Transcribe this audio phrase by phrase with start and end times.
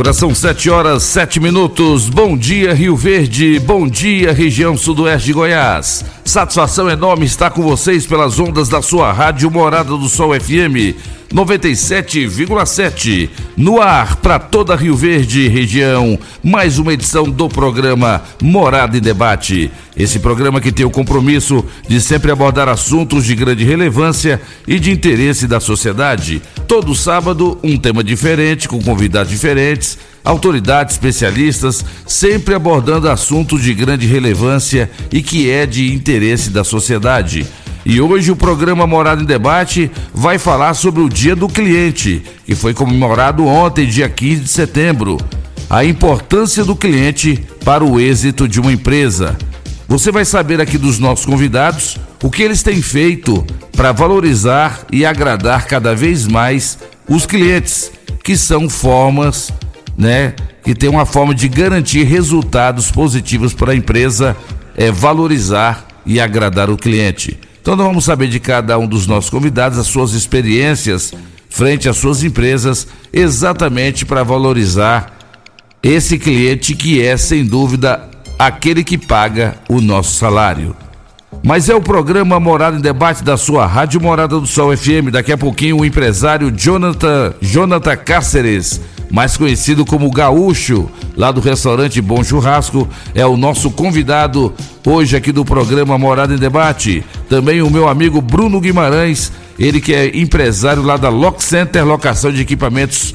[0.00, 2.08] Agora são sete horas, sete minutos.
[2.08, 3.58] Bom dia, Rio Verde.
[3.58, 6.02] Bom dia, região sudoeste de Goiás.
[6.24, 13.30] Satisfação enorme estar com vocês pelas ondas da sua rádio Morada do Sol FM 97,7.
[13.56, 16.18] No ar para toda Rio Verde região.
[16.42, 19.70] Mais uma edição do programa Morada em Debate.
[19.96, 24.90] Esse programa que tem o compromisso de sempre abordar assuntos de grande relevância e de
[24.90, 26.42] interesse da sociedade.
[26.66, 34.06] Todo sábado, um tema diferente, com convidados diferentes, autoridades, especialistas, sempre abordando assuntos de grande
[34.06, 37.46] relevância e que é de interesse da sociedade.
[37.84, 42.54] E hoje o programa Morada em Debate vai falar sobre o Dia do Cliente, que
[42.54, 45.16] foi comemorado ontem, dia 15 de setembro.
[45.68, 49.36] A importância do cliente para o êxito de uma empresa.
[49.88, 55.06] Você vai saber aqui dos nossos convidados o que eles têm feito para valorizar e
[55.06, 57.90] agradar cada vez mais os clientes,
[58.22, 59.50] que são formas,
[59.96, 64.36] né, que tem uma forma de garantir resultados positivos para a empresa,
[64.76, 67.38] é valorizar e agradar o cliente.
[67.60, 71.12] Então nós vamos saber de cada um dos nossos convidados as suas experiências
[71.50, 75.12] frente às suas empresas, exatamente para valorizar
[75.82, 78.08] esse cliente que é, sem dúvida,
[78.38, 80.74] aquele que paga o nosso salário.
[81.42, 85.10] Mas é o programa Morada em Debate da sua Rádio Morada do Sol FM.
[85.10, 92.00] Daqui a pouquinho o empresário Jonathan, Jonathan Cáceres, mais conhecido como Gaúcho, lá do restaurante
[92.00, 94.52] Bom Churrasco, é o nosso convidado
[94.86, 97.04] hoje aqui do programa Morada em Debate.
[97.28, 102.32] Também o meu amigo Bruno Guimarães, ele que é empresário lá da Lock Center, locação
[102.32, 103.14] de equipamentos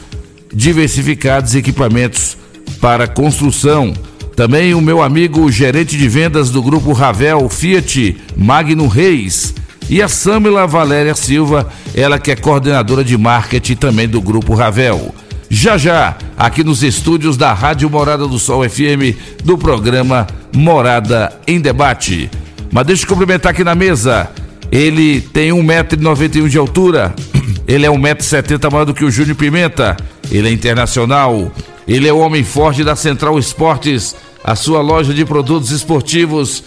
[0.53, 2.37] diversificados, equipamentos
[2.81, 3.93] para construção.
[4.35, 9.53] Também o meu amigo gerente de vendas do grupo Ravel Fiat, Magno Reis.
[9.89, 15.13] E a Samila Valéria Silva, ela que é coordenadora de marketing também do grupo Ravel.
[15.49, 21.59] Já já, aqui nos estúdios da Rádio Morada do Sol FM, do programa Morada em
[21.59, 22.29] Debate.
[22.71, 24.29] Mas deixa eu cumprimentar aqui na mesa.
[24.71, 27.13] Ele tem 1,91m de altura.
[27.67, 29.95] Ele é 1,70m maior do que o Júnior Pimenta.
[30.31, 31.51] Ele é internacional.
[31.87, 36.63] Ele é o homem forte da Central Esportes, a sua loja de produtos esportivos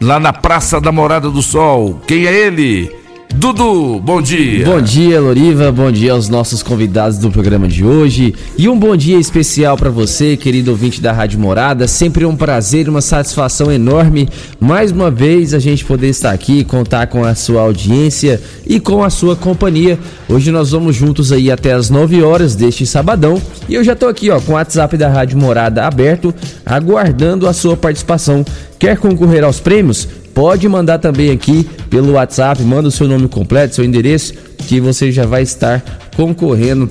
[0.00, 2.00] lá na Praça da Morada do Sol.
[2.06, 2.90] Quem é ele?
[3.36, 4.64] Dudu, bom dia.
[4.64, 5.72] Bom dia, Loriva.
[5.72, 8.32] Bom dia aos nossos convidados do programa de hoje.
[8.56, 11.88] E um bom dia especial para você, querido ouvinte da Rádio Morada.
[11.88, 14.28] Sempre um prazer, uma satisfação enorme.
[14.60, 19.02] Mais uma vez a gente poder estar aqui, contar com a sua audiência e com
[19.02, 19.98] a sua companhia.
[20.28, 23.42] Hoje nós vamos juntos aí até as 9 horas deste sabadão.
[23.68, 26.32] E eu já tô aqui, ó, com o WhatsApp da Rádio Morada aberto,
[26.64, 28.44] aguardando a sua participação.
[28.78, 30.08] Quer concorrer aos prêmios?
[30.34, 35.12] Pode mandar também aqui pelo WhatsApp, manda o seu nome completo, seu endereço, que você
[35.12, 35.82] já vai estar
[36.16, 36.90] concorrendo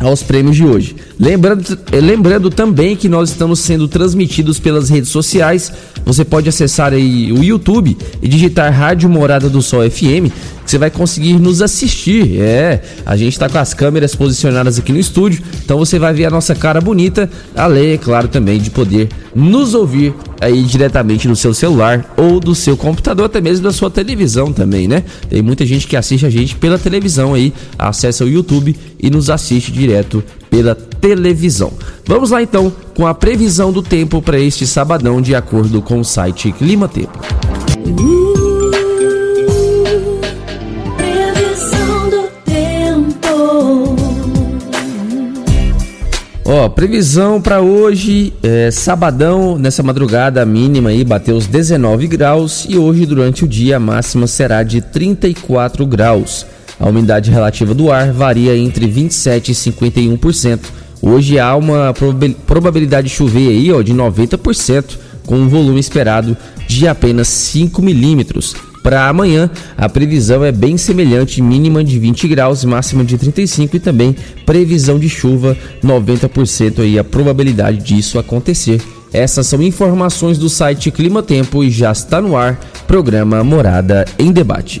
[0.00, 0.96] aos prêmios de hoje.
[1.20, 5.70] Lembrando, lembrando também que nós estamos sendo transmitidos pelas redes sociais.
[6.06, 10.32] Você pode acessar aí o YouTube e digitar Rádio Morada do Sol FM
[10.70, 12.40] você vai conseguir nos assistir.
[12.40, 16.26] É, a gente está com as câmeras posicionadas aqui no estúdio, então você vai ver
[16.26, 21.34] a nossa cara bonita, além, é claro, também de poder nos ouvir aí diretamente no
[21.34, 25.02] seu celular ou do seu computador, até mesmo da sua televisão também, né?
[25.28, 29.28] Tem muita gente que assiste a gente pela televisão aí, acessa o YouTube e nos
[29.28, 31.72] assiste direto pela televisão.
[32.04, 36.04] Vamos lá então com a previsão do tempo para este sabadão de acordo com o
[36.04, 37.18] site Clima Tempo.
[46.52, 52.66] Ó, previsão para hoje, é, sabadão, nessa madrugada a mínima aí bateu os 19 graus
[52.68, 56.44] e hoje durante o dia a máxima será de 34 graus.
[56.80, 60.60] A umidade relativa do ar varia entre 27 e 51%.
[61.02, 61.94] Hoje há uma
[62.46, 64.96] probabilidade de chover aí, ó, de 90%,
[65.26, 66.34] com um volume esperado
[66.66, 68.56] de apenas 5 milímetros.
[68.82, 73.80] Para amanhã, a previsão é bem semelhante, mínima de 20 graus, máxima de 35 e
[73.80, 74.16] também
[74.46, 75.54] previsão de chuva,
[75.84, 78.80] 90% aí a probabilidade disso acontecer.
[79.12, 84.32] Essas são informações do site Clima Tempo e já está no ar programa Morada em
[84.32, 84.80] Debate.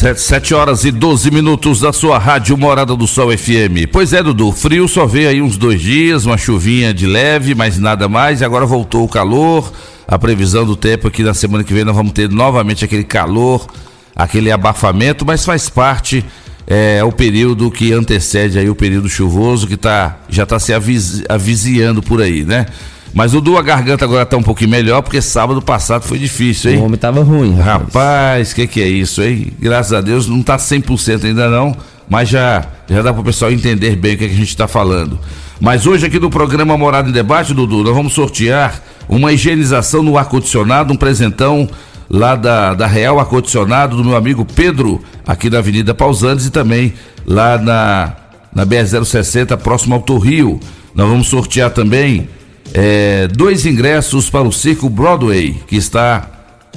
[0.00, 3.86] 7 horas e 12 minutos da sua rádio Morada do Sol FM.
[3.92, 7.78] Pois é, Dudu, frio só veio aí uns dois dias, uma chuvinha de leve, mas
[7.78, 9.70] nada mais, e agora voltou o calor.
[10.08, 13.66] A previsão do tempo aqui na semana que vem nós vamos ter novamente aquele calor,
[14.16, 16.24] aquele abafamento, mas faz parte
[16.66, 21.22] é o período que antecede aí o período chuvoso que tá, já está se avis,
[21.28, 22.64] aviziando por aí, né?
[23.12, 26.70] Mas o do a garganta agora tá um pouquinho melhor, porque sábado passado foi difícil,
[26.70, 26.78] hein?
[26.78, 28.52] O homem tava ruim, rapaz.
[28.52, 29.52] o que que é isso, hein?
[29.58, 31.76] Graças a Deus não tá 100% ainda não,
[32.08, 34.48] mas já já dá para o pessoal entender bem o que, é que a gente
[34.48, 35.18] está falando.
[35.60, 40.16] Mas hoje aqui no programa Morada em Debate, Dudu, nós vamos sortear uma higienização no
[40.16, 41.68] ar-condicionado, um presentão
[42.08, 46.94] lá da, da Real Ar-Condicionado do meu amigo Pedro, aqui na Avenida Pausantes e também
[47.24, 48.12] lá na,
[48.52, 50.58] na BR-060, próximo ao Torrio.
[50.94, 52.28] Nós vamos sortear também
[52.74, 56.28] é, dois ingressos para o Circo Broadway, que está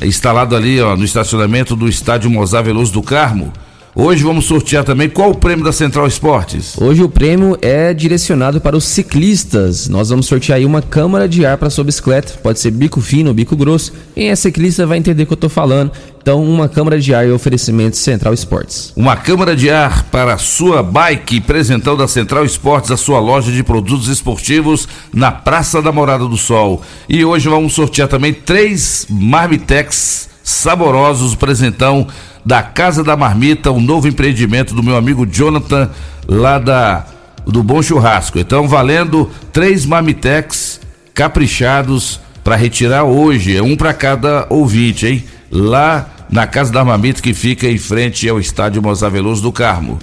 [0.02, 3.52] instalado ali ó, no estacionamento do estádio Mozar Veloso do Carmo.
[3.96, 6.76] Hoje vamos sortear também qual o prêmio da Central Esportes.
[6.82, 9.88] Hoje o prêmio é direcionado para os ciclistas.
[9.88, 12.34] Nós vamos sortear aí uma câmara de ar para sua bicicleta.
[12.42, 13.94] Pode ser bico fino ou bico grosso.
[14.16, 15.92] Quem é ciclista vai entender o que eu estou falando.
[16.24, 18.94] Então, uma câmara de ar e oferecimento Central Esportes.
[18.96, 23.52] Uma câmara de ar para a sua bike, presentão da Central Esportes, a sua loja
[23.52, 26.82] de produtos esportivos na Praça da Morada do Sol.
[27.10, 32.08] E hoje vamos sortear também três Marmitex saborosos, presentão
[32.46, 35.92] da Casa da Marmita, um novo empreendimento do meu amigo Jonathan,
[36.26, 37.06] lá da
[37.46, 38.40] do Bom Churrasco.
[38.40, 40.80] Então, valendo três Marmitex
[41.14, 45.24] caprichados para retirar hoje, é um para cada ouvinte, hein?
[45.52, 50.00] Lá na Casa da Marmita, que fica em frente ao estádio Mozar Veloso do Carmo.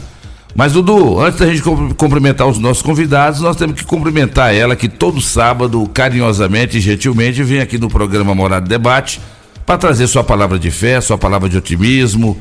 [0.55, 1.62] Mas, Dudu, antes da gente
[1.94, 7.43] cumprimentar os nossos convidados, nós temos que cumprimentar ela que todo sábado, carinhosamente e gentilmente,
[7.43, 9.20] vem aqui no programa Morada Debate
[9.64, 12.37] para trazer sua palavra de fé, sua palavra de otimismo.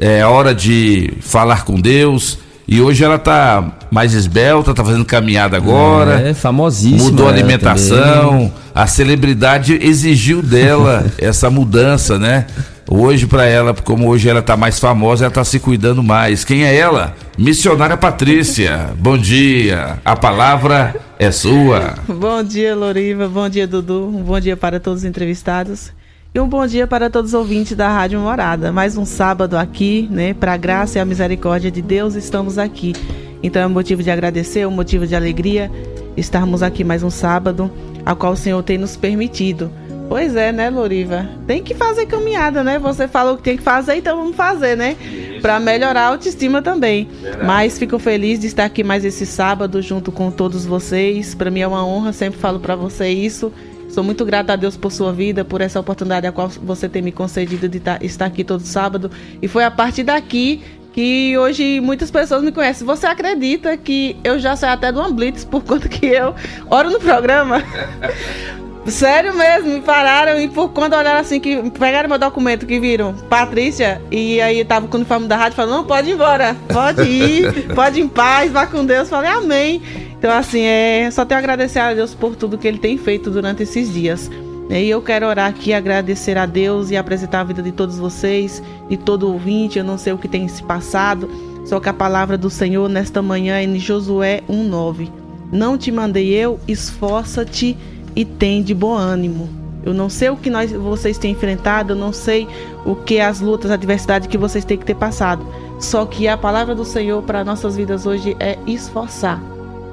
[0.00, 2.38] É hora de falar com Deus.
[2.70, 6.20] E hoje ela tá mais esbelta, tá fazendo caminhada agora.
[6.20, 7.04] É, famosíssima.
[7.04, 8.30] Mudou a alimentação.
[8.30, 8.52] Também.
[8.74, 12.46] A celebridade exigiu dela essa mudança, né?
[12.90, 16.42] Hoje para ela, como hoje ela tá mais famosa, ela tá se cuidando mais.
[16.42, 17.14] Quem é ela?
[17.36, 18.90] Missionária Patrícia.
[18.98, 19.98] Bom dia.
[20.02, 21.96] A palavra é sua.
[22.08, 23.28] Bom dia, Loriva.
[23.28, 24.06] Bom dia, Dudu.
[24.08, 25.92] Um bom dia para todos os entrevistados.
[26.34, 28.72] E um bom dia para todos os ouvintes da Rádio Morada.
[28.72, 30.32] Mais um sábado aqui, né?
[30.32, 32.94] Para a graça e a misericórdia de Deus, estamos aqui.
[33.42, 35.70] Então é um motivo de agradecer, um motivo de alegria
[36.16, 37.70] estarmos aqui mais um sábado,
[38.04, 39.70] a qual o Senhor tem nos permitido.
[40.08, 41.28] Pois é, né, Loriva?
[41.46, 42.78] Tem que fazer caminhada, né?
[42.78, 44.96] Você falou que tem que fazer, então vamos fazer, né?
[45.42, 47.08] Para melhorar a autoestima também.
[47.20, 47.44] Verdade.
[47.44, 51.34] Mas fico feliz de estar aqui mais esse sábado junto com todos vocês.
[51.34, 53.52] Para mim é uma honra, sempre falo para você isso.
[53.90, 57.02] Sou muito grata a Deus por sua vida, por essa oportunidade a qual você tem
[57.02, 59.10] me concedido de tá, estar aqui todo sábado.
[59.42, 60.62] E foi a partir daqui
[60.92, 62.86] que hoje muitas pessoas me conhecem.
[62.86, 66.34] Você acredita que eu já saí até do Amblitz por conta que eu
[66.70, 67.62] oro no programa?
[68.86, 73.12] Sério mesmo, me pararam e por quando olharam assim, que pegaram meu documento, que viram
[73.28, 77.02] Patrícia, e aí tava com o uniforme da rádio, falaram, não, pode ir embora, pode
[77.02, 79.08] ir, pode ir em paz, vá com Deus.
[79.08, 79.82] Falei, amém.
[80.18, 83.30] Então, assim, é só tenho a agradecer a Deus por tudo que Ele tem feito
[83.30, 84.30] durante esses dias.
[84.70, 88.62] E eu quero orar aqui, agradecer a Deus e apresentar a vida de todos vocês,
[88.88, 89.78] de todo ouvinte.
[89.78, 91.30] Eu não sei o que tem se passado,
[91.64, 95.10] só que a palavra do Senhor nesta manhã é em Josué 1,9.
[95.50, 97.78] Não te mandei eu, esforça-te
[98.18, 99.48] e tem de bom ânimo.
[99.84, 102.48] Eu não sei o que nós, vocês têm enfrentado, eu não sei
[102.84, 105.46] o que as lutas, a adversidade que vocês têm que ter passado.
[105.78, 109.40] Só que a palavra do Senhor para nossas vidas hoje é esforçar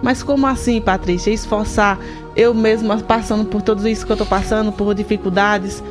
[0.05, 1.31] mas como assim, Patrícia?
[1.31, 1.99] Esforçar
[2.35, 5.83] eu mesma passando por tudo isso que eu estou passando, por dificuldades,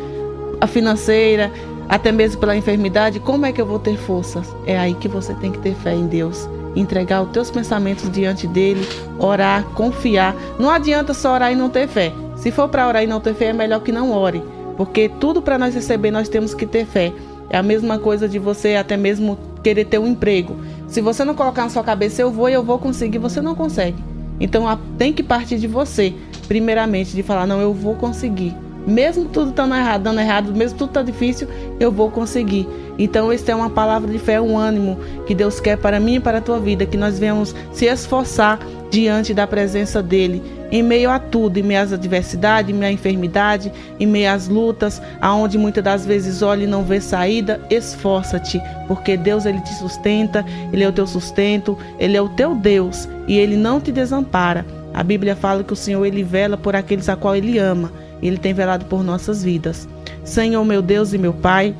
[0.61, 1.51] a financeira,
[1.89, 4.55] até mesmo pela enfermidade, como é que eu vou ter forças?
[4.67, 6.49] É aí que você tem que ter fé em Deus.
[6.77, 8.87] Entregar os teus pensamentos diante dele,
[9.19, 10.35] orar, confiar.
[10.59, 12.13] Não adianta só orar e não ter fé.
[12.37, 14.43] Se for para orar e não ter fé, é melhor que não ore.
[14.77, 17.13] Porque tudo para nós receber, nós temos que ter fé.
[17.49, 20.57] É a mesma coisa de você até mesmo querer ter um emprego.
[20.89, 23.55] Se você não colocar na sua cabeça, eu vou e eu vou conseguir, você não
[23.55, 24.03] consegue.
[24.41, 24.65] Então
[24.99, 26.13] tem que partir de você,
[26.49, 28.55] primeiramente, de falar, não, eu vou conseguir.
[28.87, 31.49] Mesmo tudo estando errado, dando errado, mesmo tudo tá difícil,
[31.81, 32.69] eu vou conseguir.
[32.99, 36.21] Então, esta é uma palavra de fé, um ânimo que Deus quer para mim e
[36.21, 38.59] para a tua vida, que nós venhamos se esforçar
[38.95, 42.93] diante da presença dele em meio a tudo, em meio às adversidades, em meio à
[42.93, 48.61] enfermidade, em meio às lutas, aonde muitas das vezes olha e não vê saída, esforça-te,
[48.87, 53.09] porque Deus ele te sustenta, ele é o teu sustento, ele é o teu Deus
[53.27, 54.65] e ele não te desampara.
[54.93, 58.39] A Bíblia fala que o Senhor ele vela por aqueles a qual ele ama, ele
[58.39, 59.89] tem velado por nossas vidas.
[60.25, 61.75] Senhor, meu Deus e meu Pai,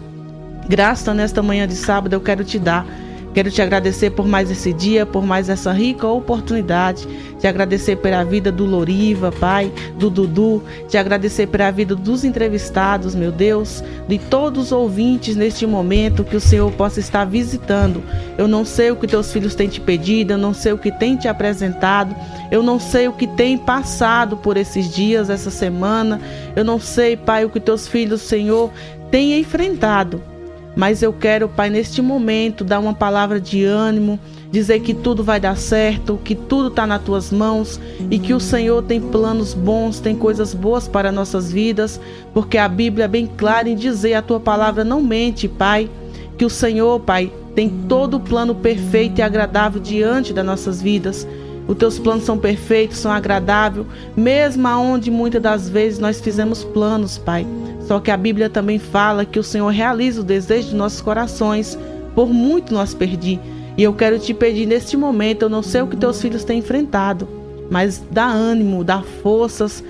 [0.69, 2.87] Graça nesta manhã de sábado eu quero te dar
[3.35, 7.05] Quero te agradecer por mais esse dia, por mais essa rica oportunidade.
[7.41, 10.63] Te agradecer pela vida do Loriva, Pai, do Dudu.
[10.89, 16.37] Te agradecer pela vida dos entrevistados, meu Deus, de todos os ouvintes neste momento que
[16.37, 18.05] o Senhor possa estar visitando.
[18.39, 20.93] Eu não sei o que teus filhos têm te pedido, eu não sei o que
[20.93, 22.15] têm te apresentado,
[22.53, 26.21] eu não sei o que tem passado por esses dias, essa semana.
[26.55, 28.71] Eu não sei, Pai, o que teus filhos, Senhor,
[29.11, 30.34] têm enfrentado.
[30.77, 34.19] Mas eu quero, Pai, neste momento, dar uma palavra de ânimo,
[34.51, 38.41] dizer que tudo vai dar certo, que tudo está nas tuas mãos e que o
[38.41, 42.01] Senhor tem planos bons, tem coisas boas para nossas vidas,
[42.33, 45.89] porque a Bíblia é bem clara em dizer: a tua palavra não mente, Pai.
[46.37, 51.27] Que o Senhor, Pai, tem todo o plano perfeito e agradável diante das nossas vidas.
[51.67, 57.17] Os teus planos são perfeitos, são agradáveis, mesmo aonde muitas das vezes nós fizemos planos,
[57.17, 57.47] Pai.
[57.87, 61.79] Só que a Bíblia também fala que o Senhor realiza o desejo de nossos corações.
[62.15, 63.39] Por muito nós perdi.
[63.77, 66.61] E eu quero te pedir neste momento, eu não sei o que teus filhos têm
[66.61, 67.29] enfrentado,
[67.69, 69.83] mas dá ânimo, dá forças.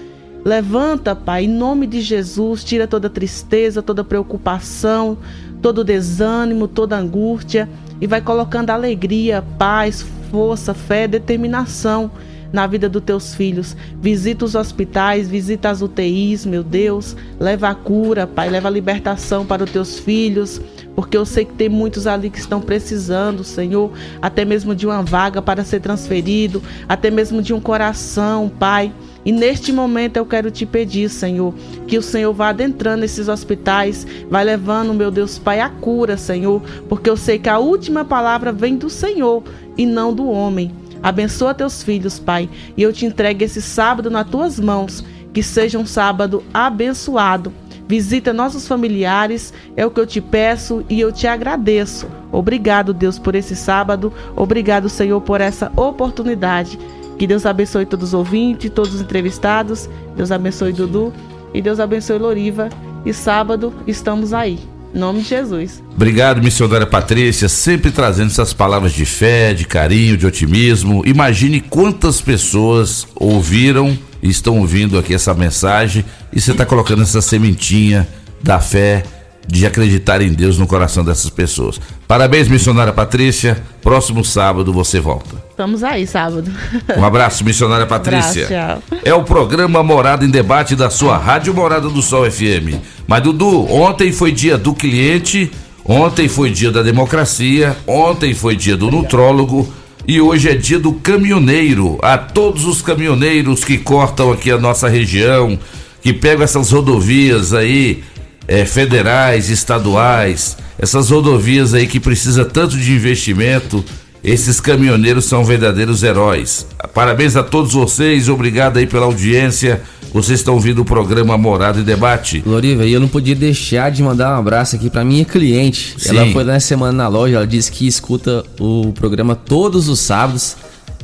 [0.42, 5.18] Levanta, Pai, em nome de Jesus, tira toda tristeza, toda preocupação,
[5.60, 7.68] todo desânimo, toda angústia
[8.00, 12.10] e vai colocando alegria, paz, força, fé, determinação
[12.54, 13.76] na vida dos teus filhos.
[14.00, 17.16] Visita os hospitais, visita as UTIs, meu Deus.
[17.40, 20.60] Leva a cura, Pai, leva a libertação para os teus filhos,
[20.94, 23.90] porque eu sei que tem muitos ali que estão precisando, Senhor,
[24.22, 28.92] até mesmo de uma vaga para ser transferido, até mesmo de um coração, Pai.
[29.24, 31.52] E neste momento eu quero te pedir, Senhor,
[31.88, 36.62] que o Senhor vá adentrando esses hospitais, vai levando, meu Deus, Pai, a cura, Senhor,
[36.88, 39.42] porque eu sei que a última palavra vem do Senhor
[39.76, 40.83] e não do homem.
[41.04, 45.78] Abençoa teus filhos, Pai, e eu te entrego esse sábado nas tuas mãos, que seja
[45.78, 47.52] um sábado abençoado.
[47.86, 52.06] Visita nossos familiares, é o que eu te peço e eu te agradeço.
[52.32, 54.10] Obrigado, Deus, por esse sábado.
[54.34, 56.78] Obrigado, Senhor, por essa oportunidade.
[57.18, 59.90] Que Deus abençoe todos os ouvintes, todos os entrevistados.
[60.16, 61.12] Deus abençoe Dudu
[61.52, 62.70] e Deus abençoe Loriva.
[63.04, 64.73] E sábado estamos aí.
[64.94, 65.82] Em nome de Jesus.
[65.92, 71.02] Obrigado, missionária Patrícia, sempre trazendo essas palavras de fé, de carinho, de otimismo.
[71.04, 77.20] Imagine quantas pessoas ouviram e estão ouvindo aqui essa mensagem e você está colocando essa
[77.20, 78.06] sementinha
[78.40, 79.02] da fé,
[79.46, 81.80] de acreditar em Deus no coração dessas pessoas.
[82.08, 83.62] Parabéns, missionária Patrícia.
[83.82, 85.44] Próximo sábado você volta.
[85.50, 86.50] Estamos aí, sábado.
[86.96, 88.46] Um abraço, missionária Patrícia.
[88.46, 92.80] Abraço, é o programa Morada em Debate da sua Rádio Morada do Sol FM.
[93.06, 95.50] Mas, Dudu, ontem foi dia do cliente,
[95.84, 99.72] ontem foi dia da democracia, ontem foi dia do nutrólogo
[100.06, 101.98] e hoje é dia do caminhoneiro.
[102.02, 105.58] A todos os caminhoneiros que cortam aqui a nossa região,
[106.02, 108.02] que pegam essas rodovias aí
[108.46, 113.84] é, federais, estaduais, essas rodovias aí que precisa tanto de investimento,
[114.22, 116.66] esses caminhoneiros são verdadeiros heróis.
[116.94, 119.82] Parabéns a todos vocês, obrigado aí pela audiência.
[120.14, 122.40] Vocês estão ouvindo o programa Morada e Debate.
[122.46, 125.96] Loriva, eu não podia deixar de mandar um abraço aqui para minha cliente.
[125.98, 126.10] Sim.
[126.10, 130.56] Ela foi na semana na loja, ela disse que escuta o programa todos os sábados.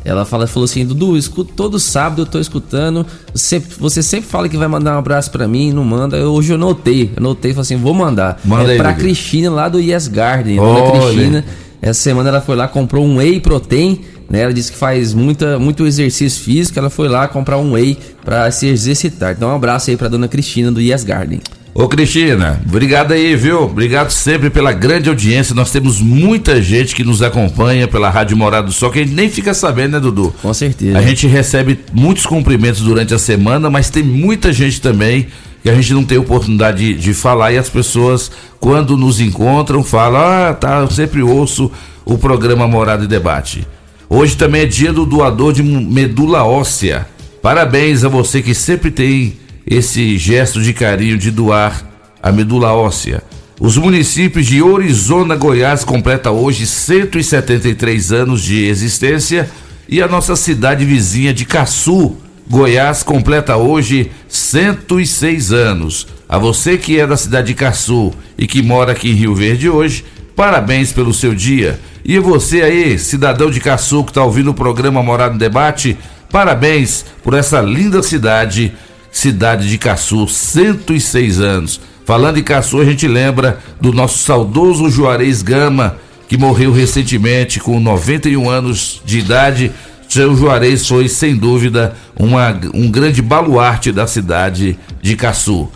[0.04, 3.06] Ela fala, falou assim, Dudu, escuto todo sábado, eu tô escutando.
[3.34, 6.16] Você, você sempre fala que vai mandar um abraço para mim, não manda.
[6.16, 8.40] Eu, hoje eu notei, eu notei, falei assim, vou mandar.
[8.44, 10.56] Manda é aí, pra Cristina lá do Yes Garden.
[10.56, 11.44] Dona Cristina,
[11.82, 14.40] essa semana ela foi lá, comprou um whey protein, né?
[14.42, 18.50] Ela disse que faz muita, muito exercício físico, ela foi lá comprar um whey para
[18.50, 19.32] se exercitar.
[19.32, 21.40] Então um abraço aí pra Dona Cristina do Yes Garden.
[21.72, 23.62] Ô Cristina, obrigado aí, viu?
[23.62, 25.54] Obrigado sempre pela grande audiência.
[25.54, 29.14] Nós temos muita gente que nos acompanha pela Rádio Morado do Sol, que a gente
[29.14, 30.34] nem fica sabendo, né, Dudu?
[30.42, 30.98] Com certeza.
[30.98, 35.28] A gente recebe muitos cumprimentos durante a semana, mas tem muita gente também
[35.62, 39.84] que a gente não tem oportunidade de, de falar e as pessoas, quando nos encontram,
[39.84, 41.70] falam: Ah, tá, eu sempre ouço
[42.04, 43.66] o programa Morado e Debate.
[44.08, 47.06] Hoje também é dia do doador de medula óssea.
[47.40, 51.84] Parabéns a você que sempre tem esse gesto de carinho de doar
[52.22, 53.22] a medula óssea.
[53.60, 59.50] Os municípios de Orizona, Goiás completa hoje 173 anos de existência
[59.86, 62.16] e a nossa cidade vizinha de Caçu,
[62.48, 66.06] Goiás completa hoje 106 anos.
[66.28, 69.68] A você que é da cidade de Caçu e que mora aqui em Rio Verde
[69.68, 71.78] hoje, parabéns pelo seu dia.
[72.04, 75.98] E você aí, cidadão de Caçu que está ouvindo o programa Morado no Debate,
[76.30, 78.72] parabéns por essa linda cidade
[79.10, 81.80] cidade de Caçu, 106 anos.
[82.04, 85.96] Falando em Caçu, a gente lembra do nosso saudoso Juarez Gama,
[86.28, 89.72] que morreu recentemente com 91 anos de idade.
[90.08, 95.68] Seu Juarez foi, sem dúvida, uma, um grande baluarte da cidade de Caçu.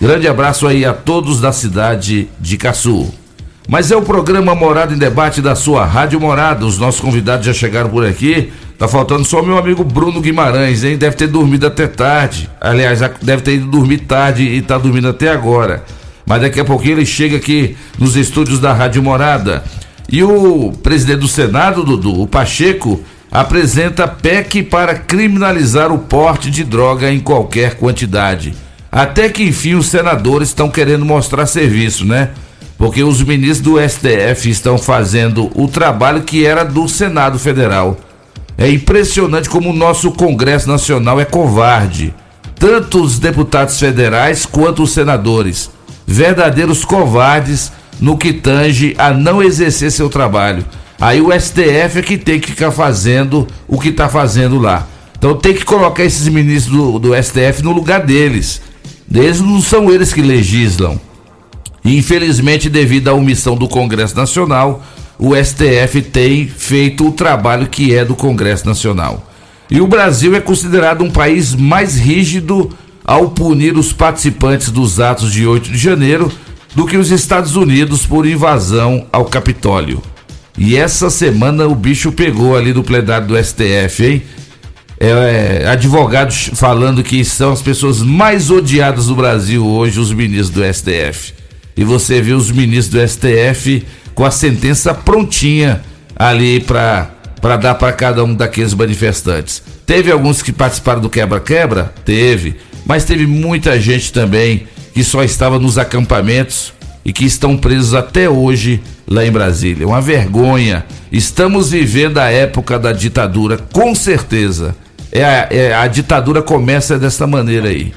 [0.00, 3.12] Grande abraço aí a todos da cidade de Caçu.
[3.68, 6.66] Mas é o programa Morada em Debate da sua Rádio Morada.
[6.66, 8.52] Os nossos convidados já chegaram por aqui.
[8.78, 10.96] Tá faltando só meu amigo Bruno Guimarães, hein?
[10.96, 12.50] Deve ter dormido até tarde.
[12.60, 15.84] Aliás, deve ter ido dormir tarde e tá dormindo até agora.
[16.26, 19.62] Mas daqui a pouquinho ele chega aqui nos estúdios da Rádio Morada.
[20.10, 23.00] E o presidente do Senado, Dudu, o Pacheco,
[23.30, 28.54] apresenta PEC para criminalizar o porte de droga em qualquer quantidade.
[28.90, 32.30] Até que enfim os senadores estão querendo mostrar serviço, né?
[32.78, 37.98] Porque os ministros do STF estão fazendo o trabalho que era do Senado Federal.
[38.56, 42.14] É impressionante como o nosso Congresso Nacional é covarde.
[42.56, 45.70] Tanto os deputados federais quanto os senadores.
[46.06, 50.64] Verdadeiros covardes no que tange a não exercer seu trabalho.
[51.00, 54.86] Aí o STF é que tem que ficar fazendo o que está fazendo lá.
[55.18, 58.60] Então tem que colocar esses ministros do, do STF no lugar deles.
[59.12, 61.00] Eles não são eles que legislam.
[61.84, 64.82] Infelizmente, devido à omissão do Congresso Nacional,
[65.18, 69.30] o STF tem feito o trabalho que é do Congresso Nacional.
[69.70, 72.70] E o Brasil é considerado um país mais rígido
[73.04, 76.30] ao punir os participantes dos atos de 8 de janeiro
[76.74, 80.02] do que os Estados Unidos por invasão ao Capitólio.
[80.56, 84.22] E essa semana o bicho pegou ali do plenário do STF, hein?
[84.98, 90.50] É, é, advogados falando que são as pessoas mais odiadas do Brasil hoje, os ministros
[90.50, 91.34] do STF.
[91.76, 95.82] E você viu os ministros do STF com a sentença prontinha
[96.16, 97.10] ali para
[97.60, 99.62] dar para cada um daqueles manifestantes.
[99.84, 101.92] Teve alguns que participaram do quebra-quebra?
[102.04, 102.56] Teve.
[102.86, 106.72] Mas teve muita gente também que só estava nos acampamentos
[107.04, 109.86] e que estão presos até hoje lá em Brasília.
[109.86, 110.84] Uma vergonha.
[111.12, 114.74] Estamos vivendo a época da ditadura, com certeza.
[115.12, 117.92] É a, é, a ditadura começa dessa maneira aí.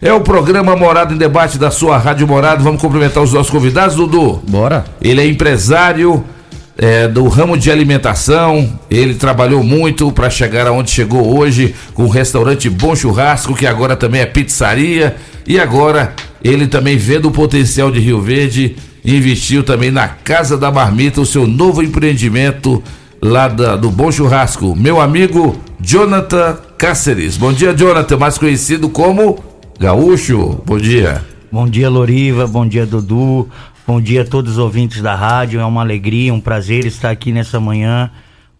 [0.00, 2.62] É o programa Morada em Debate da sua Rádio Morada.
[2.62, 4.42] Vamos cumprimentar os nossos convidados, Dudu.
[4.46, 4.84] Bora.
[5.00, 6.22] Ele é empresário
[6.76, 8.78] é, do ramo de alimentação.
[8.90, 13.96] Ele trabalhou muito para chegar aonde chegou hoje com o restaurante Bom Churrasco, que agora
[13.96, 15.16] também é pizzaria.
[15.46, 16.12] E agora
[16.44, 21.26] ele também vendo o potencial de Rio Verde, investiu também na Casa da Marmita, o
[21.26, 22.82] seu novo empreendimento
[23.22, 24.76] lá da, do Bom Churrasco.
[24.76, 27.38] Meu amigo Jonathan Cáceres.
[27.38, 29.42] Bom dia, Jonathan, mais conhecido como
[29.78, 30.62] Gaúcho.
[30.64, 31.22] Bom dia.
[31.52, 32.46] Bom dia, Loriva.
[32.46, 33.48] Bom dia, Dudu.
[33.86, 35.60] Bom dia a todos os ouvintes da rádio.
[35.60, 38.10] É uma alegria, um prazer estar aqui nessa manhã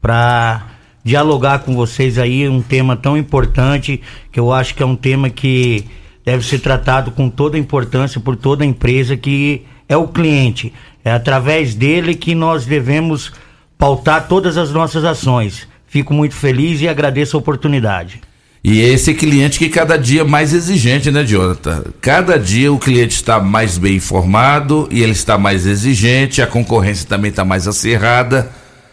[0.01, 0.67] para
[1.03, 4.01] dialogar com vocês aí um tema tão importante
[4.31, 5.87] que eu acho que é um tema que
[6.25, 10.73] deve ser tratado com toda a importância por toda a empresa que é o cliente.
[11.03, 13.33] É através dele que nós devemos
[13.79, 15.67] pautar todas as nossas ações.
[15.87, 18.21] Fico muito feliz e agradeço a oportunidade.
[18.69, 21.85] E é esse cliente que cada dia mais exigente, né, Jonathan?
[22.01, 27.09] Cada dia o cliente está mais bem informado e ele está mais exigente, a concorrência
[27.09, 28.51] também está mais acirrada.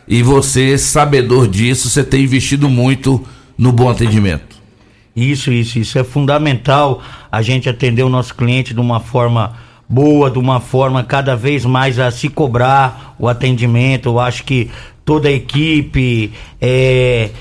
[0.07, 3.25] E você, sabedor disso, você tem investido muito
[3.57, 4.57] no bom atendimento.
[5.15, 9.57] Isso, isso, isso é fundamental a gente atender o nosso cliente de uma forma
[9.89, 14.09] boa, de uma forma cada vez mais a se cobrar o atendimento.
[14.09, 14.69] Eu acho que
[15.03, 16.31] toda a equipe,
[16.61, 17.31] é,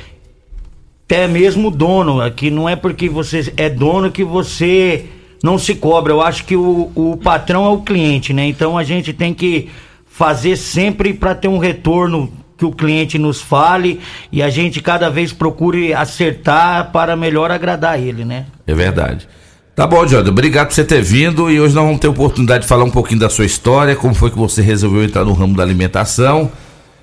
[1.12, 5.05] até mesmo dono, que não é porque você é dono que você
[5.44, 6.11] não se cobra.
[6.11, 8.46] Eu acho que o, o patrão é o cliente, né?
[8.46, 9.68] Então a gente tem que
[10.07, 15.11] fazer sempre para ter um retorno que o cliente nos fale e a gente cada
[15.11, 18.46] vez procure acertar para melhor agradar ele, né?
[18.66, 19.29] É verdade.
[19.77, 20.31] Tá bom, Jordan.
[20.31, 23.20] Obrigado por você ter vindo e hoje nós vamos ter oportunidade de falar um pouquinho
[23.20, 26.51] da sua história, como foi que você resolveu entrar no ramo da alimentação,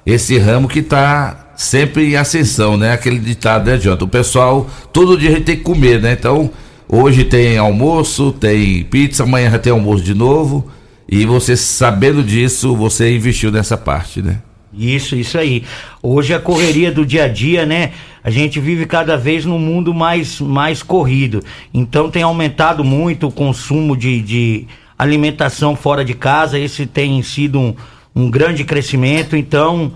[0.03, 2.93] esse ramo que está sempre em ascensão, né?
[2.93, 4.05] Aquele ditado, né, Jonathan?
[4.05, 6.13] O pessoal, todo dia a gente tem que comer, né?
[6.13, 6.49] Então,
[6.87, 10.71] hoje tem almoço, tem pizza, amanhã já tem almoço de novo.
[11.07, 14.39] E você sabendo disso, você investiu nessa parte, né?
[14.73, 15.65] Isso, isso aí.
[16.01, 17.91] Hoje a correria do dia a dia, né?
[18.23, 21.43] A gente vive cada vez num mundo mais, mais corrido.
[21.73, 24.65] Então tem aumentado muito o consumo de, de
[24.97, 26.57] alimentação fora de casa.
[26.57, 27.75] Esse tem sido um,
[28.15, 29.35] um grande crescimento.
[29.35, 29.91] Então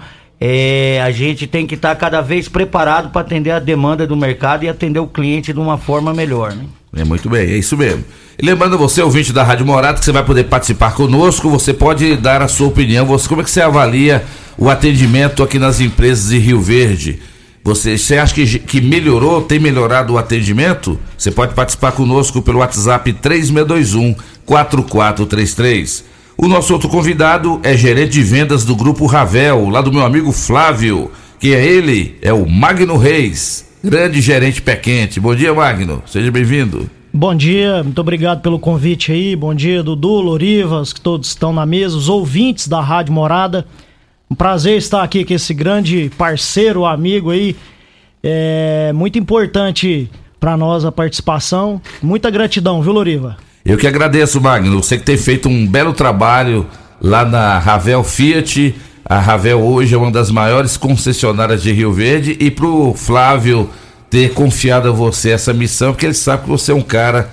[0.45, 4.13] é, a gente tem que estar tá cada vez preparado para atender a demanda do
[4.13, 6.65] mercado e atender o cliente de uma forma melhor, né?
[6.93, 8.03] É muito bem, é isso mesmo.
[8.41, 12.41] Lembrando você, ouvinte da Rádio Morada, que você vai poder participar conosco, você pode dar
[12.41, 13.05] a sua opinião.
[13.05, 14.21] Você, como é que você avalia
[14.57, 17.21] o atendimento aqui nas empresas de Rio Verde?
[17.63, 20.99] Você, você acha que, que melhorou, tem melhorado o atendimento?
[21.17, 24.13] Você pode participar conosco pelo WhatsApp 3621
[24.45, 26.03] 4433.
[26.37, 30.31] O nosso outro convidado é gerente de vendas do Grupo Ravel, lá do meu amigo
[30.31, 35.19] Flávio, que é ele, é o Magno Reis, grande gerente pé quente.
[35.19, 36.89] Bom dia, Magno, seja bem-vindo.
[37.13, 39.35] Bom dia, muito obrigado pelo convite aí.
[39.35, 43.67] Bom dia, Dudu, Lorivas, que todos estão na mesa, os ouvintes da Rádio Morada.
[44.29, 47.55] Um prazer estar aqui com esse grande parceiro, amigo aí.
[48.23, 51.79] É muito importante para nós a participação.
[52.01, 53.37] Muita gratidão, viu, Loriva?
[53.65, 54.83] Eu que agradeço, Magno.
[54.83, 56.65] Você que tem feito um belo trabalho
[57.01, 58.75] lá na Ravel Fiat.
[59.05, 63.69] A Ravel hoje é uma das maiores concessionárias de Rio Verde e pro Flávio
[64.09, 67.29] ter confiado a você essa missão, porque ele sabe que você é um cara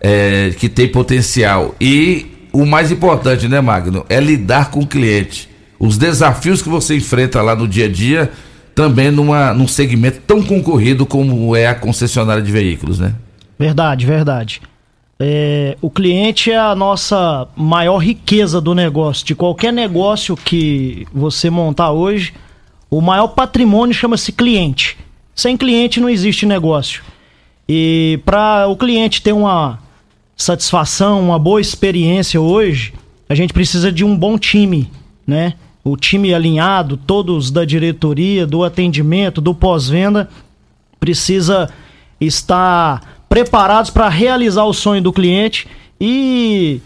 [0.00, 1.74] é, que tem potencial.
[1.80, 5.48] E o mais importante, né, Magno, é lidar com o cliente.
[5.78, 8.30] Os desafios que você enfrenta lá no dia a dia,
[8.74, 13.14] também numa, num segmento tão concorrido como é a concessionária de veículos, né?
[13.58, 14.62] Verdade, verdade.
[15.18, 19.24] É, o cliente é a nossa maior riqueza do negócio.
[19.24, 22.34] De qualquer negócio que você montar hoje,
[22.90, 24.98] o maior patrimônio chama-se cliente.
[25.34, 27.02] Sem cliente não existe negócio.
[27.68, 29.78] E para o cliente ter uma
[30.36, 32.92] satisfação, uma boa experiência hoje,
[33.28, 34.90] a gente precisa de um bom time,
[35.26, 35.54] né?
[35.84, 40.28] O time alinhado, todos da diretoria, do atendimento, do pós-venda,
[41.00, 41.70] precisa
[42.20, 45.66] estar preparados para realizar o sonho do cliente
[45.98, 46.82] e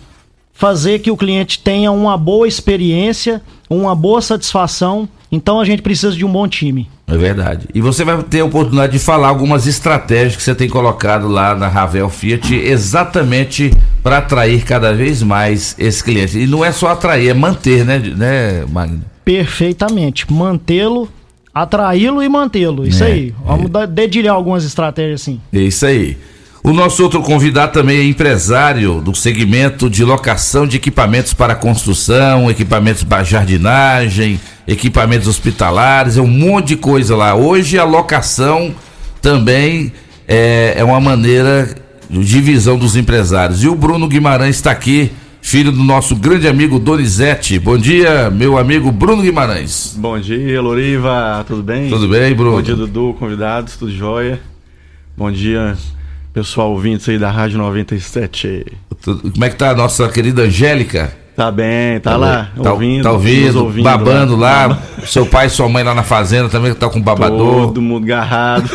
[0.53, 5.09] fazer que o cliente tenha uma boa experiência, uma boa satisfação.
[5.33, 6.89] Então a gente precisa de um bom time.
[7.09, 7.67] É verdade.
[7.75, 11.53] E você vai ter a oportunidade de falar algumas estratégias que você tem colocado lá
[11.57, 16.39] na Ravel Fiat, exatamente para atrair cada vez mais esse cliente.
[16.39, 19.03] E não é só atrair, é manter, né, né Magno?
[19.25, 20.33] Perfeitamente.
[20.33, 21.09] Mantê-lo,
[21.53, 22.87] atraí-lo e mantê-lo.
[22.87, 23.35] Isso é, aí.
[23.45, 23.87] Vamos é.
[23.89, 25.41] dedilhar algumas estratégias assim.
[25.53, 26.17] É isso aí.
[26.66, 32.50] O nosso outro convidado também é empresário do segmento de locação de equipamentos para construção,
[32.50, 37.37] equipamentos para jardinagem, equipamentos hospitalares, é um monte de coisa lá.
[37.37, 38.74] Hoje a locação
[39.22, 39.92] também
[40.26, 41.72] é, é uma maneira
[42.11, 43.62] de visão dos empresários.
[43.62, 47.61] E o Bruno Guimarães está aqui, filho do nosso grande amigo Donizete.
[47.61, 49.94] Bom dia, meu amigo Bruno Guimarães.
[49.96, 51.88] Bom dia, Loriva, tudo bem?
[51.88, 52.57] Tudo bem, Bruno?
[52.57, 54.40] Bom dia, Dudu, convidados, tudo jóia?
[55.16, 55.76] Bom dia,
[56.37, 58.66] pessoal ouvintes aí da Rádio 97.
[59.03, 61.16] Como é que tá a nossa querida Angélica?
[61.35, 63.03] Tá bem, tá, tá lá, tá, ouvindo.
[63.05, 64.66] Tá ouvindo, ouvindo babando lá.
[64.66, 64.83] lá.
[65.07, 67.68] Seu pai e sua mãe lá na fazenda também tá com babador.
[67.68, 68.68] Todo mundo garrado.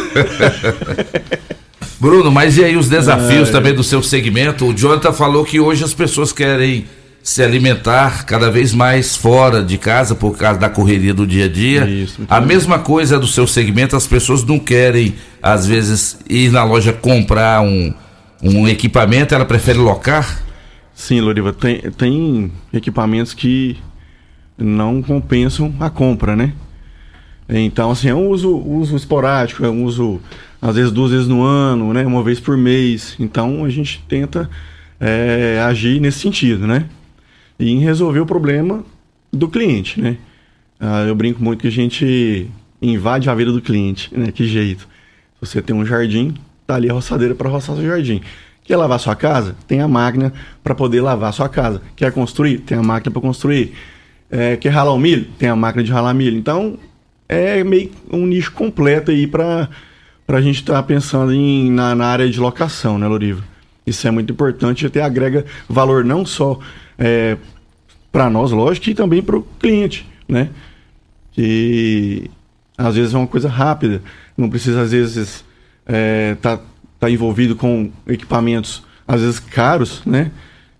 [2.02, 3.52] Bruno, mas e aí os desafios é.
[3.52, 4.66] também do seu segmento?
[4.66, 6.86] O Jonathan falou que hoje as pessoas querem
[7.24, 11.50] se alimentar cada vez mais fora de casa por causa da correria do dia a
[11.50, 11.86] dia.
[11.86, 12.50] Isso, a bem.
[12.50, 17.62] mesma coisa do seu segmento, as pessoas não querem, às vezes, ir na loja comprar
[17.62, 17.94] um,
[18.42, 20.44] um equipamento, ela prefere locar?
[20.94, 23.78] Sim, Loriva, tem, tem equipamentos que
[24.58, 26.54] não compensam a compra, né?
[27.48, 30.22] Então, assim, é um uso, uso esporádico, é um uso,
[30.62, 32.06] às vezes, duas vezes no ano, né?
[32.06, 33.16] Uma vez por mês.
[33.20, 34.50] Então, a gente tenta
[35.00, 36.86] é, agir nesse sentido, né?
[37.62, 38.84] E em resolver o problema
[39.32, 40.18] do cliente, né?
[40.80, 42.50] Ah, eu brinco muito que a gente
[42.82, 44.32] invade a vida do cliente, né?
[44.32, 44.88] Que jeito.
[45.40, 46.34] Você tem um jardim,
[46.66, 48.22] tá ali a roçadeira para roçar seu jardim.
[48.64, 49.56] Quer lavar sua casa?
[49.68, 51.82] Tem a máquina para poder lavar sua casa.
[51.96, 52.60] Quer construir?
[52.60, 53.74] Tem a máquina para construir.
[54.30, 55.26] É, quer ralar o milho?
[55.38, 56.38] Tem a máquina de ralar milho.
[56.38, 56.78] Então,
[57.28, 59.68] é meio um nicho completo aí para
[60.28, 63.44] a gente estar tá pensando em, na, na, área de locação, né, Loriva?
[63.86, 66.60] Isso é muito importante, até agrega valor não só
[67.02, 67.36] é,
[68.12, 70.50] para nós, lógico, e também para o cliente, né?
[71.32, 72.30] Que
[72.78, 74.02] às vezes é uma coisa rápida,
[74.38, 75.44] não precisa às vezes
[75.86, 76.60] é, tá,
[77.00, 80.32] tá envolvido com equipamentos às vezes caros, né?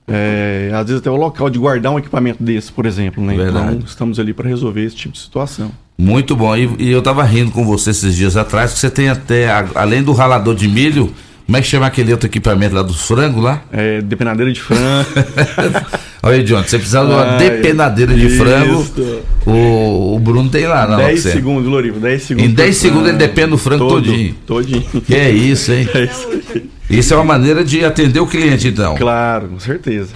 [0.08, 3.36] É, às vezes até o local de guardar um equipamento desse, por exemplo, né?
[3.36, 3.76] Verdade.
[3.76, 5.72] Então estamos ali para resolver esse tipo de situação.
[5.98, 6.56] Muito bom.
[6.56, 10.04] E, e eu estava rindo com você esses dias atrás que você tem até, além
[10.04, 11.14] do ralador de milho,
[11.46, 13.62] como é que chama aquele outro equipamento lá dos frangos lá?
[13.72, 15.08] É, depenadeira de frango.
[16.24, 18.86] Olha aí, John, você precisa de uma depenadeira de frango.
[19.46, 20.98] O, o Bruno tem lá, não?
[20.98, 22.52] 10 segundos, Lorivo, 10 segundos.
[22.52, 24.36] Em 10 segundos ele depende do frango todo, todinho.
[24.46, 25.02] Todinho.
[25.02, 25.90] Que é isso, hein?
[25.96, 26.28] É isso.
[26.90, 28.96] isso é uma maneira de atender o cliente, então.
[28.96, 30.10] Claro, com certeza.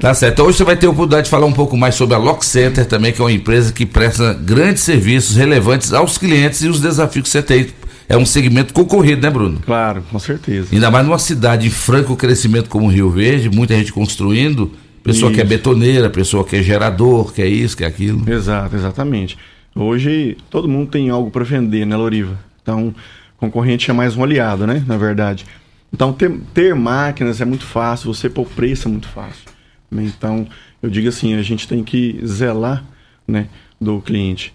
[0.00, 0.34] Tá certo.
[0.34, 2.44] Então, hoje você vai ter a oportunidade de falar um pouco mais sobre a Lock
[2.44, 6.80] Center também, que é uma empresa que presta grandes serviços relevantes aos clientes e os
[6.80, 7.66] desafios que você tem
[8.08, 9.60] é um segmento concorrido, né, Bruno?
[9.64, 10.68] Claro, com certeza.
[10.72, 14.70] Ainda mais numa cidade em franco crescimento como Rio Verde, muita gente construindo,
[15.04, 15.36] pessoa isso.
[15.36, 18.28] que é betoneira, pessoa que é gerador, que é isso, que é aquilo.
[18.28, 19.38] Exato, exatamente.
[19.76, 22.38] Hoje todo mundo tem algo para vender, né, Loriva?
[22.62, 22.94] Então,
[23.36, 25.44] concorrente é mais um aliado, né, na verdade.
[25.92, 29.44] Então, ter, ter máquinas é muito fácil, você pôr preço é muito fácil.
[29.92, 30.46] Então,
[30.82, 32.82] eu digo assim, a gente tem que zelar,
[33.28, 33.46] né,
[33.80, 34.52] do cliente.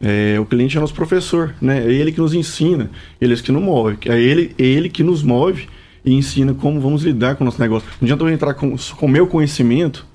[0.00, 1.78] É, o cliente é nosso professor, né?
[1.78, 5.04] É ele que nos ensina, ele é que nos move, é ele, é ele que
[5.04, 5.68] nos move
[6.04, 7.88] e ensina como vamos lidar com o nosso negócio.
[8.00, 10.06] Não adianta eu entrar com o meu conhecimento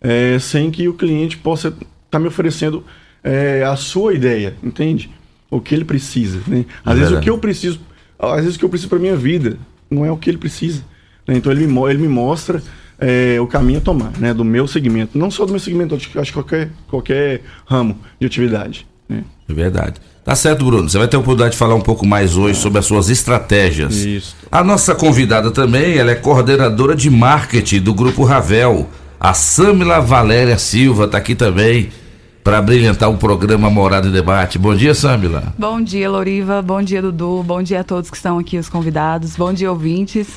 [0.00, 2.84] é, sem que o cliente possa estar tá me oferecendo
[3.22, 5.10] é, a sua ideia, entende?
[5.50, 6.40] O que ele precisa.
[6.46, 6.64] Né?
[6.84, 7.80] Às é vezes o que eu preciso,
[8.18, 9.58] às vezes o que eu preciso para minha vida
[9.90, 10.82] não é o que ele precisa.
[11.26, 11.36] Né?
[11.36, 12.62] Então ele me, ele me mostra
[12.98, 14.34] é, o caminho a tomar, né?
[14.34, 15.16] Do meu segmento.
[15.16, 18.86] Não só do meu segmento, acho que qualquer, qualquer ramo de atividade.
[19.08, 19.24] Né?
[19.48, 20.00] É verdade.
[20.28, 20.86] Tá certo, Bruno.
[20.86, 23.94] Você vai ter a oportunidade de falar um pouco mais hoje sobre as suas estratégias.
[23.94, 24.36] Isso.
[24.52, 28.90] A nossa convidada também, ela é coordenadora de marketing do Grupo Ravel.
[29.18, 31.88] A Samila Valéria Silva está aqui também
[32.44, 34.58] para brilhantar o programa Morada e Debate.
[34.58, 35.54] Bom dia, Samila.
[35.56, 36.60] Bom dia, Loriva.
[36.60, 37.42] Bom dia, Dudu.
[37.42, 39.34] Bom dia a todos que estão aqui, os convidados.
[39.34, 40.28] Bom dia, ouvintes.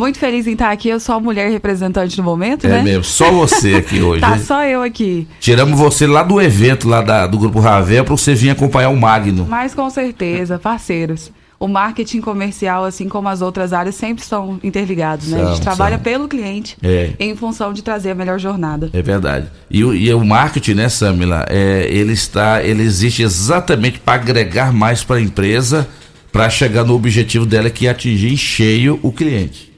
[0.00, 0.88] Muito feliz em estar aqui.
[0.88, 2.78] Eu sou a mulher representante no momento, é né?
[2.78, 4.22] É mesmo, só você aqui hoje.
[4.22, 5.28] tá só eu aqui.
[5.38, 8.96] Tiramos você lá do evento lá da, do Grupo Ravel para você vir acompanhar o
[8.96, 9.46] Magno.
[9.46, 11.30] Mas com certeza, parceiros.
[11.58, 15.36] O marketing comercial, assim como as outras áreas, sempre estão interligados, né?
[15.36, 16.02] São, a gente trabalha são.
[16.02, 17.10] pelo cliente é.
[17.20, 18.88] em função de trazer a melhor jornada.
[18.94, 19.48] É verdade.
[19.70, 25.04] E, e o marketing, né, Samila, é, ele está, ele existe exatamente para agregar mais
[25.04, 25.86] para a empresa,
[26.32, 29.69] para chegar no objetivo dela que é atingir em cheio o cliente.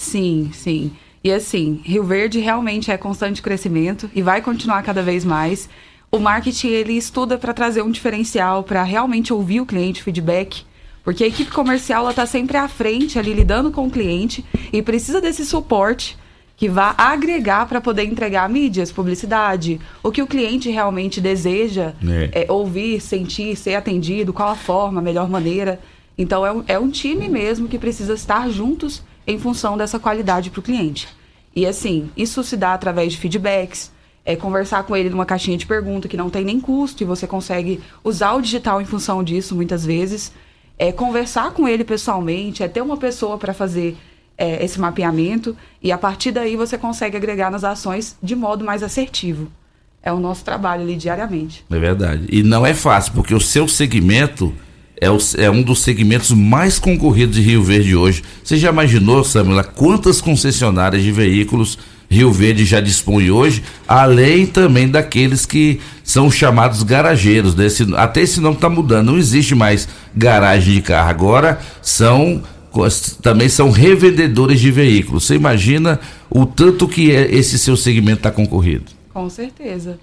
[0.00, 0.92] Sim, sim.
[1.22, 5.68] E assim, Rio Verde realmente é constante crescimento e vai continuar cada vez mais.
[6.10, 10.62] O marketing ele estuda para trazer um diferencial, para realmente ouvir o cliente, feedback,
[11.04, 15.20] porque a equipe comercial está sempre à frente ali lidando com o cliente e precisa
[15.20, 16.16] desse suporte
[16.56, 21.92] que vá agregar para poder entregar mídias, publicidade, o que o cliente realmente deseja
[22.32, 22.44] é.
[22.46, 25.78] É, ouvir, sentir, ser atendido, qual a forma, a melhor maneira.
[26.16, 30.50] Então é um, é um time mesmo que precisa estar juntos em função dessa qualidade
[30.50, 31.08] para o cliente.
[31.54, 33.90] E assim, isso se dá através de feedbacks,
[34.24, 37.26] é conversar com ele numa caixinha de pergunta que não tem nem custo e você
[37.26, 40.32] consegue usar o digital em função disso muitas vezes.
[40.78, 43.96] É conversar com ele pessoalmente, é ter uma pessoa para fazer
[44.38, 48.82] é, esse mapeamento e a partir daí você consegue agregar nas ações de modo mais
[48.82, 49.50] assertivo.
[50.02, 51.64] É o nosso trabalho ali diariamente.
[51.70, 52.26] É verdade.
[52.30, 54.54] E não é fácil, porque o seu segmento
[55.00, 58.22] é, o, é um dos segmentos mais concorridos de Rio Verde hoje.
[58.44, 61.78] Você já imaginou, Samila, quantas concessionárias de veículos
[62.10, 67.54] Rio Verde já dispõe hoje, além também daqueles que são chamados garageiros.
[67.54, 71.08] Desse, até esse nome está mudando, não existe mais garagem de carro.
[71.08, 72.42] Agora são
[73.20, 75.26] também são revendedores de veículos.
[75.26, 78.84] Você imagina o tanto que é esse seu segmento está concorrido?
[79.12, 79.98] Com certeza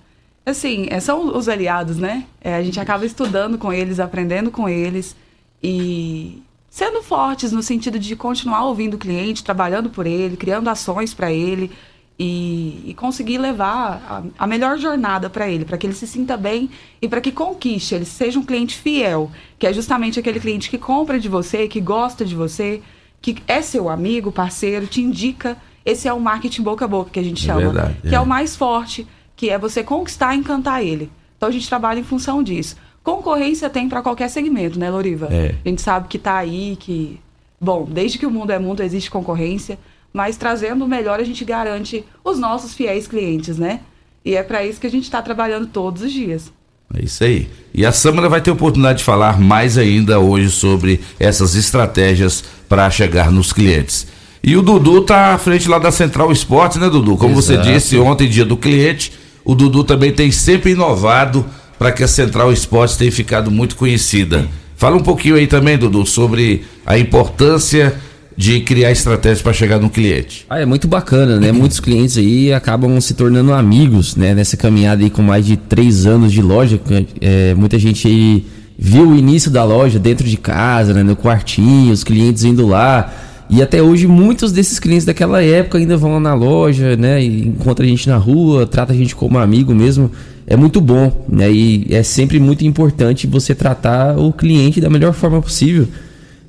[0.52, 2.26] assim, é, são os aliados, né?
[2.42, 5.16] É, a gente acaba estudando com eles, aprendendo com eles
[5.62, 11.14] e sendo fortes no sentido de continuar ouvindo o cliente, trabalhando por ele, criando ações
[11.14, 11.72] para ele
[12.20, 14.02] e, e, conseguir levar
[14.38, 16.70] a, a melhor jornada para ele, para que ele se sinta bem
[17.02, 19.30] e para que conquiste, ele seja um cliente fiel,
[19.60, 22.82] que é justamente aquele cliente que compra de você, que gosta de você,
[23.22, 25.58] que é seu amigo, parceiro, te indica.
[25.86, 28.16] Esse é o marketing boca a boca que a gente é chama, verdade, que é.
[28.16, 31.10] é o mais forte que é você conquistar e encantar ele.
[31.38, 32.76] Então a gente trabalha em função disso.
[33.04, 35.30] Concorrência tem para qualquer segmento, né, Loriva?
[35.32, 35.56] É.
[35.64, 37.22] A gente sabe que está aí, que.
[37.62, 39.80] Bom, desde que o mundo é mundo existe concorrência,
[40.12, 43.80] mas trazendo o melhor a gente garante os nossos fiéis clientes, né?
[44.26, 46.52] E é para isso que a gente está trabalhando todos os dias.
[46.94, 47.50] É isso aí.
[47.74, 52.90] E a Samara vai ter oportunidade de falar mais ainda hoje sobre essas estratégias para
[52.90, 54.08] chegar nos clientes.
[54.44, 57.18] E o Dudu tá à frente lá da Central Esportes, né, Dudu?
[57.18, 57.64] Como Exato.
[57.64, 59.12] você disse ontem, dia do cliente,
[59.48, 61.46] o Dudu também tem sempre inovado
[61.80, 64.46] para que a Central Esportes tenha ficado muito conhecida.
[64.76, 67.96] Fala um pouquinho aí também, Dudu, sobre a importância
[68.36, 70.46] de criar estratégias para chegar no cliente.
[70.50, 71.54] Ah, é muito bacana, né?
[71.54, 74.36] Muitos clientes aí acabam se tornando amigos, né?
[74.36, 76.78] Nessa caminhada aí com mais de três anos de loja,
[77.22, 78.46] é, muita gente aí
[78.78, 81.04] viu o início da loja dentro de casa, né?
[81.04, 83.14] No quartinho, os clientes indo lá
[83.50, 87.24] e até hoje muitos desses clientes daquela época ainda vão lá na loja, né?
[87.24, 90.12] E encontra a gente na rua, trata a gente como amigo mesmo.
[90.46, 91.52] É muito bom, né?
[91.52, 95.88] E é sempre muito importante você tratar o cliente da melhor forma possível.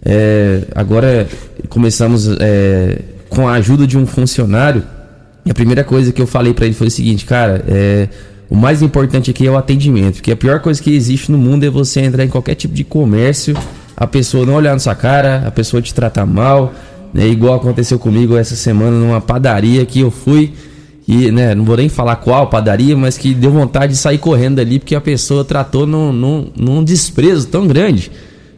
[0.05, 1.29] É, agora
[1.69, 4.83] começamos é, com a ajuda de um funcionário.
[5.47, 8.09] E a primeira coisa que eu falei para ele foi o seguinte, cara, é,
[8.51, 11.65] o mais importante aqui é o atendimento, porque a pior coisa que existe no mundo
[11.65, 13.57] é você entrar em qualquer tipo de comércio,
[13.97, 16.73] a pessoa não olhar na sua cara, a pessoa te tratar mal,
[17.13, 17.27] né?
[17.29, 20.53] Igual aconteceu comigo essa semana numa padaria que eu fui
[21.07, 24.57] e, né, não vou nem falar qual padaria, mas que deu vontade de sair correndo
[24.57, 28.11] dali porque a pessoa tratou num, num, num desprezo tão grande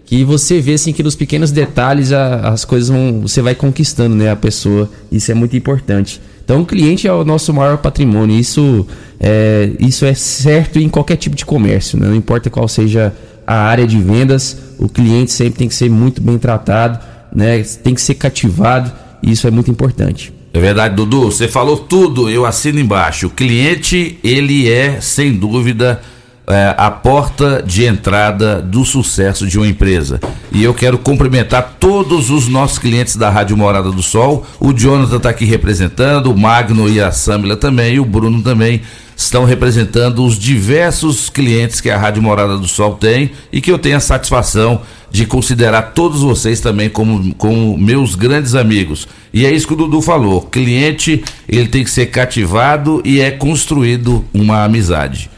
[0.05, 4.17] que você vê assim que nos pequenos detalhes a, as coisas vão, você vai conquistando,
[4.17, 4.91] né, a pessoa.
[5.13, 6.21] Isso é muito importante.
[6.45, 8.37] Então, o cliente é o nosso maior patrimônio.
[8.37, 8.85] Isso
[9.21, 12.09] é, isso é certo em qualquer tipo de comércio, né?
[12.09, 13.15] não importa qual seja
[13.47, 16.99] a área de vendas, o cliente sempre tem que ser muito bem tratado
[17.35, 17.63] né?
[17.83, 20.33] Tem que ser cativado e isso é muito importante.
[20.53, 21.31] É verdade, Dudu.
[21.31, 23.29] Você falou tudo, eu assino embaixo.
[23.29, 26.01] O cliente, ele é, sem dúvida,
[26.49, 30.19] é, a porta de entrada do sucesso de uma empresa.
[30.51, 34.45] E eu quero cumprimentar todos os nossos clientes da Rádio Morada do Sol.
[34.59, 38.83] O Jonathan está aqui representando, o Magno e a Samila também, e o Bruno também
[39.23, 43.79] estão representando os diversos clientes que a Rádio Morada do Sol tem e que eu
[43.79, 44.81] tenho a satisfação
[45.11, 49.07] de considerar todos vocês também como, como meus grandes amigos.
[49.33, 53.31] E é isso que o Dudu falou: cliente ele tem que ser cativado e é
[53.31, 55.31] construído uma amizade.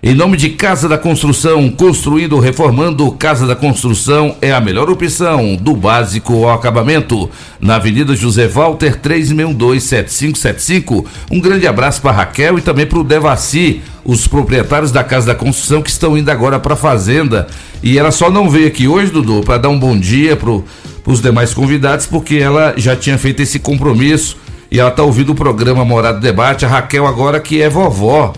[0.00, 5.56] Em nome de Casa da Construção, construindo reformando, Casa da Construção é a melhor opção,
[5.56, 7.28] do básico ao acabamento.
[7.60, 11.04] Na Avenida José Walter, 3627575.
[11.32, 15.34] Um grande abraço para Raquel e também para o Devaci, os proprietários da Casa da
[15.34, 17.48] Construção que estão indo agora para a Fazenda.
[17.82, 20.60] E ela só não veio aqui hoje, Dudu, para dar um bom dia para
[21.06, 24.36] os demais convidados, porque ela já tinha feito esse compromisso
[24.70, 26.64] e ela está ouvindo o programa Morado Debate.
[26.64, 28.32] A Raquel agora que é vovó.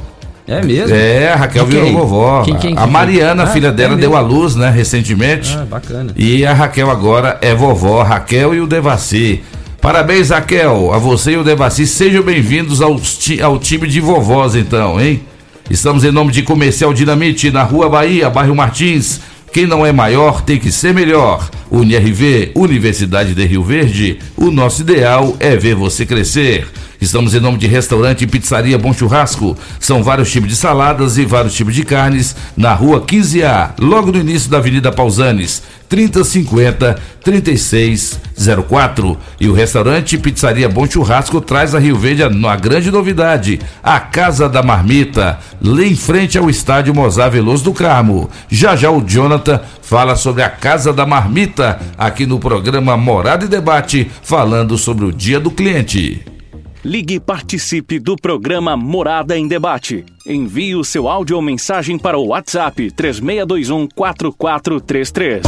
[0.51, 0.95] É mesmo?
[0.95, 1.85] É, a Raquel Quem?
[1.85, 2.43] virou vovó.
[2.43, 2.87] Quem, quem, a?
[2.87, 4.01] Mariana, Ah, filha é dela, mesmo?
[4.01, 5.57] deu à luz, né, recentemente.
[5.57, 6.13] Ah, bacana.
[6.17, 9.43] E a Raquel agora é vovó, Raquel e o Devaci.
[9.81, 11.87] Parabéns, Raquel, a você e o Devaci.
[11.87, 15.23] Sejam bem-vindos ao, ti- ao time de vovós, então, hein?
[15.71, 19.21] Estamos em nome de Comercial Dinamite, na Rua Bahia, bairro Martins.
[19.53, 21.49] Quem não é maior tem que ser melhor.
[21.71, 26.67] UniRV, Universidade de Rio Verde, o nosso ideal é ver você crescer.
[27.01, 29.57] Estamos em nome de restaurante e pizzaria Bom Churrasco.
[29.79, 34.19] São vários tipos de saladas e vários tipos de carnes na rua 15A, logo no
[34.19, 39.17] início da Avenida Pausanes, 3050 3604.
[39.41, 44.47] E o restaurante pizzaria Bom Churrasco traz a Rio Verde a grande novidade: a Casa
[44.47, 48.29] da Marmita, lá em frente ao estádio Mozar Veloso do Carmo.
[48.51, 53.49] Já já o Jonathan fala sobre a Casa da Marmita aqui no programa Morada e
[53.49, 56.40] Debate, falando sobre o Dia do Cliente.
[56.85, 60.05] Ligue e participe do programa Morada em Debate.
[60.27, 65.43] Envie o seu áudio ou mensagem para o WhatsApp 3621 4433.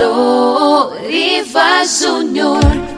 [0.00, 2.97] Loriva Júnior.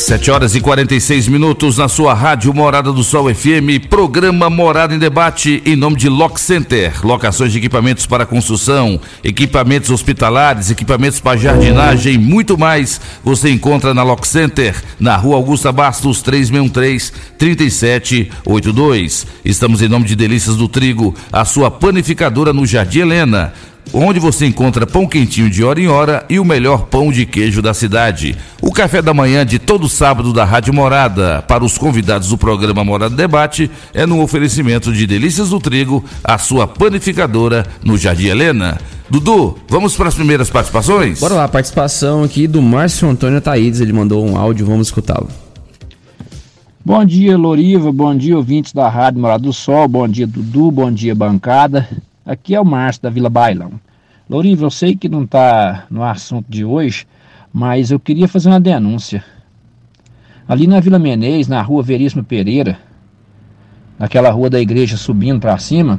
[0.00, 4.98] 7 horas e 46 minutos na sua rádio Morada do Sol FM, programa Morada em
[4.98, 11.38] Debate, em nome de Lock Center, locações de equipamentos para construção, equipamentos hospitalares, equipamentos para
[11.38, 12.98] jardinagem, muito mais.
[13.22, 16.22] Você encontra na Lock Center, na rua Augusta Bastos,
[17.38, 19.26] 3613-3782.
[19.44, 23.52] Estamos em nome de Delícias do Trigo, a sua panificadora no Jardim Helena
[23.92, 27.60] onde você encontra pão quentinho de hora em hora e o melhor pão de queijo
[27.60, 28.36] da cidade.
[28.62, 32.84] O café da manhã de todo sábado da Rádio Morada, para os convidados do programa
[32.84, 38.78] Morada Debate, é no oferecimento de Delícias do Trigo, a sua panificadora no Jardim Helena.
[39.08, 41.18] Dudu, vamos para as primeiras participações?
[41.18, 45.28] Bora lá, participação aqui do Márcio Antônio Taídes, ele mandou um áudio, vamos escutá-lo.
[46.84, 47.92] Bom dia, Loriva.
[47.92, 49.86] Bom dia, ouvintes da Rádio Morada do Sol.
[49.86, 50.70] Bom dia, Dudu.
[50.70, 51.86] Bom dia, bancada.
[52.24, 53.80] Aqui é o Márcio da Vila Bailão.
[54.28, 57.06] Loriva, eu sei que não está no assunto de hoje,
[57.52, 59.24] mas eu queria fazer uma denúncia.
[60.46, 62.78] Ali na Vila Menezes, na rua Veríssimo Pereira,
[63.98, 65.98] naquela rua da igreja subindo para cima,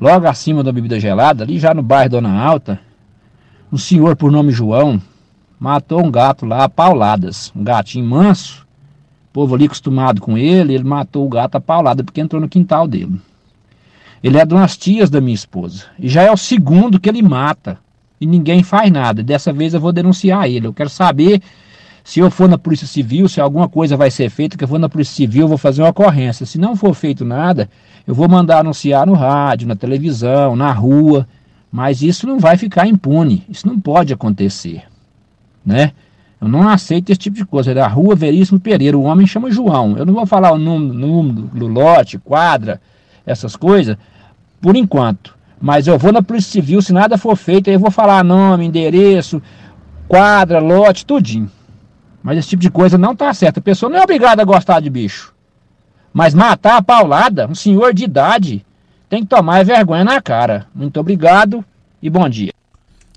[0.00, 2.78] logo acima da bebida gelada, ali já no bairro Dona Alta,
[3.72, 5.00] um senhor por nome João
[5.58, 8.66] matou um gato lá a pauladas, um gatinho manso.
[9.32, 12.88] Povo ali acostumado com ele, ele matou o gato a paulada porque entrou no quintal
[12.88, 13.20] dele.
[14.22, 15.84] Ele é de umas tias da minha esposa.
[15.98, 17.78] E já é o segundo que ele mata.
[18.20, 19.22] E ninguém faz nada.
[19.22, 20.66] Dessa vez eu vou denunciar ele.
[20.66, 21.40] Eu quero saber
[22.04, 24.78] se eu for na Polícia Civil, se alguma coisa vai ser feita, que eu vou
[24.78, 26.44] na Polícia Civil, eu vou fazer uma ocorrência.
[26.44, 27.70] Se não for feito nada,
[28.06, 31.26] eu vou mandar anunciar no rádio, na televisão, na rua.
[31.72, 33.44] Mas isso não vai ficar impune.
[33.48, 34.82] Isso não pode acontecer.
[35.64, 35.92] Né?
[36.40, 37.70] Eu não aceito esse tipo de coisa.
[37.70, 38.98] É da rua Veríssimo Pereira.
[38.98, 39.96] O homem chama João.
[39.96, 42.80] Eu não vou falar o número do lote, quadra,
[43.24, 43.96] essas coisas,
[44.60, 45.34] por enquanto.
[45.60, 48.64] Mas eu vou na Polícia Civil, se nada for feito, aí eu vou falar nome,
[48.64, 49.42] endereço,
[50.08, 51.50] quadra, lote, tudinho.
[52.22, 53.58] Mas esse tipo de coisa não tá certo.
[53.58, 55.32] A pessoa não é obrigada a gostar de bicho.
[56.12, 58.64] Mas matar a paulada, um senhor de idade,
[59.08, 60.66] tem que tomar vergonha na cara.
[60.74, 61.64] Muito obrigado
[62.02, 62.52] e bom dia.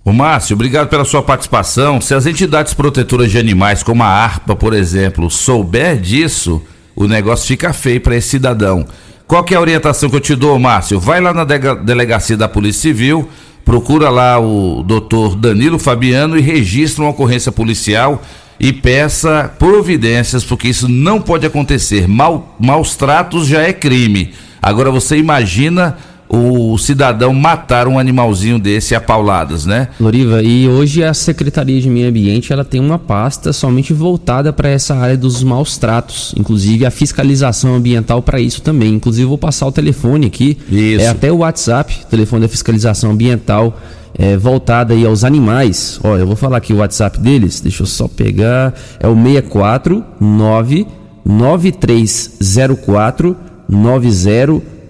[0.05, 2.01] Ô Márcio, obrigado pela sua participação.
[2.01, 6.61] Se as entidades protetoras de animais, como a ARPA, por exemplo, souber disso,
[6.93, 8.85] o negócio fica feio para esse cidadão.
[9.33, 10.99] Qual é a orientação que eu te dou, Márcio?
[10.99, 13.27] Vai lá na delegacia da Polícia Civil,
[13.65, 18.21] procura lá o doutor Danilo Fabiano e registra uma ocorrência policial
[18.59, 22.07] e peça providências, porque isso não pode acontecer.
[22.07, 24.35] Mal, maus tratos já é crime.
[24.61, 25.97] Agora você imagina
[26.35, 29.89] o cidadão matar um animalzinho desse a pauladas, né?
[29.99, 34.67] Loriva, e hoje a Secretaria de Meio Ambiente ela tem uma pasta somente voltada para
[34.67, 38.95] essa área dos maus tratos, inclusive a fiscalização ambiental para isso também.
[38.95, 41.03] Inclusive vou passar o telefone aqui, Isso.
[41.03, 43.79] é até o WhatsApp, telefone da fiscalização ambiental
[44.17, 45.99] é, voltada aí aos animais.
[46.03, 50.87] Olha, eu vou falar aqui o WhatsApp deles, deixa eu só pegar, é o 649
[51.23, 53.37] 9304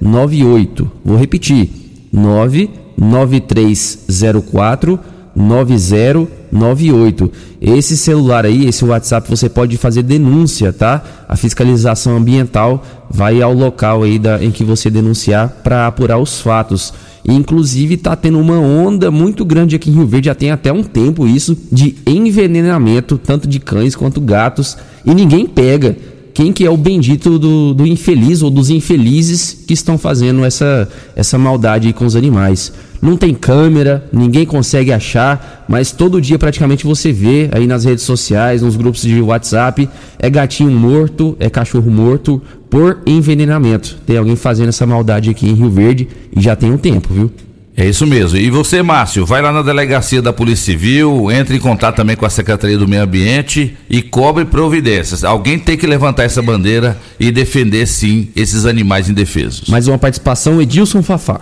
[0.03, 0.91] 9098.
[1.03, 1.69] Vou repetir.
[2.11, 4.99] 99304
[5.35, 7.31] 9098.
[7.59, 11.03] Esse celular aí, esse WhatsApp, você pode fazer denúncia, tá?
[11.27, 16.39] A fiscalização ambiental vai ao local aí da, em que você denunciar para apurar os
[16.39, 16.93] fatos.
[17.25, 20.83] Inclusive tá tendo uma onda muito grande aqui em Rio Verde, já tem até um
[20.83, 25.95] tempo isso, de envenenamento, tanto de cães quanto gatos, e ninguém pega
[26.33, 30.89] quem que é o bendito do, do infeliz ou dos infelizes que estão fazendo essa,
[31.15, 32.73] essa maldade com os animais.
[33.01, 38.03] Não tem câmera, ninguém consegue achar, mas todo dia praticamente você vê aí nas redes
[38.03, 43.97] sociais, nos grupos de WhatsApp, é gatinho morto, é cachorro morto por envenenamento.
[44.05, 47.29] Tem alguém fazendo essa maldade aqui em Rio Verde e já tem um tempo, viu?
[47.75, 48.37] É isso mesmo.
[48.37, 52.25] E você, Márcio, vai lá na delegacia da Polícia Civil, entre em contato também com
[52.25, 55.23] a Secretaria do Meio Ambiente e cobre providências.
[55.23, 59.69] Alguém tem que levantar essa bandeira e defender, sim, esses animais indefesos.
[59.69, 61.41] Mais uma participação, Edilson Fafá.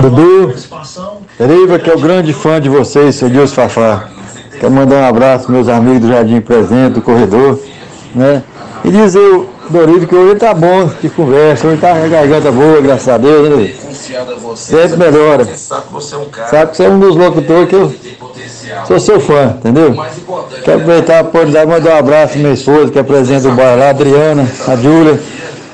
[0.00, 0.54] Dudu,
[1.38, 4.08] Eriva, que é o grande fã de vocês, Edilson Fafá.
[4.58, 7.60] Quero mandar um abraço meus amigos do Jardim Presente, do corredor,
[8.14, 8.42] né?
[8.84, 12.80] E dizer, Dorivo, que hoje tá bom de conversa, hoje tá com a garganta boa,
[12.80, 13.50] graças a Deus, né?
[13.50, 14.56] Dorivo?
[14.56, 15.44] Sempre melhora.
[15.44, 17.92] Sabe que você é um dos locutores que eu
[18.86, 19.94] sou seu fã, entendeu?
[20.64, 23.78] Quero aproveitar a oportunidade de mandar um abraço minha esposa, que é presidente do bairro
[23.78, 25.20] lá, a Adriana, a Júlia.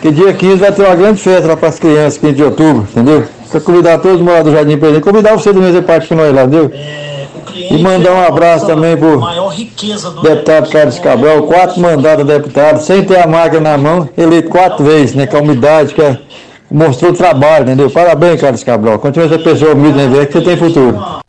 [0.03, 2.87] Que dia 15 vai ter uma grande festa lá para as crianças, 15 de outubro,
[2.91, 3.25] entendeu?
[3.51, 6.35] Quero convidar todos os moradores do Jardim Presente, convidar você a fazer parte com nós
[6.35, 6.71] lá, entendeu?
[7.55, 9.21] E mandar um abraço também pro
[10.23, 15.15] deputado Carlos Cabral, quatro mandados deputado, sem ter a máquina na mão, eleito quatro vezes,
[15.15, 15.27] né?
[15.27, 16.19] Com a umidade, que é,
[16.71, 17.91] mostrou trabalho, entendeu?
[17.91, 18.99] Parabéns, Carlos Cabral.
[18.99, 20.27] Continua essa pessoa humilde, né?
[20.27, 21.26] Que você tem futuro.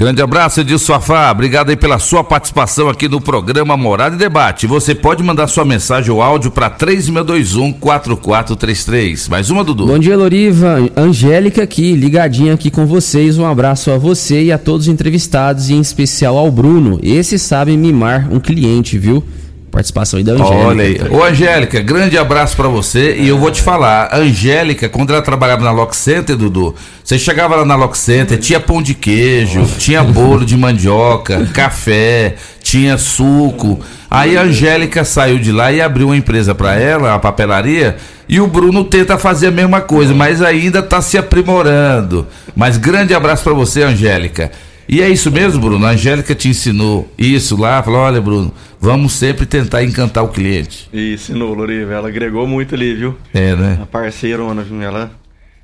[0.00, 1.30] Grande abraço, Edilson Fafá.
[1.30, 4.66] Obrigado aí pela sua participação aqui no programa Morada e Debate.
[4.66, 9.28] Você pode mandar sua mensagem ou áudio para 3621-4433.
[9.28, 9.84] Mais uma, Dudu.
[9.84, 10.78] Bom dia, Loriva.
[10.96, 13.36] Angélica aqui, ligadinha aqui com vocês.
[13.36, 16.98] Um abraço a você e a todos os entrevistados, e em especial ao Bruno.
[17.02, 19.22] Esse sabe mimar um cliente, viu?
[19.70, 20.56] Participação aí da Angélica.
[20.56, 21.00] Olha aí.
[21.10, 23.16] Ô, Angélica, grande abraço pra você.
[23.16, 27.18] E eu vou te falar, a Angélica, quando ela trabalhava na Lock Center, Dudu, você
[27.18, 32.98] chegava lá na Lock Center, tinha pão de queijo, tinha bolo de mandioca, café, tinha
[32.98, 33.80] suco.
[34.10, 37.96] Aí a Angélica saiu de lá e abriu uma empresa pra ela, a papelaria,
[38.28, 42.26] e o Bruno tenta fazer a mesma coisa, mas ainda tá se aprimorando.
[42.56, 44.50] Mas grande abraço pra você, Angélica.
[44.92, 45.86] E é isso mesmo, Bruno?
[45.86, 47.80] A Angélica te ensinou isso lá?
[47.80, 50.88] Falou: olha, Bruno, vamos sempre tentar encantar o cliente.
[50.92, 51.92] E ensinou, Loriva.
[51.92, 53.16] Ela agregou muito ali, viu?
[53.32, 53.78] É, né?
[53.80, 54.82] A parceirona, viu?
[54.82, 55.12] Ela,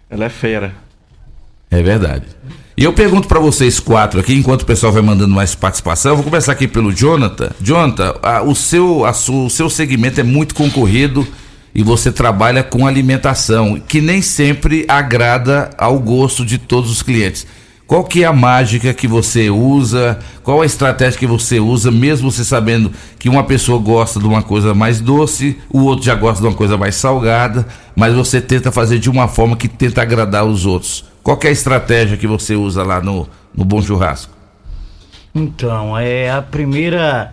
[0.08, 0.72] ela é fera.
[1.68, 2.24] É verdade.
[2.76, 6.16] E eu pergunto pra vocês quatro aqui, enquanto o pessoal vai mandando mais participação, eu
[6.16, 7.50] vou começar aqui pelo Jonathan.
[7.60, 11.26] Jonathan, a- o, seu, a o seu segmento é muito concorrido
[11.74, 17.46] e você trabalha com alimentação, que nem sempre agrada ao gosto de todos os clientes.
[17.86, 20.18] Qual que é a mágica que você usa?
[20.42, 24.42] Qual a estratégia que você usa, mesmo você sabendo que uma pessoa gosta de uma
[24.42, 27.64] coisa mais doce, o outro já gosta de uma coisa mais salgada,
[27.94, 31.04] mas você tenta fazer de uma forma que tenta agradar os outros.
[31.22, 34.34] Qual que é a estratégia que você usa lá no, no Bom Churrasco?
[35.32, 37.32] Então, é a primeira.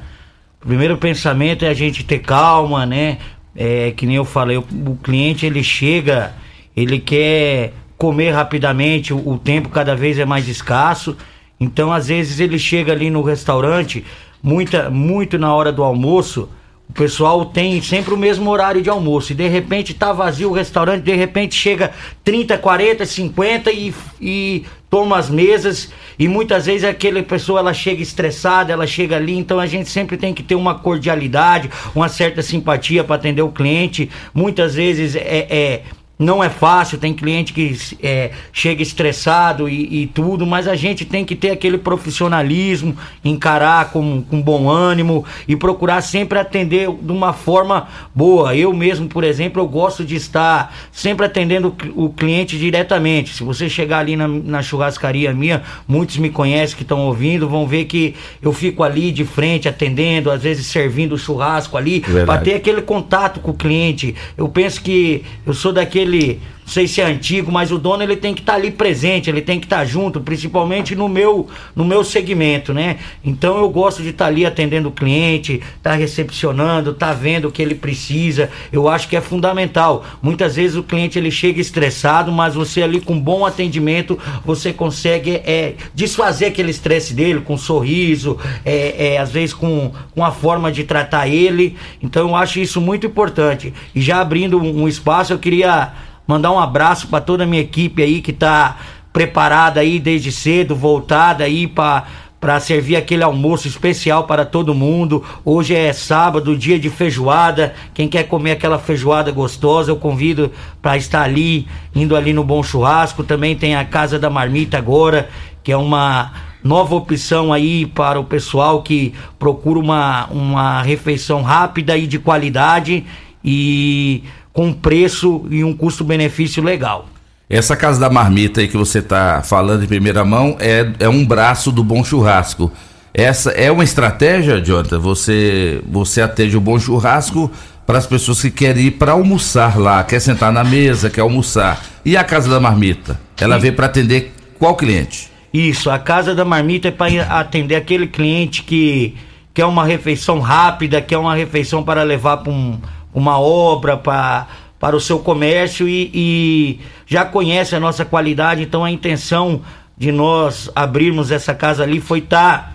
[0.62, 3.18] O primeiro pensamento é a gente ter calma, né?
[3.56, 6.34] É que nem eu falei, o, o cliente ele chega,
[6.76, 7.74] ele quer
[8.04, 11.16] comer rapidamente, o, o tempo cada vez é mais escasso.
[11.58, 14.04] Então, às vezes, ele chega ali no restaurante,
[14.42, 16.50] muita, muito na hora do almoço.
[16.90, 20.54] O pessoal tem sempre o mesmo horário de almoço e de repente tá vazio o
[20.54, 21.92] restaurante, de repente chega
[22.26, 25.90] 30, 40, 50 e, e toma as mesas
[26.20, 30.18] e muitas vezes aquela pessoa ela chega estressada, ela chega ali, então a gente sempre
[30.18, 34.10] tem que ter uma cordialidade, uma certa simpatia para atender o cliente.
[34.34, 35.84] Muitas vezes é, é
[36.18, 41.04] não é fácil, tem cliente que é, chega estressado e, e tudo, mas a gente
[41.04, 42.96] tem que ter aquele profissionalismo,
[43.26, 48.56] encarar com, com bom ânimo e procurar sempre atender de uma forma boa.
[48.56, 53.34] Eu mesmo, por exemplo, eu gosto de estar sempre atendendo o cl- o cliente diretamente.
[53.34, 57.68] Se você chegar ali na, na churrascaria minha, muitos me conhecem que estão ouvindo, vão
[57.68, 62.38] ver que eu fico ali de frente atendendo, às vezes servindo o churrasco ali, para
[62.38, 64.16] ter aquele contato com o cliente.
[64.38, 68.04] Eu penso que eu sou daquele aquele não sei se é antigo, mas o dono
[68.04, 71.10] ele tem que estar tá ali presente, ele tem que estar tá junto, principalmente no
[71.10, 72.98] meu, no meu segmento, né?
[73.24, 77.14] Então eu gosto de estar tá ali atendendo o cliente, estar tá recepcionando, estar tá
[77.14, 78.50] vendo o que ele precisa.
[78.72, 80.06] Eu acho que é fundamental.
[80.22, 85.32] Muitas vezes o cliente ele chega estressado, mas você ali com bom atendimento, você consegue
[85.46, 90.32] é, desfazer aquele estresse dele com um sorriso, é, é, às vezes com, com a
[90.32, 91.76] forma de tratar ele.
[92.02, 93.74] Então eu acho isso muito importante.
[93.94, 95.92] E já abrindo um, um espaço, eu queria
[96.28, 98.78] Mandar um abraço para toda a minha equipe aí que tá
[99.12, 102.06] preparada aí desde cedo, voltada aí para
[102.44, 105.24] para servir aquele almoço especial para todo mundo.
[105.46, 107.74] Hoje é sábado, dia de feijoada.
[107.94, 110.52] Quem quer comer aquela feijoada gostosa, eu convido
[110.82, 111.66] para estar ali,
[111.96, 113.24] indo ali no Bom Churrasco.
[113.24, 115.30] Também tem a Casa da Marmita agora,
[115.64, 121.96] que é uma nova opção aí para o pessoal que procura uma, uma refeição rápida
[121.96, 123.06] e de qualidade.
[123.42, 124.22] E
[124.54, 127.08] com preço e um custo-benefício legal.
[127.50, 131.26] Essa casa da marmita aí que você está falando em primeira mão é, é um
[131.26, 132.72] braço do bom churrasco.
[133.14, 135.00] Essa é uma estratégia, Jonathan?
[135.00, 137.52] Você, você atende o bom churrasco
[137.86, 141.84] para as pessoas que querem ir para almoçar lá, quer sentar na mesa, quer almoçar.
[142.06, 143.20] E a casa da marmita?
[143.40, 145.30] Ela veio para atender qual cliente?
[145.54, 149.16] Isso, a casa da marmita é para atender aquele cliente que
[149.54, 152.80] quer uma refeição rápida, quer uma refeição para levar para um
[153.14, 154.48] uma obra pra,
[154.80, 159.62] para o seu comércio e, e já conhece a nossa qualidade, então a intenção
[159.98, 162.74] de nós abrirmos essa casa ali foi estar tá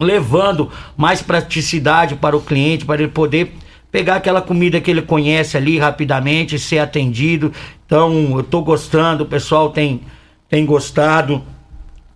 [0.00, 3.54] levando mais praticidade para o cliente, para ele poder
[3.90, 7.52] pegar aquela comida que ele conhece ali rapidamente, ser atendido.
[7.86, 10.02] Então, eu estou gostando, o pessoal tem,
[10.48, 11.42] tem gostado.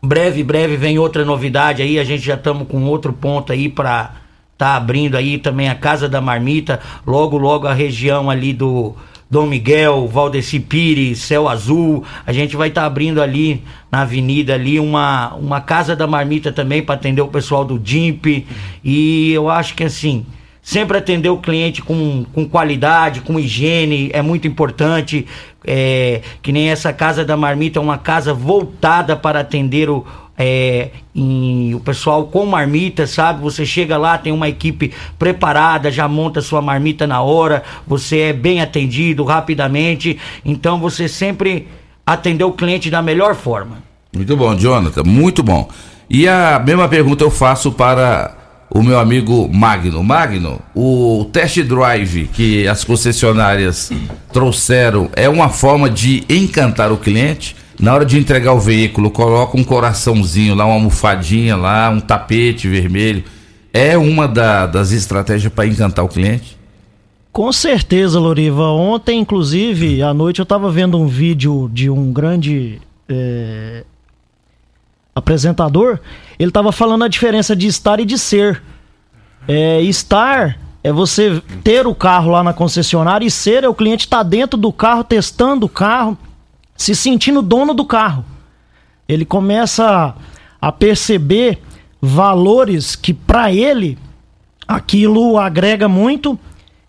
[0.02, 4.21] Breve, breve vem outra novidade aí, a gente já estamos com outro ponto aí para
[4.56, 8.94] tá abrindo aí também a Casa da Marmita, logo, logo a região ali do
[9.32, 12.04] Dom Miguel, Valdeci Pires, Céu Azul.
[12.26, 16.52] A gente vai estar tá abrindo ali na avenida ali uma, uma Casa da Marmita
[16.52, 18.46] também para atender o pessoal do DIMP.
[18.84, 20.26] E eu acho que assim,
[20.60, 25.26] sempre atender o cliente com, com qualidade, com higiene, é muito importante.
[25.64, 30.04] É, que nem essa Casa da Marmita é uma casa voltada para atender o,
[30.36, 33.42] é, em, o pessoal com marmita, sabe?
[33.42, 38.32] Você chega lá, tem uma equipe preparada, já monta sua marmita na hora, você é
[38.32, 41.68] bem atendido rapidamente, então você sempre
[42.06, 43.82] atendeu o cliente da melhor forma.
[44.14, 45.68] Muito bom, Jonathan, muito bom.
[46.08, 48.36] E a mesma pergunta eu faço para
[48.68, 50.02] o meu amigo Magno.
[50.02, 53.90] Magno, o test drive que as concessionárias
[54.32, 57.56] trouxeram é uma forma de encantar o cliente?
[57.82, 62.68] Na hora de entregar o veículo, coloca um coraçãozinho lá, uma almofadinha lá, um tapete
[62.68, 63.24] vermelho.
[63.72, 66.56] É uma da, das estratégias para encantar o cliente?
[67.32, 68.68] Com certeza, Loriva.
[68.68, 73.82] Ontem, inclusive, à noite eu estava vendo um vídeo de um grande é,
[75.12, 75.98] apresentador.
[76.38, 78.62] Ele estava falando a diferença de estar e de ser.
[79.48, 84.06] É, estar é você ter o carro lá na concessionária e ser é o cliente
[84.06, 86.16] estar tá dentro do carro, testando o carro,
[86.82, 88.24] se sentindo dono do carro.
[89.08, 90.14] Ele começa
[90.60, 91.62] a perceber
[92.00, 93.96] valores que para ele
[94.66, 96.38] aquilo agrega muito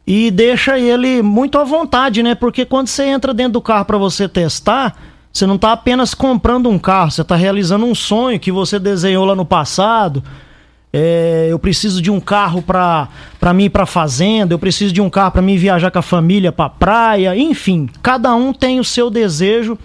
[0.06, 2.34] e deixa ele muito à vontade, né?
[2.34, 4.98] Porque quando você entra dentro do carro para você testar,
[5.32, 9.26] você não está apenas comprando um carro, você está realizando um sonho que você desenhou
[9.26, 10.24] lá no passado.
[10.96, 13.10] É, eu preciso de um carro para
[13.52, 16.52] mim ir para fazenda, eu preciso de um carro para mim viajar com a família
[16.52, 19.76] para praia, enfim, cada um tem o seu desejo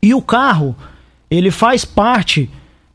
[0.00, 0.76] e o carro,
[1.28, 2.48] ele faz parte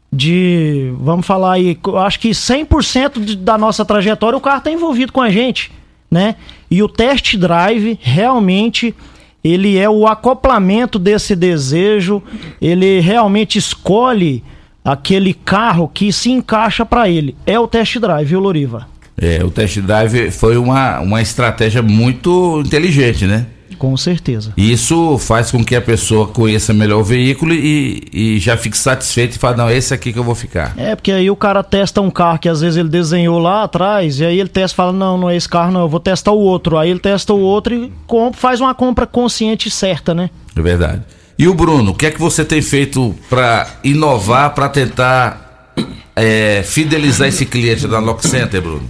[0.10, 5.12] de, vamos falar aí, acho que 100% de, da nossa trajetória o carro está envolvido
[5.12, 5.74] com a gente,
[6.10, 6.38] né?
[6.70, 8.95] E o test drive realmente
[9.43, 12.22] ele é o acoplamento desse desejo,
[12.62, 14.43] ele realmente escolhe
[14.84, 17.36] aquele carro que se encaixa para ele.
[17.46, 18.88] É o test drive, viu, Loriva?
[19.18, 23.46] É, o test drive foi uma, uma estratégia muito inteligente, né?
[23.78, 24.54] Com certeza.
[24.56, 29.36] Isso faz com que a pessoa conheça melhor o veículo e, e já fique satisfeito
[29.36, 30.76] e fale, não, esse aqui que eu vou ficar.
[30.78, 34.20] É, porque aí o cara testa um carro que às vezes ele desenhou lá atrás,
[34.20, 36.32] e aí ele testa e fala, não, não é esse carro não, eu vou testar
[36.32, 36.78] o outro.
[36.78, 37.92] Aí ele testa o outro e
[38.34, 40.30] faz uma compra consciente certa, né?
[40.56, 41.02] É verdade.
[41.42, 45.74] E o Bruno, o que é que você tem feito para inovar, para tentar
[46.16, 48.88] é, fidelizar esse cliente da Lock Center, Bruno?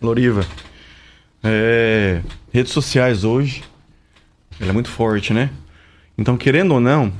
[0.00, 0.46] Loriva,
[1.44, 3.62] é, redes sociais hoje,
[4.58, 5.50] ela é muito forte, né?
[6.16, 7.12] Então, querendo ou não,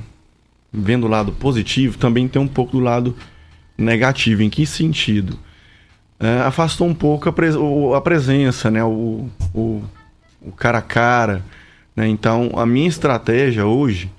[0.73, 3.15] vendo o lado positivo, também tem um pouco do lado
[3.77, 4.41] negativo.
[4.41, 5.37] Em que sentido?
[6.19, 7.53] É, afastou um pouco a, pres
[7.95, 8.83] a presença, né?
[8.83, 9.83] O, o,
[10.41, 11.45] o cara a cara
[11.95, 12.07] Né?
[12.07, 14.09] Então, a minha estratégia hoje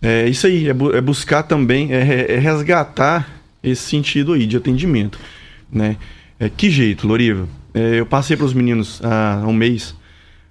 [0.00, 3.28] é isso aí, é, bu é buscar também, é, é, resgatar
[3.62, 5.18] esse sentido aí de atendimento.
[5.70, 5.96] Né?
[6.38, 7.48] É, que jeito, Loriva?
[7.74, 9.94] É, eu passei para os meninos há um mês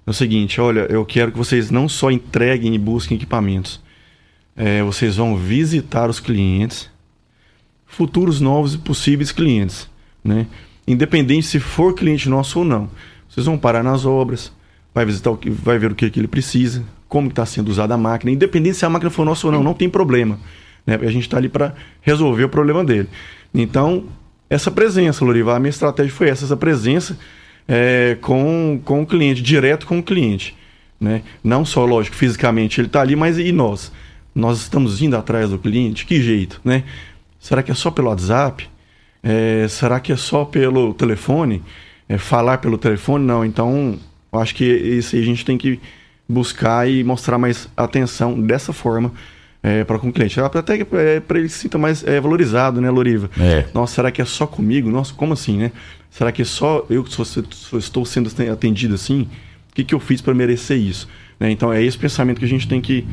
[0.08, 3.78] é o seguinte: olha, eu quero que vocês não só entreguem e busquem equipamentos,
[4.56, 6.88] é, vocês vão visitar os clientes,
[7.84, 9.86] futuros novos e possíveis clientes,
[10.24, 10.46] né?
[10.86, 12.90] Independente se for cliente nosso ou não.
[13.28, 14.50] Vocês vão parar nas obras,
[14.94, 17.94] vai visitar o que, vai ver o que, que ele precisa, como está sendo usada
[17.94, 20.38] a máquina, independente se a máquina for nossa ou não, não tem problema,
[20.86, 20.98] né?
[21.00, 23.08] A gente está ali para resolver o problema dele.
[23.54, 24.04] Então,
[24.50, 27.18] essa presença, Lorival, a minha estratégia foi essa, essa presença
[27.66, 30.56] é, com, com o cliente, direto com o cliente.
[31.00, 31.22] Né?
[31.42, 33.92] Não só, lógico, fisicamente ele está ali, mas e nós?
[34.34, 36.04] Nós estamos indo atrás do cliente?
[36.04, 36.84] Que jeito, né?
[37.38, 38.68] Será que é só pelo WhatsApp?
[39.22, 41.62] É, será que é só pelo telefone?
[42.08, 43.24] É, falar pelo telefone?
[43.24, 43.44] Não.
[43.44, 43.98] Então,
[44.32, 45.80] acho que isso aí a gente tem que
[46.28, 49.12] buscar e mostrar mais atenção dessa forma
[49.62, 50.38] é, para com o cliente.
[50.40, 53.30] Até é, para ele se sinta mais é, valorizado, né, Loriva?
[53.38, 53.66] É.
[53.74, 54.90] Nossa, será que é só comigo?
[54.90, 55.72] Nossa, como assim, né?
[56.10, 59.28] Será que é só eu que sou, sou, estou sendo atendido assim?
[59.70, 61.08] O que, que eu fiz para merecer isso?
[61.38, 61.50] Né?
[61.50, 63.06] Então é esse pensamento que a gente tem que,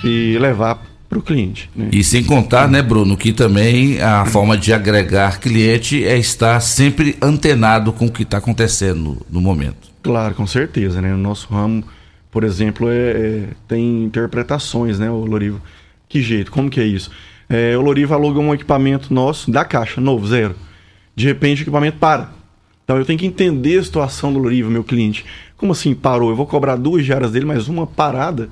[0.00, 1.70] que levar para o cliente.
[1.74, 1.90] Né?
[1.92, 7.16] E sem contar, né, Bruno, que também a forma de agregar cliente é estar sempre
[7.22, 9.88] antenado com o que está acontecendo no, no, momento.
[10.02, 11.12] Claro, com certeza, né?
[11.14, 11.84] O nosso ramo,
[12.36, 15.58] por exemplo, é, é tem interpretações, né, o Lorivo?
[16.06, 16.50] Que jeito?
[16.50, 17.10] Como que é isso?
[17.48, 20.54] É, o Loriva aluga um equipamento nosso da caixa, novo, zero.
[21.14, 22.30] De repente o equipamento para.
[22.84, 25.24] Então eu tenho que entender a situação do Loriva, meu cliente.
[25.56, 26.28] Como assim parou?
[26.28, 28.50] Eu vou cobrar duas diárias dele, mas uma parada.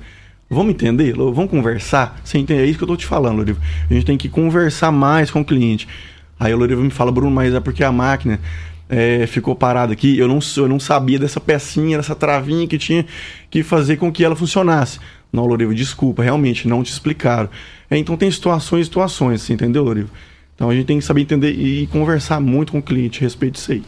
[0.49, 1.13] Vamos entender?
[1.13, 2.19] Vamos conversar?
[2.23, 2.63] Você entende?
[2.63, 3.61] É isso que eu estou te falando, Loriva.
[3.87, 5.87] A gente tem que conversar mais com o cliente.
[6.39, 8.39] Aí o Loriva me fala, Bruno, mas é porque a máquina
[8.89, 10.17] é, ficou parada aqui.
[10.17, 13.05] Eu não, eu não sabia dessa pecinha, dessa travinha que tinha
[13.49, 14.99] que fazer com que ela funcionasse.
[15.31, 17.49] Não, Lorivo, desculpa, realmente não te explicaram.
[17.89, 20.09] É, então tem situações e situações, assim, entendeu, Lorivo?
[20.55, 23.55] Então a gente tem que saber entender e conversar muito com o cliente a respeito
[23.55, 23.83] disso aí.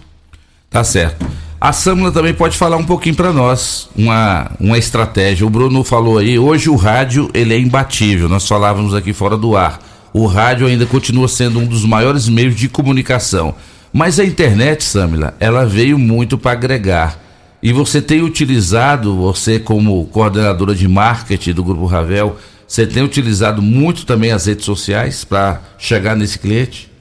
[0.69, 1.25] Tá certo.
[1.59, 5.47] A Samla também pode falar um pouquinho para nós, uma, uma estratégia.
[5.47, 9.55] O Bruno falou aí, hoje o rádio ele é imbatível, nós falávamos aqui fora do
[9.55, 9.79] ar.
[10.13, 13.55] O rádio ainda continua sendo um dos maiores meios de comunicação.
[13.97, 17.19] Mas a internet, Samila, ela veio muito para agregar.
[17.63, 22.37] E você tem utilizado, você como coordenadora de marketing do Grupo Ravel,
[22.67, 26.91] você tem utilizado muito também as redes sociais para chegar nesse cliente?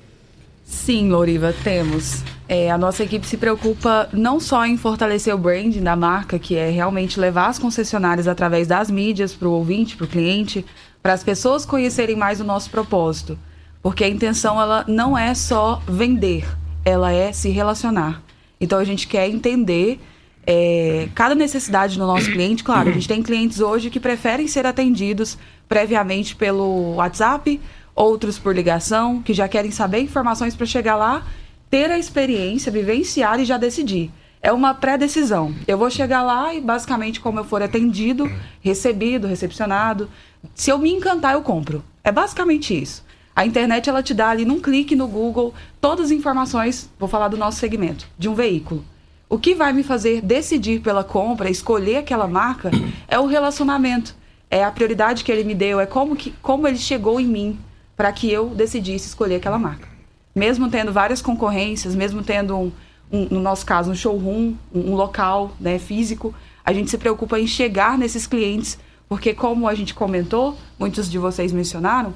[0.65, 2.23] Sim, Loriva, temos.
[2.49, 6.57] É, a nossa equipe se preocupa não só em fortalecer o branding da marca, que
[6.57, 10.65] é realmente levar as concessionárias através das mídias para o ouvinte, para o cliente,
[11.03, 13.39] para as pessoas conhecerem mais o nosso propósito.
[13.83, 16.47] Porque a intenção ela não é só vender,
[16.87, 18.23] ela é se relacionar.
[18.61, 20.01] Então a gente quer entender
[20.47, 22.63] é, cada necessidade do nosso cliente.
[22.63, 25.37] Claro, a gente tem clientes hoje que preferem ser atendidos
[25.69, 27.61] previamente pelo WhatsApp,
[27.93, 31.27] outros por ligação, que já querem saber informações para chegar lá,
[31.69, 34.13] ter a experiência, vivenciar e já decidir.
[34.41, 35.53] É uma pré-decisão.
[35.67, 38.31] Eu vou chegar lá e, basicamente, como eu for atendido,
[38.61, 40.09] recebido, recepcionado,
[40.55, 41.83] se eu me encantar, eu compro.
[42.05, 43.05] É basicamente isso.
[43.37, 47.29] A internet ela te dá ali num clique no Google todas as informações, vou falar
[47.29, 48.83] do nosso segmento, de um veículo.
[49.29, 52.71] O que vai me fazer decidir pela compra, escolher aquela marca,
[53.07, 54.17] é o relacionamento.
[54.51, 57.59] É a prioridade que ele me deu, é como, que, como ele chegou em mim
[57.95, 59.87] para que eu decidisse escolher aquela marca.
[60.35, 62.73] Mesmo tendo várias concorrências, mesmo tendo, um,
[63.13, 66.35] um no nosso caso, um showroom, um, um local né, físico,
[66.65, 68.79] a gente se preocupa em chegar nesses clientes,
[69.09, 72.15] porque como a gente comentou, muitos de vocês mencionaram,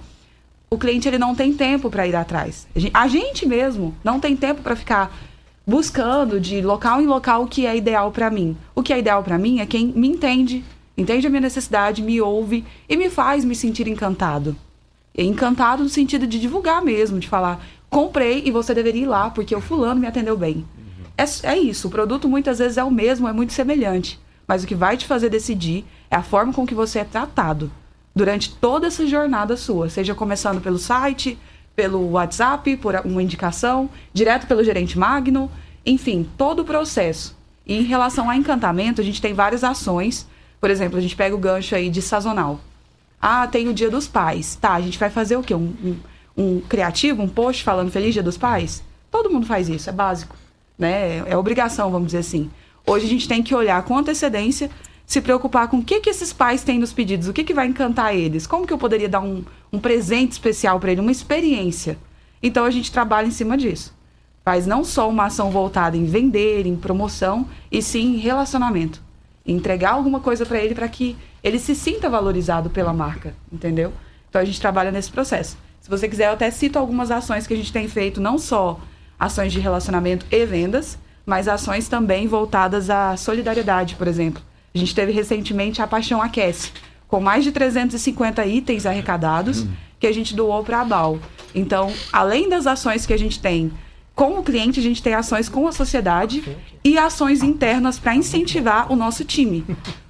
[0.72, 2.68] o cliente ele não tem tempo para ir atrás.
[2.94, 5.12] A gente mesmo não tem tempo para ficar
[5.66, 8.56] buscando de local em local o que é ideal para mim.
[8.72, 10.64] O que é ideal para mim é quem me entende,
[10.96, 14.56] entende a minha necessidade, me ouve e me faz me sentir encantado.
[15.18, 19.56] Encantado no sentido de divulgar mesmo, de falar, comprei e você deveria ir lá porque
[19.56, 20.64] o fulano me atendeu bem.
[21.18, 24.20] É, é isso, o produto muitas vezes é o mesmo, é muito semelhante.
[24.46, 27.72] Mas o que vai te fazer decidir é a forma com que você é tratado
[28.14, 31.38] durante toda essa jornada sua, seja começando pelo site,
[31.74, 35.50] pelo WhatsApp, por uma indicação, direto pelo gerente Magno,
[35.84, 37.36] enfim, todo o processo.
[37.66, 40.26] E em relação a encantamento, a gente tem várias ações.
[40.60, 42.60] Por exemplo, a gente pega o gancho aí de sazonal.
[43.20, 44.56] Ah, tem o Dia dos Pais.
[44.56, 45.54] Tá, a gente vai fazer o quê?
[45.54, 45.96] Um, um,
[46.36, 48.82] um criativo, um post falando Feliz Dia dos Pais?
[49.10, 50.36] Todo mundo faz isso, é básico.
[50.78, 51.18] Né?
[51.26, 52.50] É obrigação, vamos dizer assim.
[52.86, 54.70] Hoje a gente tem que olhar com antecedência
[55.10, 57.66] se preocupar com o que, que esses pais têm nos pedidos, o que, que vai
[57.66, 61.98] encantar eles, como que eu poderia dar um, um presente especial para ele, uma experiência.
[62.40, 63.92] Então a gente trabalha em cima disso.
[64.44, 69.02] Faz não só uma ação voltada em vender, em promoção, e sim em relacionamento.
[69.44, 73.92] entregar alguma coisa para ele para que ele se sinta valorizado pela marca, entendeu?
[74.28, 75.58] Então a gente trabalha nesse processo.
[75.80, 78.78] Se você quiser, eu até cito algumas ações que a gente tem feito, não só
[79.18, 80.96] ações de relacionamento e vendas,
[81.26, 84.40] mas ações também voltadas à solidariedade, por exemplo.
[84.74, 86.72] A gente teve recentemente a Paixão Aquece,
[87.08, 89.66] com mais de 350 itens arrecadados
[89.98, 91.18] que a gente doou para a BAL.
[91.54, 93.72] Então, além das ações que a gente tem
[94.14, 98.92] com o cliente, a gente tem ações com a sociedade e ações internas para incentivar
[98.92, 99.64] o nosso time.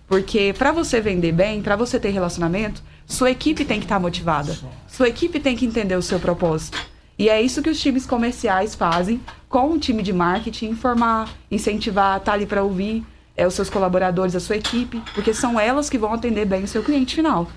[0.07, 4.01] Porque para você vender bem, para você ter relacionamento, sua equipe tem que estar tá
[4.01, 4.59] motivada.
[4.87, 6.79] Sua equipe tem que entender o seu propósito.
[7.19, 12.19] E é isso que os times comerciais fazem com o time de marketing, informar, incentivar,
[12.19, 13.05] estar tá ali para ouvir
[13.37, 16.69] é, os seus colaboradores, a sua equipe, porque são elas que vão atender bem o
[16.69, 17.49] seu cliente final.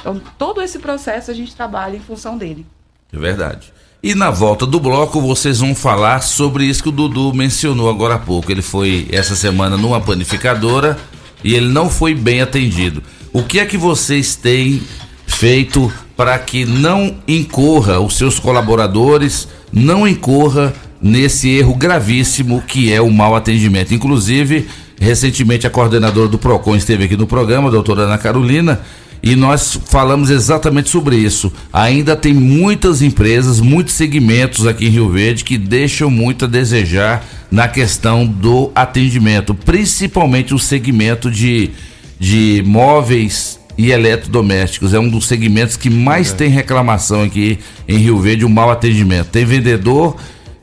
[0.00, 2.64] Então, todo esse processo a gente trabalha em função dele.
[3.12, 3.72] É verdade.
[4.00, 8.14] E na volta do bloco vocês vão falar sobre isso que o Dudu mencionou agora
[8.14, 8.50] há pouco.
[8.50, 10.96] Ele foi essa semana numa panificadora
[11.42, 13.02] e ele não foi bem atendido.
[13.32, 14.80] O que é que vocês têm
[15.26, 23.00] feito para que não incorra os seus colaboradores, não incorra nesse erro gravíssimo que é
[23.00, 23.92] o mau atendimento?
[23.92, 24.68] Inclusive,
[25.00, 28.80] Recentemente a coordenadora do PROCON esteve aqui no programa, a doutora Ana Carolina,
[29.22, 31.52] e nós falamos exatamente sobre isso.
[31.72, 37.24] Ainda tem muitas empresas, muitos segmentos aqui em Rio Verde que deixam muito a desejar
[37.50, 41.70] na questão do atendimento, principalmente o segmento de,
[42.18, 44.94] de móveis e eletrodomésticos.
[44.94, 46.34] É um dos segmentos que mais é.
[46.34, 49.28] tem reclamação aqui em Rio Verde, o um mau atendimento.
[49.28, 50.16] Tem vendedor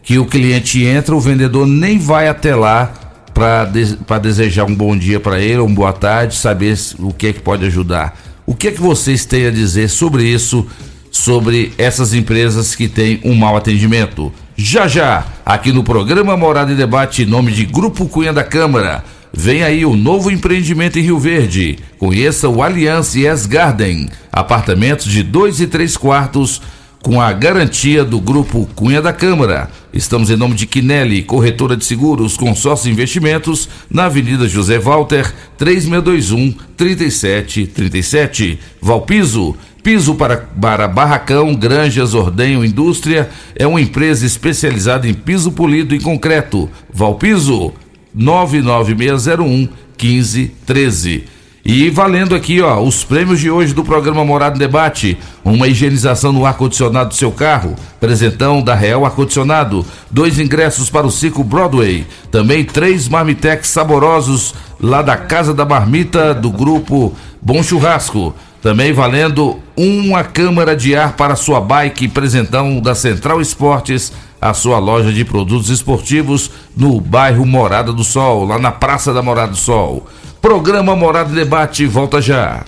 [0.03, 3.04] que o cliente entra, o vendedor nem vai até lá
[3.35, 7.33] para de, desejar um bom dia para ele, uma boa tarde, saber o que é
[7.33, 8.17] que pode ajudar.
[8.45, 10.65] O que é que vocês têm a dizer sobre isso,
[11.11, 14.31] sobre essas empresas que têm um mau atendimento?
[14.55, 19.03] Já já, aqui no programa Morada e Debate, em nome de Grupo Cunha da Câmara.
[19.33, 21.77] Vem aí o novo empreendimento em Rio Verde.
[21.99, 24.07] Conheça o Aliança Yes Garden.
[24.31, 26.61] Apartamentos de dois e três quartos
[27.05, 29.69] com a garantia do Grupo Cunha da Câmara.
[29.93, 36.55] Estamos em nome de Quinelli, corretora de seguros, consórcio investimentos, na Avenida José Walter, 3621
[36.75, 38.59] 3737.
[38.81, 45.93] Valpiso, piso para, para barracão, granjas, ordenho, indústria, é uma empresa especializada em piso polido
[45.93, 46.67] e concreto.
[46.91, 47.71] Valpiso,
[48.15, 51.34] 99601 1513.
[51.67, 55.17] E valendo aqui, ó, os prêmios de hoje do programa Morado Debate.
[55.43, 57.73] Uma higienização no ar-condicionado do seu carro.
[57.99, 59.83] Presentão da Real Ar-Condicionado.
[60.11, 62.05] Dois ingressos para o Circo Broadway.
[62.29, 68.35] Também três marmitex saborosos lá da Casa da Marmita do grupo Bom Churrasco.
[68.61, 72.07] Também valendo uma câmara de ar para sua bike.
[72.09, 74.13] Presentão da Central Esportes
[74.49, 79.21] a sua loja de produtos esportivos no bairro Morada do Sol, lá na Praça da
[79.21, 80.07] Morada do Sol.
[80.41, 82.63] Programa Morada em Debate volta já.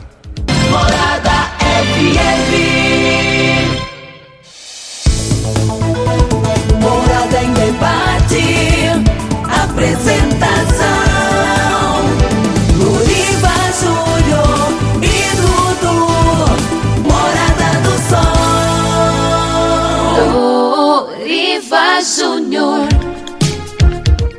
[0.69, 2.46] Morada FM.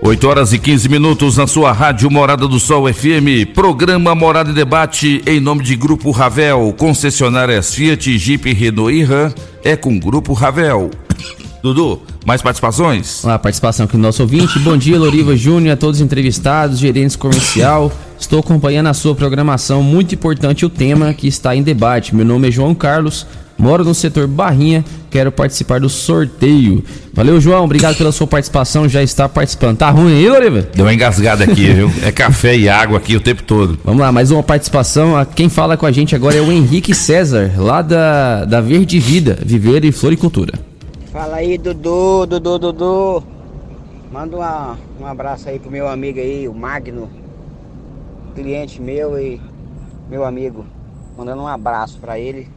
[0.09, 4.55] 8 horas e 15 minutos na sua rádio Morada do Sol FM, programa Morada e
[4.55, 9.31] Debate em nome de Grupo Ravel, concessionárias Fiat, Jeep, Renault e Ram,
[9.63, 10.91] é com Grupo Ravel.
[11.63, 13.23] Dudu, mais participações?
[13.23, 14.59] Uma participação aqui do nosso ouvinte.
[14.61, 17.93] Bom dia, Loriva Júnior, a todos os entrevistados, gerentes comercial.
[18.19, 22.15] Estou acompanhando a sua programação, muito importante o tema que está em debate.
[22.15, 23.27] Meu nome é João Carlos,
[23.59, 26.85] Moro no setor Barrinha, quero participar do sorteio.
[27.13, 29.79] Valeu, João, obrigado pela sua participação, já está participando.
[29.79, 30.63] Tá ruim aí, Loriva?
[30.73, 31.91] Deu uma engasgada aqui, viu?
[32.05, 33.77] É café e água aqui o tempo todo.
[33.85, 35.13] Vamos lá, mais uma participação.
[35.35, 39.37] Quem fala com a gente agora é o Henrique César, lá da, da Verde Vida,
[39.45, 40.53] Viver e Floricultura.
[41.13, 43.25] Fala aí, Dudu, Dudu, Dudu.
[44.13, 47.11] Manda uma, um abraço aí pro meu amigo aí, o Magno,
[48.37, 49.41] cliente meu e
[50.09, 50.65] meu amigo.
[51.17, 52.49] Mandando um abraço para ele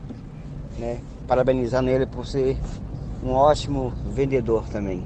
[0.81, 0.97] né?
[1.27, 2.57] Parabenizando ele por ser
[3.23, 5.03] um ótimo vendedor também.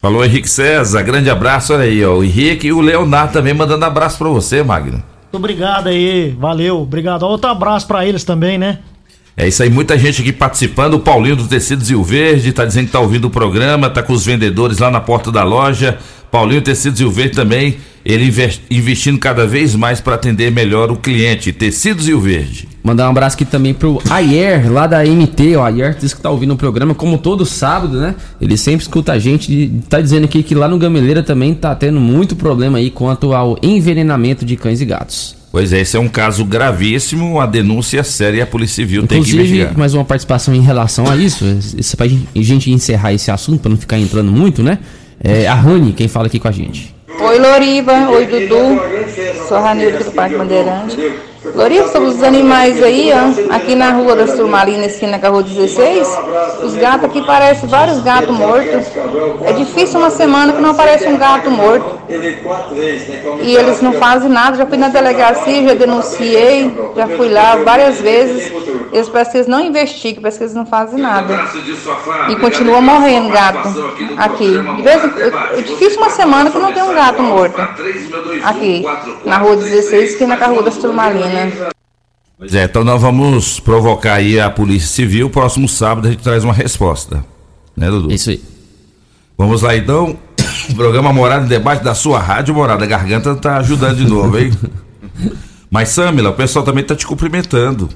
[0.00, 2.16] Falou Henrique César, grande abraço, olha aí, ó.
[2.16, 5.02] O Henrique e o Leonardo também mandando abraço para você, Magno.
[5.22, 7.24] Muito obrigado aí, valeu, obrigado.
[7.24, 8.78] Outro abraço para eles também, né?
[9.36, 10.94] É isso aí, muita gente aqui participando.
[10.94, 14.12] O Paulinho do Tecidos Rio Verde tá dizendo que tá ouvindo o programa, tá com
[14.12, 15.98] os vendedores lá na porta da loja.
[16.30, 20.96] Paulinho Tecidos Rio Verde também, ele invest- investindo cada vez mais para atender melhor o
[20.96, 21.52] cliente.
[21.52, 22.68] Tecidos Rio Verde.
[22.82, 25.56] Mandar um abraço aqui também pro Ayer, lá da MT.
[25.56, 28.14] O Ayer diz que tá ouvindo o programa, como todo sábado, né?
[28.40, 29.52] Ele sempre escuta a gente.
[29.52, 33.32] e Tá dizendo aqui que lá no Gameleira também tá tendo muito problema aí quanto
[33.34, 35.36] ao envenenamento de cães e gatos.
[35.50, 39.22] Pois é, esse é um caso gravíssimo, uma denúncia séria e a Polícia Civil tem
[39.22, 39.78] que Inclusive, investigar.
[39.78, 41.44] mais uma participação em relação a isso,
[41.76, 44.78] isso pra gente encerrar esse assunto, pra não ficar entrando muito, né?
[45.22, 46.94] É a Rani, quem fala aqui com a gente.
[47.20, 48.10] Oi, Loriva.
[48.10, 48.80] Oi, Dudu.
[49.48, 50.96] Sou a Ranilda do Parque Bandeirante.
[51.54, 53.54] Loriva, sobre os animais aí, ó.
[53.54, 56.08] Aqui na rua das Turmalinas, esquina rua 16,
[56.64, 58.86] os gatos aqui parecem vários gatos mortos.
[59.44, 61.98] É difícil uma semana que não aparece um gato morto.
[63.40, 64.56] E eles não fazem nada.
[64.56, 68.52] Já fui na delegacia, já denunciei, já fui lá várias vezes.
[68.92, 71.38] Eles parecem que eles não investigam, parece que eles não fazem nada.
[72.30, 73.68] E continua morrendo gato
[74.16, 74.58] aqui.
[74.76, 77.60] De vez em, é difícil uma semana que não tem um gato morto.
[78.42, 78.84] Aqui,
[79.24, 80.78] na rua 16, aqui na Rua das
[81.28, 81.68] Turmalinas.
[82.38, 85.28] Pois é, então nós vamos provocar aí a Polícia Civil.
[85.28, 87.24] Próximo sábado a gente traz uma resposta.
[87.76, 88.12] Né, Dudu?
[88.12, 88.42] Isso aí.
[89.36, 90.16] Vamos lá então.
[90.70, 92.84] O programa Morada em Debate da sua rádio Morada.
[92.84, 94.52] A garganta tá ajudando de novo, hein?
[95.70, 97.88] Mas, Samila, o pessoal também tá te cumprimentando.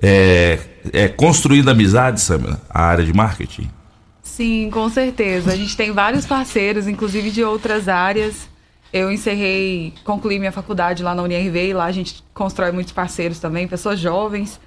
[0.00, 0.58] É,
[0.92, 3.68] é construindo amizade, Samila, a área de marketing.
[4.22, 5.52] Sim, com certeza.
[5.52, 8.48] A gente tem vários parceiros, inclusive de outras áreas.
[8.92, 13.38] Eu encerrei, concluí minha faculdade lá na UNIRV e lá a gente constrói muitos parceiros
[13.38, 14.60] também, pessoas jovens.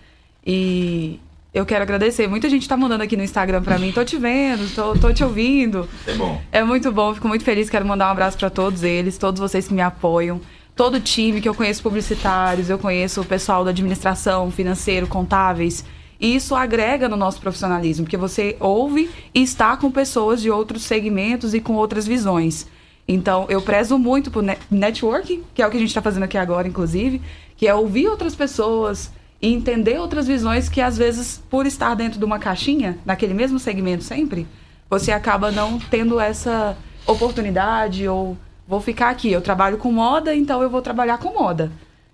[0.46, 1.20] E
[1.54, 2.28] eu quero agradecer.
[2.28, 5.24] Muita gente tá mandando aqui no Instagram pra mim, tô te vendo, tô, tô te
[5.24, 5.88] ouvindo.
[6.08, 6.42] É bom.
[6.52, 7.70] É muito bom, fico muito feliz.
[7.70, 10.42] Quero mandar um abraço para todos eles, todos vocês que me apoiam,
[10.76, 15.86] todo o time que eu conheço publicitários, eu conheço o pessoal da administração, financeiro, contáveis.
[16.20, 20.84] E isso agrega no nosso profissionalismo, porque você ouve e está com pessoas de outros
[20.84, 22.66] segmentos e com outras visões.
[23.08, 26.24] Então, eu prezo muito por ne- networking, que é o que a gente está fazendo
[26.24, 27.22] aqui agora, inclusive,
[27.58, 32.18] que é ouvir outras pessoas e entender outras visões que, às vezes, por estar dentro
[32.18, 34.48] de uma caixinha, naquele mesmo segmento sempre,
[34.90, 40.62] você acaba não tendo essa oportunidade ou vou ficar aqui, eu trabalho com moda, então
[40.62, 41.72] eu vou trabalhar com moda.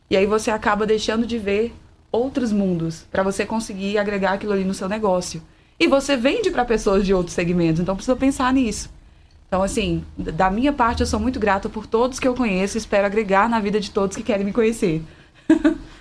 [0.09, 1.71] E aí você acaba deixando de ver
[2.11, 5.41] outros mundos para você conseguir agregar aquilo ali no seu negócio.
[5.79, 8.89] E você vende para pessoas de outros segmentos, então precisa pensar nisso.
[9.49, 12.79] Então, assim, da minha parte, eu sou muito grata por todos que eu conheço e
[12.79, 15.03] espero agregar na vida de todos que querem me conhecer.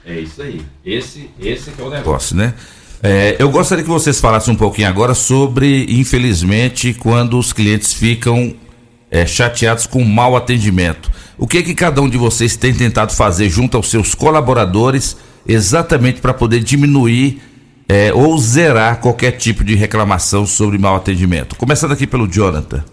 [0.05, 0.63] É isso aí.
[0.85, 2.55] Esse, esse que é o negócio, né?
[3.03, 8.55] É, eu gostaria que vocês falassem um pouquinho agora sobre, infelizmente, quando os clientes ficam
[9.11, 11.11] é, chateados com mau atendimento.
[11.39, 16.21] O que que cada um de vocês tem tentado fazer junto aos seus colaboradores exatamente
[16.21, 17.41] para poder diminuir
[17.89, 21.57] é, ou zerar qualquer tipo de reclamação sobre mau atendimento?
[21.57, 22.85] Começando aqui pelo Jonathan.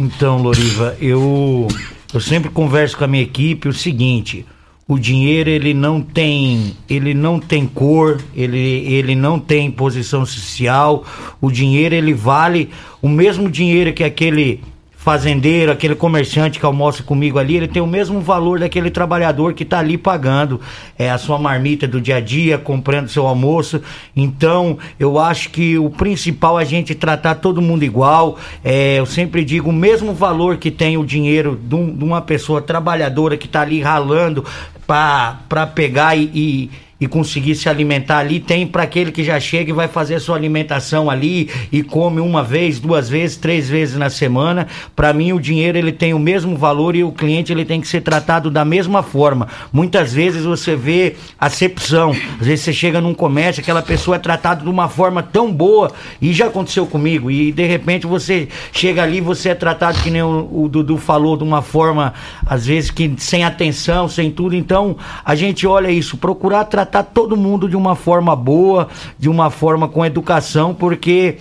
[0.00, 1.68] Então, Loriva, eu,
[2.14, 4.46] eu sempre converso com a minha equipe o seguinte:
[4.88, 11.04] o dinheiro ele não tem, ele não tem cor, ele, ele não tem posição social.
[11.38, 12.70] O dinheiro ele vale
[13.02, 14.62] o mesmo dinheiro que aquele
[15.02, 19.62] fazendeiro, aquele comerciante que almoça comigo ali, ele tem o mesmo valor daquele trabalhador que
[19.62, 20.60] está ali pagando
[20.98, 23.80] é, a sua marmita do dia a dia, comprando seu almoço.
[24.14, 28.36] Então, eu acho que o principal é a gente tratar todo mundo igual.
[28.62, 32.20] É, eu sempre digo, o mesmo valor que tem o dinheiro de, um- de uma
[32.20, 34.44] pessoa trabalhadora que está ali ralando
[34.86, 36.70] para pegar e- e
[37.00, 40.36] e conseguir se alimentar ali, tem para aquele que já chega e vai fazer sua
[40.36, 44.66] alimentação ali e come uma vez, duas vezes, três vezes na semana.
[44.94, 47.88] Para mim o dinheiro ele tem o mesmo valor e o cliente ele tem que
[47.88, 49.48] ser tratado da mesma forma.
[49.72, 52.10] Muitas vezes você vê acepção.
[52.38, 55.90] Às vezes você chega num comércio, aquela pessoa é tratada de uma forma tão boa
[56.20, 60.22] e já aconteceu comigo e de repente você chega ali, você é tratado que nem
[60.22, 62.12] o, o Dudu falou de uma forma
[62.44, 64.54] às vezes que sem atenção, sem tudo.
[64.54, 68.88] Então, a gente olha isso, procurar tratar todo mundo de uma forma boa,
[69.18, 71.38] de uma forma com educação, porque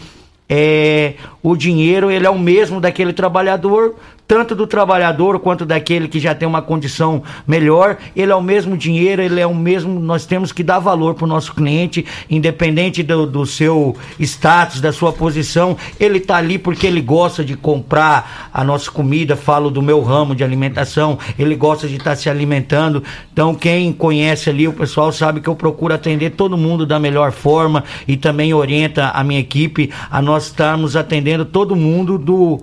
[0.47, 3.95] é, o dinheiro ele é o mesmo daquele trabalhador,
[4.29, 8.77] tanto do trabalhador quanto daquele que já tem uma condição melhor, ele é o mesmo
[8.77, 13.01] dinheiro, ele é o mesmo, nós temos que dar valor para o nosso cliente, independente
[13.01, 18.51] do, do seu status, da sua posição, ele está ali porque ele gosta de comprar
[18.53, 23.03] a nossa comida, falo do meu ramo de alimentação, ele gosta de estar se alimentando,
[23.33, 27.31] então quem conhece ali, o pessoal sabe que eu procuro atender todo mundo da melhor
[27.31, 32.61] forma e também orienta a minha equipe a nós estarmos atendendo todo mundo do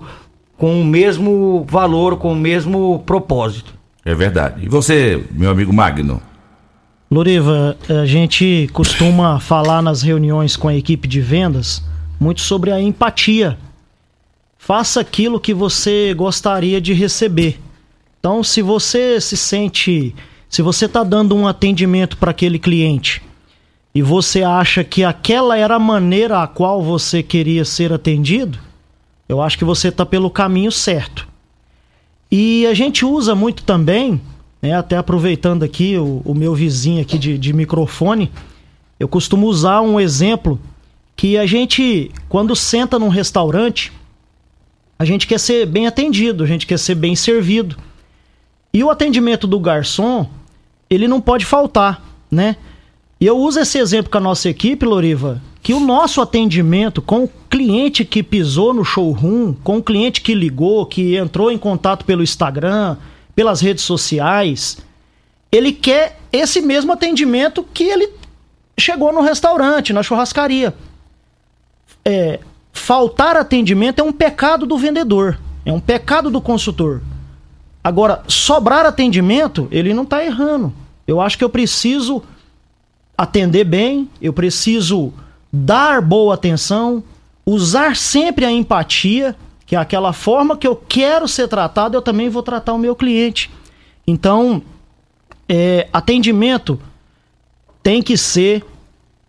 [0.57, 3.73] com o mesmo valor, com o mesmo propósito.
[4.03, 4.65] É verdade.
[4.65, 6.21] E você, meu amigo Magno?
[7.09, 11.83] Loriva, a gente costuma falar nas reuniões com a equipe de vendas
[12.19, 13.57] muito sobre a empatia.
[14.57, 17.57] faça aquilo que você gostaria de receber.
[18.19, 20.13] Então, se você se sente,
[20.49, 23.21] se você está dando um atendimento para aquele cliente
[23.95, 28.59] e você acha que aquela era a maneira a qual você queria ser atendido,
[29.27, 31.27] eu acho que você está pelo caminho certo.
[32.31, 34.21] E a gente usa muito também,
[34.61, 38.31] né, até aproveitando aqui o, o meu vizinho aqui de, de microfone,
[38.99, 40.59] eu costumo usar um exemplo
[41.15, 43.91] que a gente, quando senta num restaurante,
[44.99, 47.77] a gente quer ser bem atendido, a gente quer ser bem servido.
[48.73, 50.29] E o atendimento do garçom,
[50.89, 52.55] ele não pode faltar, né?
[53.19, 57.27] E eu uso esse exemplo com a nossa equipe, Loriva, que o nosso atendimento com
[57.49, 62.23] cliente que pisou no showroom, com o cliente que ligou, que entrou em contato pelo
[62.23, 62.97] Instagram,
[63.35, 64.77] pelas redes sociais,
[65.51, 68.09] ele quer esse mesmo atendimento que ele
[68.77, 70.73] chegou no restaurante, na churrascaria.
[72.03, 72.39] É,
[72.73, 77.01] faltar atendimento é um pecado do vendedor, é um pecado do consultor.
[77.83, 80.73] Agora, sobrar atendimento, ele não está errando.
[81.07, 82.21] Eu acho que eu preciso
[83.17, 85.13] atender bem, eu preciso
[85.51, 87.03] dar boa atenção,
[87.47, 89.33] usar sempre a empatia,
[89.65, 92.93] que é aquela forma que eu quero ser tratado, eu também vou tratar o meu
[92.93, 93.49] cliente.
[94.05, 94.61] Então,
[95.47, 96.77] é, atendimento
[97.81, 98.65] tem que ser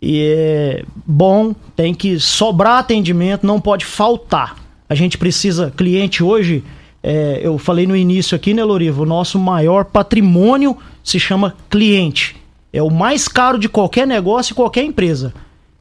[0.03, 4.57] é, bom, tem que sobrar atendimento, não pode faltar.
[4.89, 6.61] A gente precisa, cliente hoje,
[7.01, 9.03] é, eu falei no início aqui, né, Lorivo?
[9.03, 12.35] O nosso maior patrimônio se chama cliente.
[12.73, 15.33] É o mais caro de qualquer negócio e qualquer empresa.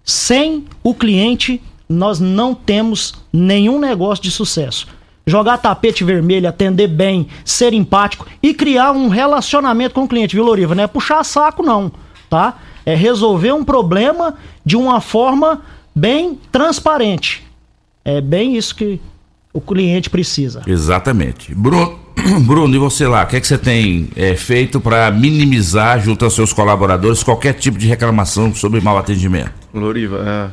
[0.05, 4.87] Sem o cliente, nós não temos nenhum negócio de sucesso.
[5.27, 10.45] Jogar tapete vermelho, atender bem, ser empático e criar um relacionamento com o cliente, viu,
[10.45, 10.75] Loriva?
[10.75, 11.93] Não é puxar saco, não,
[12.31, 12.59] tá?
[12.85, 14.35] É resolver um problema
[14.65, 15.63] de uma forma
[15.95, 17.45] bem transparente.
[18.05, 19.01] É bem isso que
[19.53, 20.63] o cliente precisa.
[20.67, 21.55] Exatamente.
[21.55, 21.99] Bruno,
[22.47, 26.25] Bruno, e você lá, o que, é que você tem é, feito para minimizar junto
[26.25, 29.53] aos seus colaboradores qualquer tipo de reclamação sobre mau atendimento?
[29.75, 30.51] Loriva, é, é,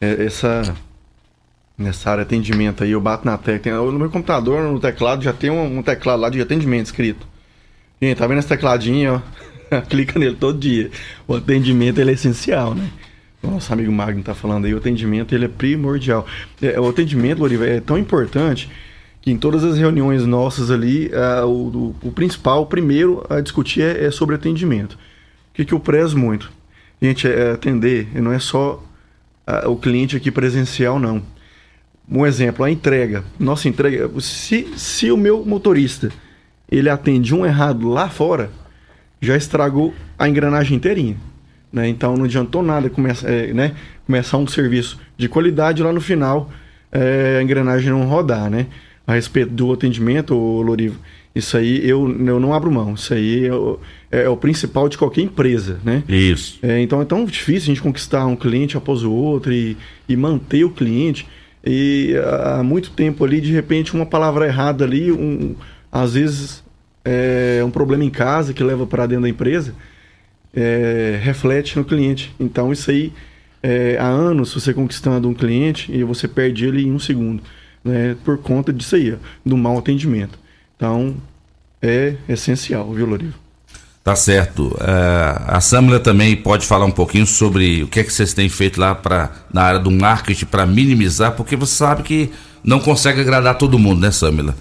[0.00, 0.74] essa
[1.78, 3.72] nessa área de atendimento aí, eu bato na tecla.
[3.72, 7.26] No meu computador, no teclado, já tem um, um teclado lá de atendimento escrito.
[8.02, 9.22] Gente, tá vendo esse tecladinho,
[9.70, 9.80] ó?
[9.88, 10.90] Clica nele todo dia.
[11.26, 12.90] O atendimento ele é essencial, né?
[13.40, 16.26] O nosso amigo Magno tá falando aí, o atendimento ele é primordial.
[16.60, 18.68] É, o atendimento, Loriva, é tão importante
[19.20, 21.10] que em todas as reuniões nossas ali,
[21.44, 24.94] o, o, o, principal, o primeiro a discutir é, é sobre atendimento.
[24.94, 24.98] O
[25.54, 26.50] que, que eu prezo muito?
[27.00, 28.82] Gente, é atender, não é só
[29.66, 31.22] o cliente aqui presencial, não.
[32.10, 33.22] Um exemplo, a entrega.
[33.38, 36.10] Nossa entrega, se, se o meu motorista
[36.70, 38.50] ele atende um errado lá fora,
[39.20, 41.16] já estragou a engrenagem inteirinha.
[41.72, 41.88] Né?
[41.88, 43.74] Então não adiantou nada começar, é, né?
[44.06, 46.50] começar um serviço de qualidade lá no final
[46.90, 48.50] é, a engrenagem não rodar.
[48.50, 48.66] Né?
[49.06, 50.98] A respeito do atendimento, Lorivo,
[51.34, 52.94] isso aí eu, eu não abro mão.
[52.94, 53.78] Isso aí o,
[54.10, 55.78] é, é o principal de qualquer empresa.
[55.84, 56.02] Né?
[56.08, 56.58] Isso.
[56.62, 59.76] É, então é tão difícil a gente conquistar um cliente após o outro e,
[60.08, 61.26] e manter o cliente.
[61.64, 65.54] E há muito tempo ali, de repente, uma palavra errada ali, um,
[65.90, 66.62] às vezes
[67.04, 69.74] é um problema em casa que leva para dentro da empresa
[70.54, 72.34] é, reflete no cliente.
[72.38, 73.12] Então, isso aí,
[73.62, 77.42] é, há anos você conquistando um cliente e você perde ele em um segundo,
[77.84, 80.38] né, por conta disso aí, ó, do mau atendimento.
[80.76, 81.16] Então,
[81.82, 83.38] é essencial, viu, Lorivo?
[84.02, 84.68] Tá certo.
[84.68, 88.48] Uh, a Samila também pode falar um pouquinho sobre o que é que vocês têm
[88.48, 92.30] feito lá pra, na área do marketing para minimizar, porque você sabe que
[92.64, 94.56] não consegue agradar todo mundo, né, Samila?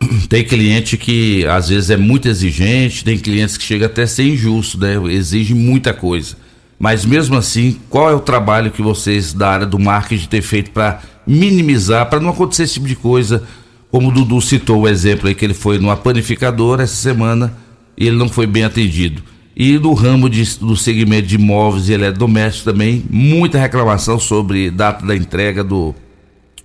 [0.28, 4.24] tem cliente que às vezes é muito exigente, tem clientes que chega até a ser
[4.24, 4.96] injusto, né?
[5.12, 6.36] Exige muita coisa.
[6.78, 10.70] Mas mesmo assim, qual é o trabalho que vocês da área do marketing têm feito
[10.70, 13.42] para minimizar, para não acontecer esse tipo de coisa?
[13.90, 17.52] Como o Dudu citou o exemplo aí que ele foi numa panificadora essa semana
[18.00, 19.22] e ele não foi bem atendido.
[19.54, 25.04] E no ramo de, do segmento de imóveis e eletrodomésticos também, muita reclamação sobre data
[25.04, 25.94] da entrega do,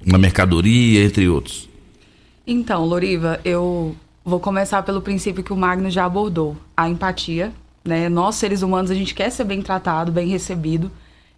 [0.06, 1.68] uma mercadoria, entre outros.
[2.48, 7.52] Então, Loriva, eu vou começar pelo princípio que o Magno já abordou, a empatia,
[7.84, 8.08] né?
[8.08, 10.90] Nós seres humanos a gente quer ser bem tratado, bem recebido.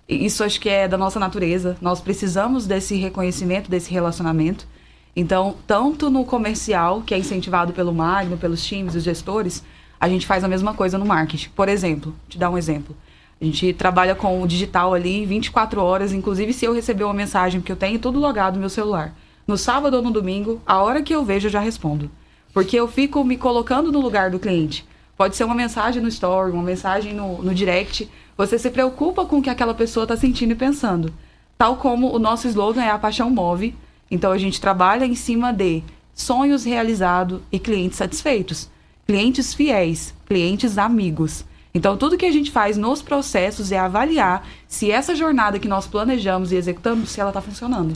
[0.08, 1.76] Isso acho que é da nossa natureza.
[1.82, 4.68] Nós precisamos desse reconhecimento, desse relacionamento.
[5.16, 9.64] Então, tanto no comercial, que é incentivado pelo Magno, pelos times, os gestores,
[10.00, 11.50] a gente faz a mesma coisa no marketing.
[11.50, 12.96] Por exemplo, te dar um exemplo.
[13.40, 17.62] A gente trabalha com o digital ali 24 horas, inclusive se eu receber uma mensagem,
[17.62, 19.14] porque eu tenho tudo logado no meu celular
[19.48, 22.12] no sábado ou no domingo, a hora que eu vejo eu já respondo.
[22.54, 24.86] Porque eu fico me colocando no lugar do cliente.
[25.16, 28.10] Pode ser uma mensagem no story, uma mensagem no, no direct.
[28.36, 31.14] Você se preocupa com o que aquela pessoa está sentindo e pensando.
[31.58, 33.74] Tal como o nosso slogan é A Paixão Move.
[34.12, 35.82] Então a gente trabalha em cima de
[36.14, 38.70] sonhos realizados e clientes satisfeitos,
[39.08, 41.46] clientes fiéis, clientes amigos.
[41.74, 45.88] Então tudo que a gente faz nos processos é avaliar se essa jornada que nós
[45.88, 47.96] planejamos e executamos, se ela está funcionando.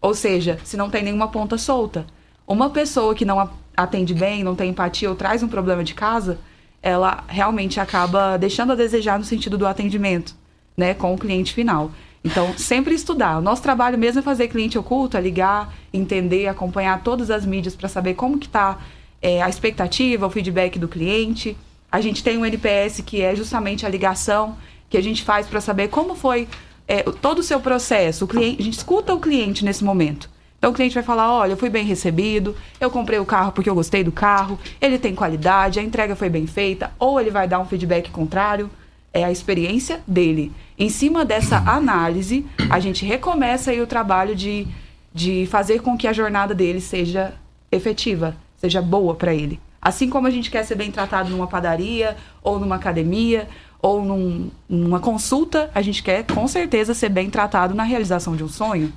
[0.00, 2.06] Ou seja, se não tem nenhuma ponta solta.
[2.46, 6.38] Uma pessoa que não atende bem, não tem empatia ou traz um problema de casa,
[6.80, 10.34] ela realmente acaba deixando a desejar no sentido do atendimento,
[10.76, 11.90] né, com o cliente final.
[12.24, 13.38] Então, sempre estudar.
[13.38, 17.74] O nosso trabalho mesmo é fazer cliente oculto, é ligar, entender, acompanhar todas as mídias
[17.74, 18.78] para saber como que está
[19.22, 21.56] a expectativa, o feedback do cliente.
[21.90, 24.56] A gente tem um NPS que é justamente a ligação
[24.90, 26.48] que a gente faz para saber como foi
[26.88, 28.24] é, todo o seu processo.
[28.24, 30.28] O cliente, a gente escuta o cliente nesse momento.
[30.58, 33.68] Então o cliente vai falar: olha, eu fui bem recebido, eu comprei o carro porque
[33.68, 37.48] eu gostei do carro, ele tem qualidade, a entrega foi bem feita, ou ele vai
[37.48, 38.70] dar um feedback contrário.
[39.14, 40.52] É a experiência dele.
[40.78, 44.66] Em cima dessa análise, a gente recomeça aí o trabalho de,
[45.12, 47.34] de fazer com que a jornada dele seja
[47.70, 49.60] efetiva, seja boa para ele.
[49.80, 53.48] Assim como a gente quer ser bem tratado numa padaria, ou numa academia,
[53.80, 58.44] ou num- numa consulta, a gente quer com certeza ser bem tratado na realização de
[58.44, 58.92] um sonho.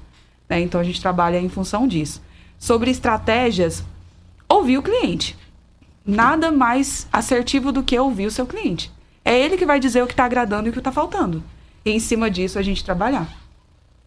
[0.47, 0.59] né?
[0.61, 2.21] Então a gente trabalha em função disso.
[2.59, 3.83] Sobre estratégias,
[4.47, 5.35] ouvir o cliente.
[6.05, 8.91] Nada mais assertivo do que ouvir o seu cliente.
[9.23, 11.41] É ele que vai dizer o que está agradando e o que está faltando.
[11.83, 13.27] E em cima disso a gente trabalhar.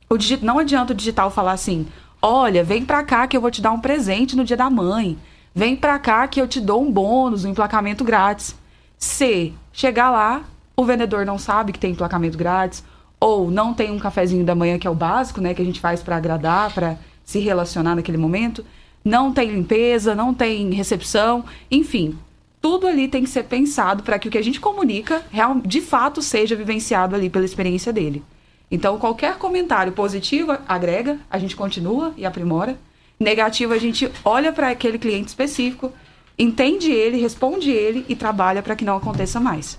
[0.08, 1.88] O digi- não adianta o digital falar assim:
[2.22, 5.18] olha, vem pra cá que eu vou te dar um presente no dia da mãe.
[5.58, 8.54] Vem pra cá que eu te dou um bônus, um emplacamento grátis.
[8.96, 10.44] Se chegar lá,
[10.76, 12.84] o vendedor não sabe que tem emplacamento grátis,
[13.18, 15.80] ou não tem um cafezinho da manhã que é o básico, né, que a gente
[15.80, 18.64] faz pra agradar, pra se relacionar naquele momento,
[19.04, 22.16] não tem limpeza, não tem recepção, enfim,
[22.60, 25.80] tudo ali tem que ser pensado para que o que a gente comunica real, de
[25.80, 28.22] fato seja vivenciado ali pela experiência dele.
[28.70, 32.78] Então, qualquer comentário positivo agrega, a gente continua e aprimora.
[33.18, 35.92] Negativo, a gente olha para aquele cliente específico,
[36.38, 39.78] entende ele, responde ele e trabalha para que não aconteça mais.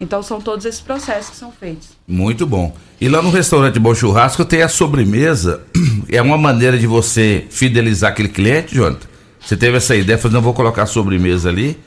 [0.00, 1.90] Então, são todos esses processos que são feitos.
[2.08, 2.74] Muito bom.
[3.00, 5.62] E lá no restaurante Bom Churrasco tem a sobremesa.
[6.08, 9.06] É uma maneira de você fidelizar aquele cliente, Jonathan?
[9.40, 11.78] Você teve essa ideia, falou, não vou colocar a sobremesa ali.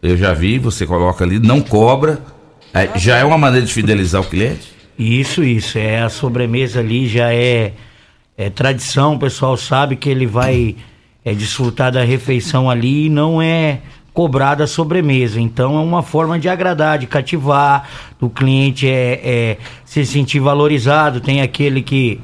[0.00, 2.20] Eu já vi, você coloca ali, não cobra.
[2.72, 4.72] Aí, já é uma maneira de fidelizar o cliente?
[4.98, 5.78] Isso, isso.
[5.78, 7.72] É a sobremesa ali já é,
[8.36, 10.76] é tradição, o pessoal sabe que ele vai
[11.24, 13.80] é, desfrutar da refeição ali e não é
[14.12, 15.40] cobrada a sobremesa.
[15.40, 21.20] Então é uma forma de agradar, de cativar, do cliente é, é se sentir valorizado.
[21.20, 22.20] Tem aquele que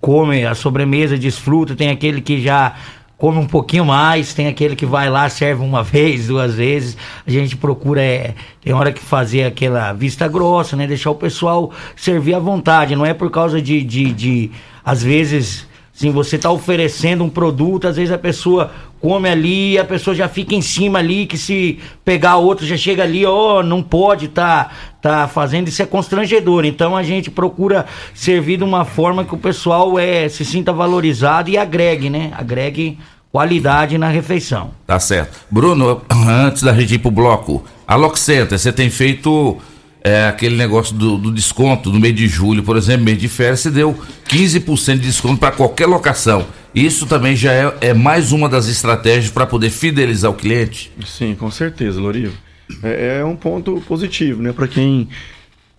[0.00, 2.74] come a sobremesa, desfruta, tem aquele que já
[3.16, 6.96] come um pouquinho mais, tem aquele que vai lá, serve uma vez, duas vezes.
[7.26, 10.86] A gente procura, é, tem hora que fazer aquela vista grossa, né?
[10.86, 12.96] Deixar o pessoal servir à vontade.
[12.96, 14.50] Não é por causa de, de, de
[14.84, 19.84] às vezes, assim, você tá oferecendo um produto, às vezes a pessoa come ali, a
[19.84, 23.82] pessoa já fica em cima ali, que se pegar outro já chega ali, ó, não
[23.82, 24.70] pode tá,
[25.00, 26.64] tá fazendo, isso é constrangedor.
[26.64, 31.50] Então a gente procura servir de uma forma que o pessoal é, se sinta valorizado
[31.50, 32.32] e agregue, né?
[32.36, 32.98] Agregue
[33.30, 34.70] qualidade na refeição.
[34.86, 35.40] Tá certo.
[35.50, 39.58] Bruno, antes da gente ir pro bloco, a Lock Center, você tem feito
[40.04, 43.60] é, aquele negócio do, do desconto no mês de julho, por exemplo, mês de férias,
[43.60, 43.98] você deu
[44.28, 46.46] 15% de desconto para qualquer locação.
[46.74, 50.92] Isso também já é, é mais uma das estratégias para poder fidelizar o cliente?
[51.06, 52.36] Sim, com certeza, Lorivo.
[52.82, 54.52] É, é um ponto positivo, né?
[54.52, 55.08] Para quem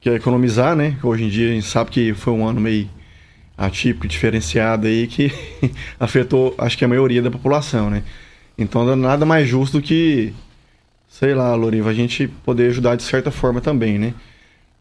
[0.02, 0.97] quer economizar, né?
[1.03, 2.89] Hoje em dia a gente sabe que foi um ano meio
[3.56, 5.31] atípico, diferenciado aí, que
[5.99, 8.02] afetou, acho que a maioria da população, né?
[8.57, 10.34] Então nada mais justo que,
[11.19, 14.13] sei lá, Loriva, a gente poder ajudar de certa forma também, né?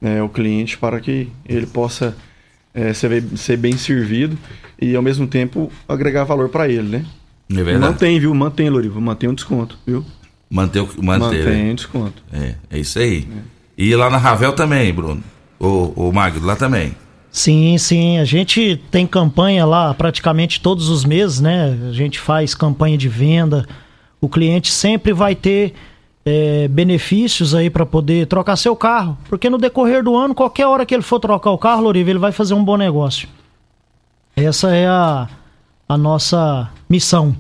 [0.03, 2.15] É, o cliente para que ele possa
[2.75, 4.37] é, ser, ser bem servido
[4.81, 7.07] e ao mesmo tempo agregar valor para ele, né?
[7.49, 7.79] É verdade.
[7.79, 8.35] Mantém, viu?
[8.35, 9.01] Mantém, Loriva.
[9.01, 10.05] Mantém um desconto, viu?
[10.51, 11.71] Manter, Mantém né?
[11.71, 12.23] um desconto.
[12.33, 13.29] É, é isso aí.
[13.79, 15.23] E lá na Ravel também, Bruno.
[15.59, 16.97] O, o Magno, lá também.
[17.31, 18.19] Sim, sim.
[18.19, 21.79] A gente tem campanha lá praticamente todos os meses, né?
[21.89, 23.67] A gente faz campanha de venda.
[24.21, 25.75] O cliente sempre vai ter
[26.25, 29.19] é, benefícios aí para poder trocar seu carro.
[29.29, 32.19] Porque no decorrer do ano, qualquer hora que ele for trocar o carro, Loriva, ele
[32.19, 33.29] vai fazer um bom negócio.
[34.37, 35.29] Essa é a,
[35.89, 37.37] a nossa missão.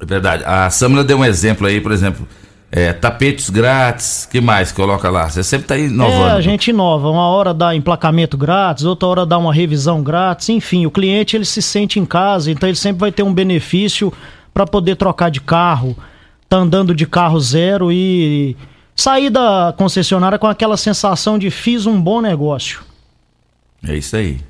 [0.00, 0.44] É verdade.
[0.46, 2.26] A Samila deu um exemplo aí, por exemplo,
[2.70, 5.28] é, tapetes grátis, que mais coloca lá?
[5.28, 6.28] Você sempre tá aí inovando.
[6.28, 7.10] É, a gente inova.
[7.10, 10.48] Uma hora dá emplacamento grátis, outra hora dá uma revisão grátis.
[10.48, 14.12] Enfim, o cliente ele se sente em casa, então ele sempre vai ter um benefício
[14.52, 15.96] para poder trocar de carro,
[16.48, 18.56] tá andando de carro zero e
[18.94, 22.80] sair da concessionária com aquela sensação de fiz um bom negócio.
[23.86, 24.40] É isso aí.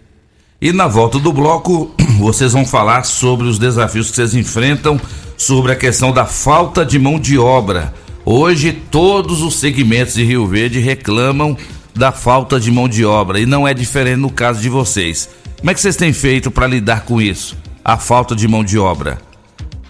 [0.61, 4.99] E na volta do bloco, vocês vão falar sobre os desafios que vocês enfrentam
[5.37, 7.93] sobre a questão da falta de mão de obra.
[8.25, 11.57] Hoje, todos os segmentos de Rio Verde reclamam
[11.95, 15.29] da falta de mão de obra e não é diferente no caso de vocês.
[15.59, 17.57] Como é que vocês têm feito para lidar com isso?
[17.85, 19.19] A falta de mão de obra.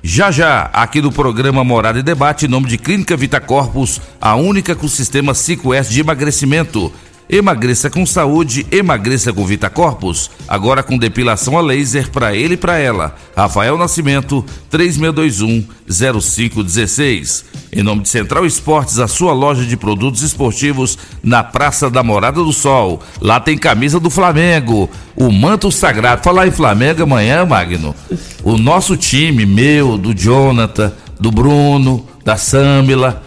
[0.09, 4.37] Já já, aqui no programa Morada e Debate, em nome de Clínica Vita Corpus, a
[4.37, 6.93] única com sistema 5S de emagrecimento.
[7.29, 10.31] Emagreça com saúde, emagreça com Vita Corpus.
[10.47, 13.17] Agora com depilação a laser para ele e para ela.
[13.37, 17.43] Rafael Nascimento, 3621-0516.
[17.77, 22.43] Em nome de Central Esportes, a sua loja de produtos esportivos na Praça da Morada
[22.43, 23.03] do Sol.
[23.21, 26.23] Lá tem camisa do Flamengo, o manto sagrado.
[26.25, 27.95] Falar em Flamengo amanhã, Magno.
[28.43, 30.91] O nosso time, meu, do Jonathan,
[31.21, 33.23] do Bruno, da Samila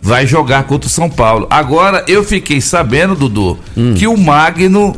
[0.00, 1.48] vai jogar contra o São Paulo.
[1.50, 3.58] Agora eu fiquei sabendo, Dudu,
[3.98, 4.94] que o Magno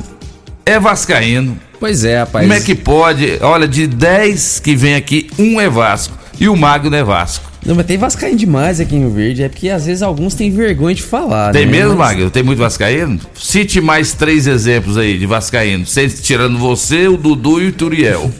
[0.67, 1.59] é vascaíno.
[1.81, 2.47] Pois é, rapaz.
[2.47, 3.39] Como é que pode?
[3.41, 7.50] Olha, de 10 que vem aqui, um é Vasco e o Magno é Vasco.
[7.65, 10.51] Não, mas tem vascaíno demais aqui em Rio Verde, é porque às vezes alguns têm
[10.51, 11.73] vergonha de falar, Tem né?
[11.73, 12.31] mesmo, Mas- Magno?
[12.31, 13.21] Tem muito vascaíno?
[13.35, 15.85] Cite mais três exemplos aí de vascaíno.
[16.23, 18.31] Tirando você, o Dudu e o Turiel.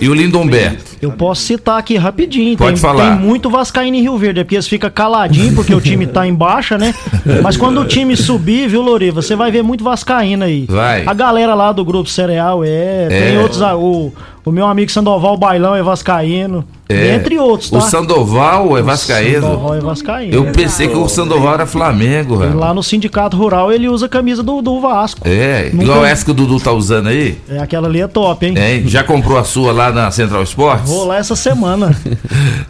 [0.00, 0.93] e o Lindomberto.
[1.04, 2.56] Eu posso citar aqui rapidinho.
[2.56, 3.16] Pode tem, falar.
[3.16, 6.26] tem muito Vascaíno em Rio Verde, é porque eles ficam caladinhos porque o time tá
[6.26, 6.94] em baixa, né?
[7.42, 10.66] Mas quando o time subir, viu, Loriva, você vai ver muito Vascaíno aí.
[10.68, 11.04] Vai.
[11.06, 13.06] A galera lá do Grupo Cereal é.
[13.08, 13.40] Tem É.
[13.40, 13.60] outros.
[13.62, 14.12] ah, O,
[14.44, 16.64] o meu amigo Sandoval Bailão é Vascaíno.
[16.86, 17.14] É.
[17.14, 17.78] Entre outros, tá?
[17.78, 19.40] O Sandoval é vascaíno.
[19.40, 20.34] Sandoval é Vascaíno.
[20.34, 22.58] Eu pensei que o Sandoval era Flamengo, E velho.
[22.58, 25.22] lá no Sindicato Rural ele usa a camisa do, do Vasco.
[25.26, 27.38] É, Nunca- igual essa que o Dudu tá usando aí.
[27.48, 28.54] É, aquela ali é top, hein?
[28.58, 28.82] Hein?
[28.86, 30.90] Já comprou a sua lá na Central Esportes?
[30.94, 31.94] Vou lá essa semana.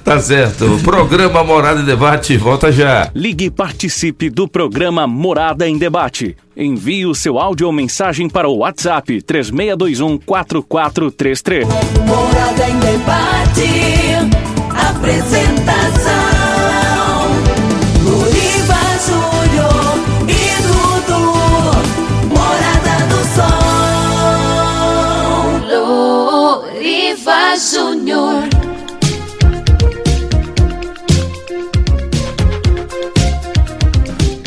[0.03, 0.67] Tá certo.
[0.67, 3.11] O programa Morada e Debate volta já.
[3.15, 6.37] Ligue e participe do programa Morada em Debate.
[6.55, 11.67] Envie o seu áudio ou mensagem para o WhatsApp 3621 4433.
[11.67, 13.69] Morada em debate.
[14.91, 16.34] Apresentação.
[27.25, 28.54] Luriva Júnior.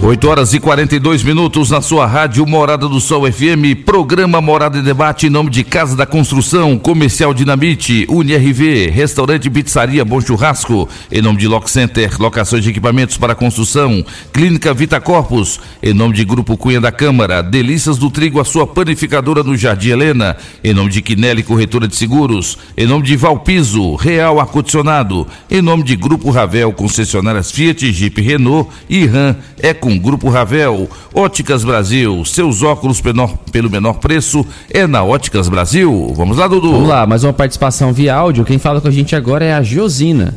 [0.08, 4.82] Oito horas e 42 minutos na sua rádio Morada do Sol FM, programa Morada e
[4.82, 11.22] Debate em nome de Casa da Construção, Comercial Dinamite, UniRV, Restaurante Pizzaria Bom Churrasco, em
[11.22, 14.02] nome de Lock Center, locações de equipamentos para construção,
[14.32, 18.66] Clínica Vita Corpus, em nome de Grupo Cunha da Câmara, Delícias do Trigo, a sua
[18.66, 23.96] panificadora no Jardim Helena, em nome de Quinelli Corretora de Seguros, em nome de Valpiso,
[23.96, 30.30] Real Ar-Condicionado, em nome de Grupo Ravel, concessionárias Fiat, Jeep Renault e Ram, é Grupo
[30.30, 36.14] Ravel, Óticas Brasil, seus óculos menor- pelo menor preço é na Óticas Brasil.
[36.16, 36.72] Vamos lá, Dudu.
[36.72, 38.46] Vamos lá, mais uma participação via áudio.
[38.46, 40.36] Quem fala com a gente agora é a Josina.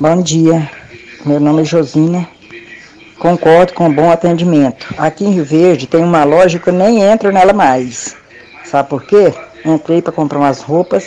[0.00, 0.70] Bom dia,
[1.26, 2.26] meu nome é Josina.
[3.18, 4.94] Concordo com o bom atendimento.
[4.96, 8.16] Aqui em Rio Verde tem uma loja que eu nem entro nela mais.
[8.64, 9.34] Sabe por quê?
[9.64, 11.04] Entrei para comprar umas roupas,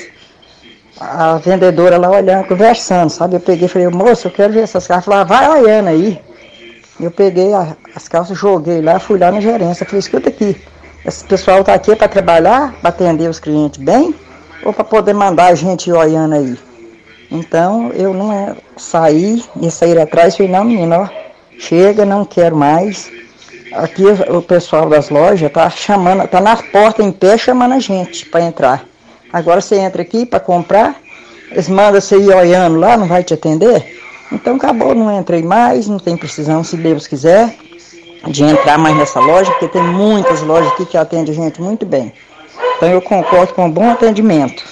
[1.00, 3.36] a vendedora lá olhando, conversando, sabe?
[3.36, 5.08] Eu peguei e falei, moço, eu quero ver essas calças.
[5.12, 6.20] Ela falou, "Ah, vai olhando aí.
[7.04, 9.86] Eu peguei a- as calças, joguei lá, fui lá na gerência.
[9.86, 10.56] Falei, escuta aqui,
[11.06, 14.16] esse pessoal tá aqui para trabalhar, para atender os clientes bem,
[14.64, 16.58] ou para poder mandar a gente olhando aí?
[17.30, 21.10] Então eu não é, saí e sair atrás, falei, não menino, ó,
[21.60, 23.12] chega, não quero mais.
[23.74, 28.26] Aqui o pessoal das lojas tá chamando, tá na porta em pé chamando a gente
[28.28, 28.86] para entrar.
[29.32, 30.96] Agora você entra aqui para comprar,
[31.52, 34.00] eles mandam você ir olhando lá, não vai te atender?
[34.32, 37.56] Então acabou, não entrei mais, não tem precisão, se Deus quiser,
[38.28, 41.86] de entrar mais nessa loja, porque tem muitas lojas aqui que atendem a gente muito
[41.86, 42.12] bem.
[42.78, 44.64] Então eu concordo com um bom atendimento.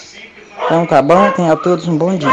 [0.66, 2.30] Então tá bom, tenha a todos um bom dia.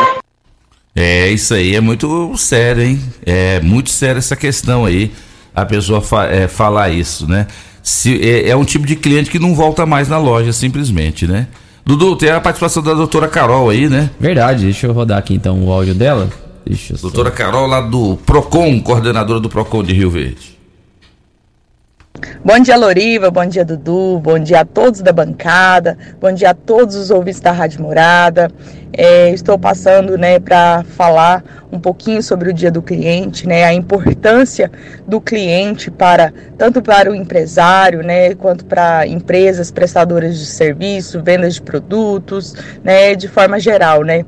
[0.97, 3.01] É, isso aí é muito sério, hein?
[3.25, 5.13] É muito sério essa questão aí,
[5.55, 7.47] a pessoa fa- é, falar isso, né?
[7.83, 11.47] Se, é, é um tipo de cliente que não volta mais na loja, simplesmente, né?
[11.85, 14.11] Dudu, tem a participação da doutora Carol aí, né?
[14.21, 16.29] Verdade, deixa eu rodar aqui então o áudio dela.
[16.77, 20.59] Só- Doutora Carol, lá do PROCON, coordenadora do PROCON de Rio Verde.
[22.45, 23.31] Bom dia, Loriva.
[23.31, 24.19] Bom dia, Dudu.
[24.19, 25.97] Bom dia a todos da bancada.
[26.21, 28.51] Bom dia a todos os ouvintes da Rádio Morada.
[28.93, 33.75] É, estou passando né, para falar um pouquinho sobre o Dia do Cliente, né, a
[33.75, 34.71] importância
[35.07, 41.55] do cliente para tanto para o empresário, né, quanto para empresas prestadoras de serviço, vendas
[41.55, 44.25] de produtos, né, de forma geral, né.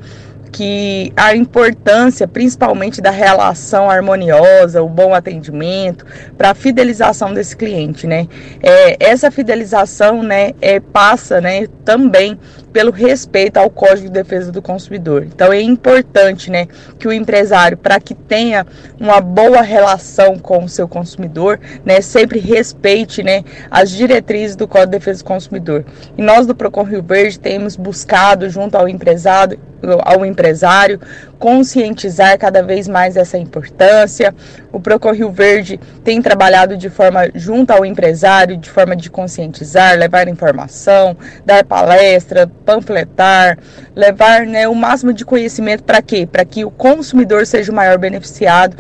[0.53, 6.05] Que a importância, principalmente da relação harmoniosa, o bom atendimento,
[6.37, 8.27] para a fidelização desse cliente, né?
[8.63, 12.39] É, essa fidelização, né, é, passa, né, também
[12.73, 15.25] pelo respeito ao Código de Defesa do Consumidor.
[15.25, 16.67] Então é importante, né,
[16.99, 18.67] que o empresário, para que tenha
[18.99, 24.93] uma boa relação com o seu consumidor, né, sempre respeite, né, as diretrizes do Código
[24.93, 25.85] de Defesa do Consumidor.
[26.17, 29.59] E nós do Procon Rio Verde temos buscado junto ao empresário,
[30.05, 31.01] ao empresário
[31.39, 34.35] conscientizar cada vez mais essa importância.
[34.71, 39.99] O Procon Rio Verde tem trabalhado de forma junto ao empresário, de forma de conscientizar,
[39.99, 43.59] levar informação, dar palestra, panfletar,
[43.97, 46.29] levar né, o máximo de conhecimento para quê?
[46.31, 48.77] Para que o consumidor seja o maior beneficiado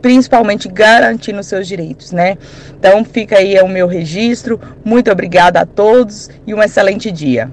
[0.00, 2.36] principalmente garantindo seus direitos, né?
[2.78, 4.60] Então fica aí o meu registro.
[4.84, 7.50] Muito obrigada a todos e um excelente dia.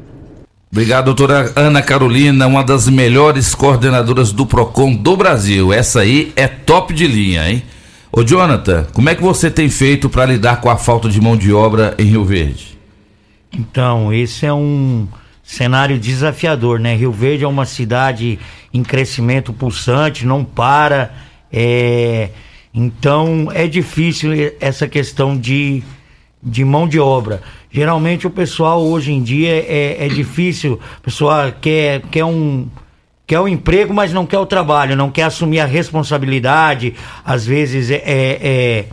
[0.71, 5.73] Obrigado, doutora Ana Carolina, uma das melhores coordenadoras do PROCON do Brasil.
[5.73, 7.61] Essa aí é top de linha, hein?
[8.09, 11.35] Ô, Jonathan, como é que você tem feito para lidar com a falta de mão
[11.35, 12.79] de obra em Rio Verde?
[13.51, 15.09] Então, esse é um
[15.43, 16.95] cenário desafiador, né?
[16.95, 18.39] Rio Verde é uma cidade
[18.73, 21.13] em crescimento pulsante, não para.
[21.51, 22.29] É...
[22.73, 24.31] Então, é difícil
[24.61, 25.83] essa questão de,
[26.41, 27.41] de mão de obra.
[27.71, 32.67] Geralmente o pessoal hoje em dia é, é difícil, o pessoal quer, quer um
[33.25, 36.93] quer o emprego, mas não quer o trabalho, não quer assumir a responsabilidade.
[37.23, 38.85] Às vezes é, é, é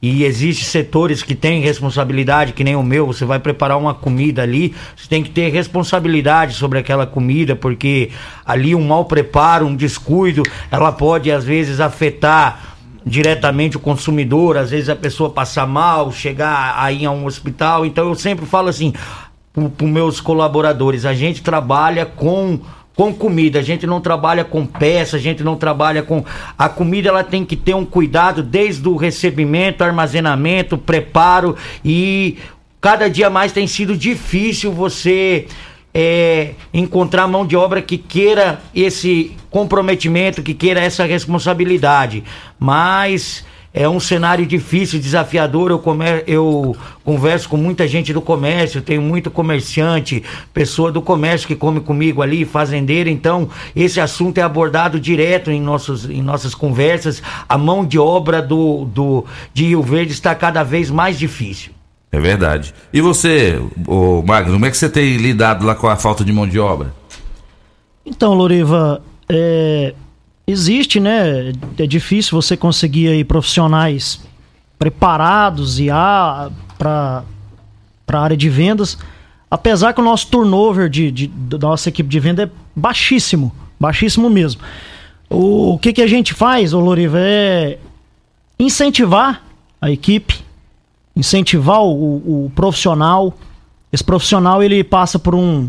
[0.00, 3.06] e existem setores que têm responsabilidade, que nem o meu.
[3.06, 8.10] Você vai preparar uma comida ali, você tem que ter responsabilidade sobre aquela comida, porque
[8.46, 12.77] ali um mau preparo, um descuido, ela pode às vezes afetar
[13.08, 17.86] diretamente o consumidor, às vezes a pessoa passar mal, chegar aí a um hospital.
[17.86, 18.92] Então eu sempre falo assim
[19.52, 22.60] para os meus colaboradores, a gente trabalha com
[22.94, 26.24] com comida, a gente não trabalha com peça, a gente não trabalha com
[26.58, 31.54] a comida, ela tem que ter um cuidado desde o recebimento, armazenamento, preparo
[31.84, 32.38] e
[32.80, 35.46] cada dia mais tem sido difícil você
[36.00, 42.22] é, encontrar mão de obra que queira esse comprometimento, que queira essa responsabilidade.
[42.56, 43.44] Mas
[43.74, 45.72] é um cenário difícil, desafiador.
[45.72, 45.82] Eu,
[46.28, 50.22] eu converso com muita gente do comércio, tenho muito comerciante,
[50.54, 53.08] pessoa do comércio que come comigo ali, fazendeiro.
[53.10, 57.20] Então, esse assunto é abordado direto em, nossos, em nossas conversas.
[57.48, 61.72] A mão de obra do, do, de Rio Verde está cada vez mais difícil.
[62.10, 62.74] É verdade.
[62.92, 66.32] E você, o Magno, como é que você tem lidado lá com a falta de
[66.32, 66.94] mão de obra?
[68.04, 69.94] Então, Loriva, é,
[70.46, 71.52] existe, né?
[71.76, 74.20] É difícil você conseguir aí profissionais
[74.78, 75.88] preparados e
[76.78, 77.24] para
[78.08, 78.96] a área de vendas,
[79.50, 84.30] apesar que o nosso turnover de, de, da nossa equipe de venda é baixíssimo, baixíssimo
[84.30, 84.62] mesmo.
[85.28, 87.78] O, o que, que a gente faz, Loriva, é
[88.58, 89.42] incentivar
[89.80, 90.47] a equipe
[91.18, 93.34] incentivar o, o, profissional.
[93.92, 95.68] Esse profissional ele passa por um,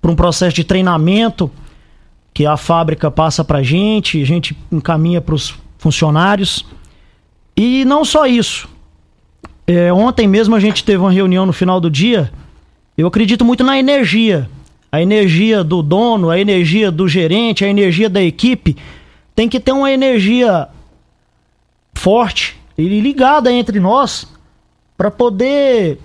[0.00, 1.50] por um processo de treinamento
[2.32, 6.64] que a fábrica passa para a gente, a gente encaminha para os funcionários.
[7.54, 8.68] E não só isso.
[9.66, 12.32] É, ontem mesmo a gente teve uma reunião no final do dia.
[12.96, 14.48] Eu acredito muito na energia.
[14.90, 18.76] A energia do dono, a energia do gerente, a energia da equipe.
[19.34, 20.68] Tem que ter uma energia
[21.92, 24.35] forte e ligada entre nós
[24.96, 25.98] para poder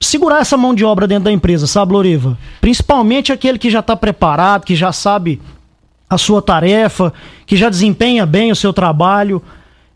[0.00, 2.36] segurar essa mão de obra dentro da empresa, sabe, Loriva?
[2.60, 5.40] Principalmente aquele que já está preparado, que já sabe
[6.10, 7.12] a sua tarefa,
[7.46, 9.40] que já desempenha bem o seu trabalho.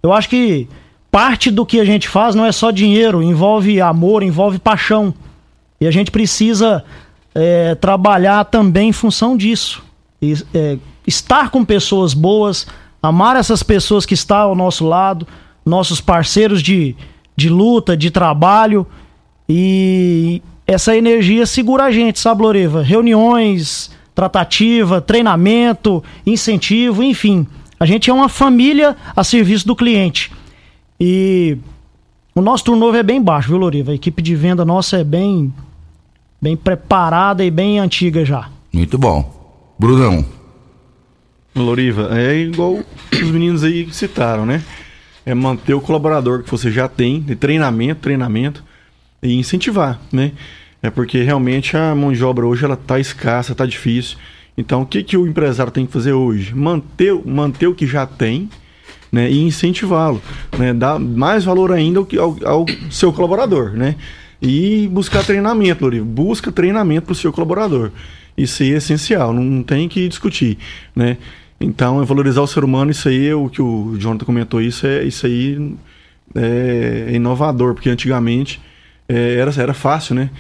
[0.02, 0.68] Eu acho que
[1.10, 5.12] parte do que a gente faz não é só dinheiro, envolve amor, envolve paixão.
[5.80, 6.84] E a gente precisa
[7.34, 9.82] é, trabalhar também em função disso.
[10.22, 12.66] E, é, estar com pessoas boas,
[13.02, 15.26] amar essas pessoas que estão ao nosso lado,
[15.64, 16.96] nossos parceiros de,
[17.36, 18.86] de luta, de trabalho.
[19.48, 22.82] E essa energia segura a gente, sabe, Loriva?
[22.82, 27.46] Reuniões, tratativa, treinamento, incentivo, enfim.
[27.78, 30.32] A gente é uma família a serviço do cliente.
[30.98, 31.58] E
[32.34, 33.92] o nosso turnover é bem baixo, viu, Loriva?
[33.92, 35.52] A equipe de venda nossa é bem,
[36.40, 38.48] bem preparada e bem antiga já.
[38.72, 39.34] Muito bom.
[39.78, 40.24] Brunão.
[41.54, 42.78] Loriva, é igual
[43.12, 44.62] os meninos aí que citaram, né?
[45.26, 48.62] É manter o colaborador que você já tem, de treinamento, treinamento,
[49.20, 50.30] e incentivar, né?
[50.80, 54.16] É porque realmente a mão de obra hoje ela tá escassa, tá difícil.
[54.56, 56.54] Então o que, que o empresário tem que fazer hoje?
[56.54, 58.48] Manter, manter o que já tem,
[59.10, 59.28] né?
[59.28, 60.22] E incentivá-lo,
[60.56, 60.72] né?
[60.72, 63.96] Dar mais valor ainda ao, ao, ao seu colaborador, né?
[64.40, 66.04] E buscar treinamento, Loriva.
[66.04, 67.90] Busca treinamento para o seu colaborador.
[68.38, 70.56] Isso é essencial, não tem que discutir,
[70.94, 71.16] né?
[71.60, 74.86] Então, é valorizar o ser humano, isso aí é o que o Jonathan comentou, isso
[74.86, 75.74] é isso aí
[76.34, 78.60] é, inovador, porque antigamente
[79.08, 80.30] é, era, era fácil, né?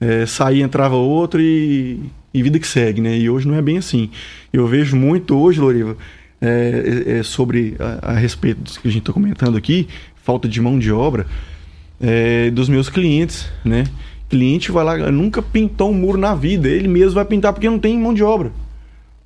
[0.00, 2.00] É, saía, entrava outro e,
[2.32, 3.16] e vida que segue, né?
[3.16, 4.10] E hoje não é bem assim.
[4.52, 5.96] Eu vejo muito hoje, Loriva,
[6.40, 9.86] é, é, é sobre a, a, respeito do que a gente está comentando aqui,
[10.16, 11.26] falta de mão de obra,
[12.00, 13.84] é, dos meus clientes, né?
[14.28, 17.78] Cliente vai lá, nunca pintou um muro na vida, ele mesmo vai pintar porque não
[17.78, 18.50] tem mão de obra.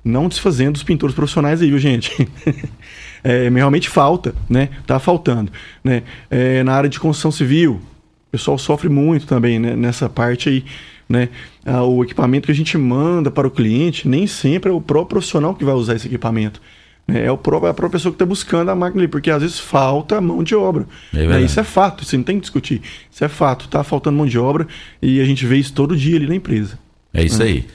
[0.07, 2.27] Não desfazendo os pintores profissionais aí, viu, gente?
[3.23, 4.69] é, realmente falta, né?
[4.85, 5.51] Tá faltando,
[5.83, 6.03] né?
[6.29, 9.75] É, na área de construção civil, o pessoal sofre muito também né?
[9.75, 10.65] nessa parte aí,
[11.09, 11.29] né?
[11.65, 15.17] Ah, o equipamento que a gente manda para o cliente nem sempre é o próprio
[15.17, 16.61] profissional que vai usar esse equipamento.
[17.05, 17.25] Né?
[17.25, 19.59] É o próprio, a própria pessoa que está buscando a máquina ali, porque às vezes
[19.59, 20.85] falta mão de obra.
[21.13, 21.41] É né?
[21.41, 22.81] Isso é fato, isso não tem que discutir.
[23.11, 24.67] Isso é fato, está faltando mão de obra
[25.01, 26.79] e a gente vê isso todo dia ali na empresa.
[27.13, 27.65] É isso aí.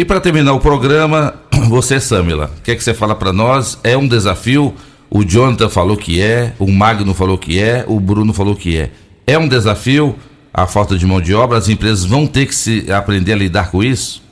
[0.00, 1.34] E para terminar o programa,
[1.68, 3.78] você, Samila, o que, é que você fala para nós?
[3.84, 4.74] É um desafio?
[5.10, 8.92] O Jonathan falou que é, o Magno falou que é, o Bruno falou que é.
[9.26, 10.16] É um desafio
[10.54, 11.58] a falta de mão de obra?
[11.58, 14.22] As empresas vão ter que se aprender a lidar com isso?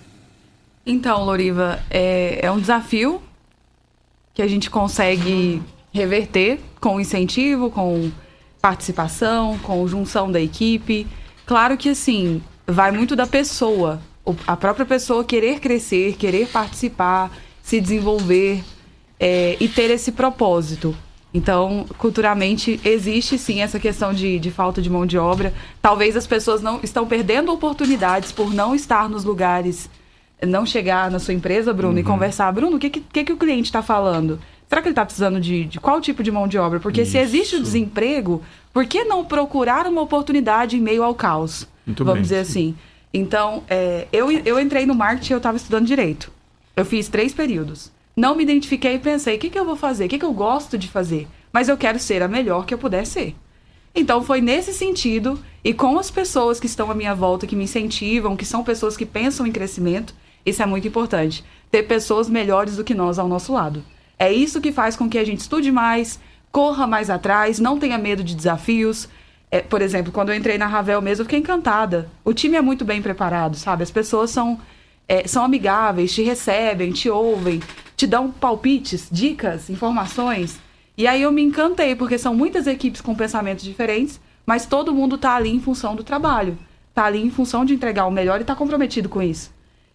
[0.87, 3.21] Então, Loriva, é, é um desafio
[4.33, 5.61] que a gente consegue
[5.93, 8.11] reverter com incentivo, com
[8.59, 11.07] participação, com junção da equipe.
[11.45, 14.01] Claro que assim, vai muito da pessoa,
[14.47, 17.31] a própria pessoa querer crescer, querer participar,
[17.63, 18.63] se desenvolver
[19.19, 20.97] é, e ter esse propósito.
[21.33, 25.53] Então, culturalmente, existe sim essa questão de, de falta de mão de obra.
[25.81, 29.91] Talvez as pessoas não estão perdendo oportunidades por não estar nos lugares,
[30.43, 32.01] não chegar na sua empresa, Bruno, uhum.
[32.01, 32.51] e conversar.
[32.53, 34.41] Bruno, o que, que, que o cliente está falando?
[34.69, 36.81] Será que ele está precisando de, de qual tipo de mão de obra?
[36.81, 37.13] Porque Isso.
[37.13, 38.43] se existe o desemprego,
[38.73, 41.67] por que não procurar uma oportunidade em meio ao caos?
[41.87, 42.23] Muito vamos bem.
[42.23, 42.75] dizer assim.
[43.13, 46.31] Então, é, eu, eu entrei no marketing e eu estava estudando direito.
[46.77, 50.07] Eu fiz três períodos não me identifiquei e pensei: o que, que eu vou fazer?
[50.07, 51.29] O que, que eu gosto de fazer?
[51.53, 53.37] Mas eu quero ser a melhor que eu puder ser.
[53.95, 57.65] Então foi nesse sentido e com as pessoas que estão à minha volta, que me
[57.65, 60.15] incentivam, que são pessoas que pensam em crescimento,
[60.45, 61.45] isso é muito importante.
[61.71, 63.85] Ter pessoas melhores do que nós ao nosso lado.
[64.19, 66.19] É isso que faz com que a gente estude mais,
[66.51, 69.09] corra mais atrás, não tenha medo de desafios.
[69.51, 72.11] É, por exemplo, quando eu entrei na Ravel mesmo, eu fiquei encantada.
[72.25, 73.83] O time é muito bem preparado, sabe?
[73.83, 74.61] As pessoas são,
[75.07, 77.61] é, são amigáveis, te recebem, te ouvem
[77.99, 80.61] te dão palpites, dicas, informações.
[80.97, 85.17] E aí eu me encantei, porque são muitas equipes com pensamentos diferentes, mas todo mundo
[85.17, 86.57] está ali em função do trabalho.
[86.91, 89.51] Está ali em função de entregar o melhor e está comprometido com isso.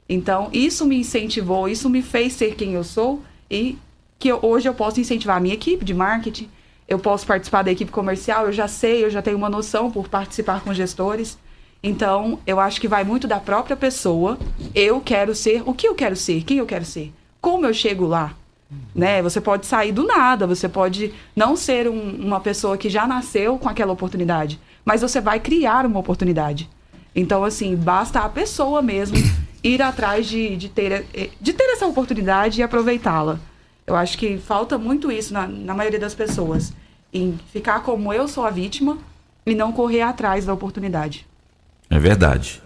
[0.07, 3.77] Então, isso me incentivou, isso me fez ser quem eu sou e
[4.19, 6.49] que eu, hoje eu posso incentivar a minha equipe de marketing,
[6.94, 10.07] eu posso participar da equipe comercial, eu já sei, eu já tenho uma noção por
[10.07, 11.38] participar com gestores.
[11.82, 14.38] Então, eu acho que vai muito da própria pessoa.
[14.74, 17.11] Eu quero ser o que eu quero ser, quem eu quero ser
[17.44, 18.34] como eu chego lá?
[18.95, 19.22] Né?
[19.22, 23.60] Você pode sair do nada, você pode não ser um, uma pessoa que já nasceu
[23.60, 26.70] com aquela oportunidade, mas você vai criar uma oportunidade.
[27.14, 29.18] Então, assim, basta a pessoa mesmo
[29.61, 31.06] ir atrás de, de, ter,
[31.40, 33.40] de ter essa oportunidade e aproveitá-la.
[33.86, 36.72] Eu acho que falta muito isso na, na maioria das pessoas,
[37.14, 38.98] em ficar como eu sou a vítima
[39.45, 41.26] e não correr atrás da oportunidade.
[41.90, 42.61] É verdade.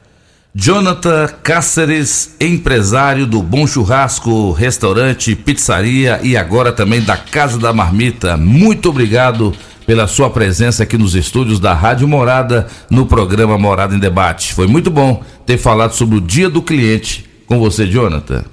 [0.56, 8.36] Jonathan Cáceres, empresário do Bom Churrasco, restaurante, pizzaria e agora também da Casa da Marmita.
[8.36, 9.53] Muito obrigado
[9.86, 14.53] pela sua presença aqui nos estúdios da Rádio Morada no programa Morada em Debate.
[14.53, 18.44] Foi muito bom ter falado sobre o Dia do Cliente com você, Jonathan.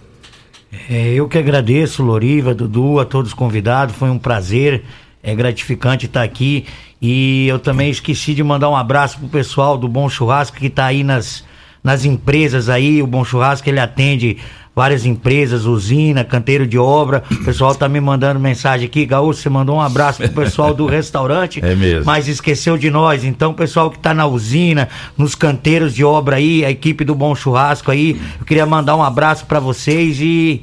[0.90, 3.96] É, eu que agradeço, Loriva, Dudu, a todos os convidados.
[3.96, 4.84] Foi um prazer,
[5.24, 6.66] é gratificante estar aqui.
[7.00, 10.86] E eu também esqueci de mandar um abraço pro pessoal do Bom Churrasco que está
[10.86, 11.42] aí nas
[11.84, 14.38] nas empresas aí, o Bom Churrasco ele atende
[14.74, 17.22] várias empresas, usina, canteiro de obra.
[17.30, 20.86] O pessoal tá me mandando mensagem aqui, Gaúcho, você mandou um abraço pro pessoal do
[20.86, 22.06] restaurante, é mesmo.
[22.06, 23.22] mas esqueceu de nós.
[23.22, 27.14] Então, o pessoal que tá na usina, nos canteiros de obra aí, a equipe do
[27.14, 30.62] Bom Churrasco aí, eu queria mandar um abraço para vocês e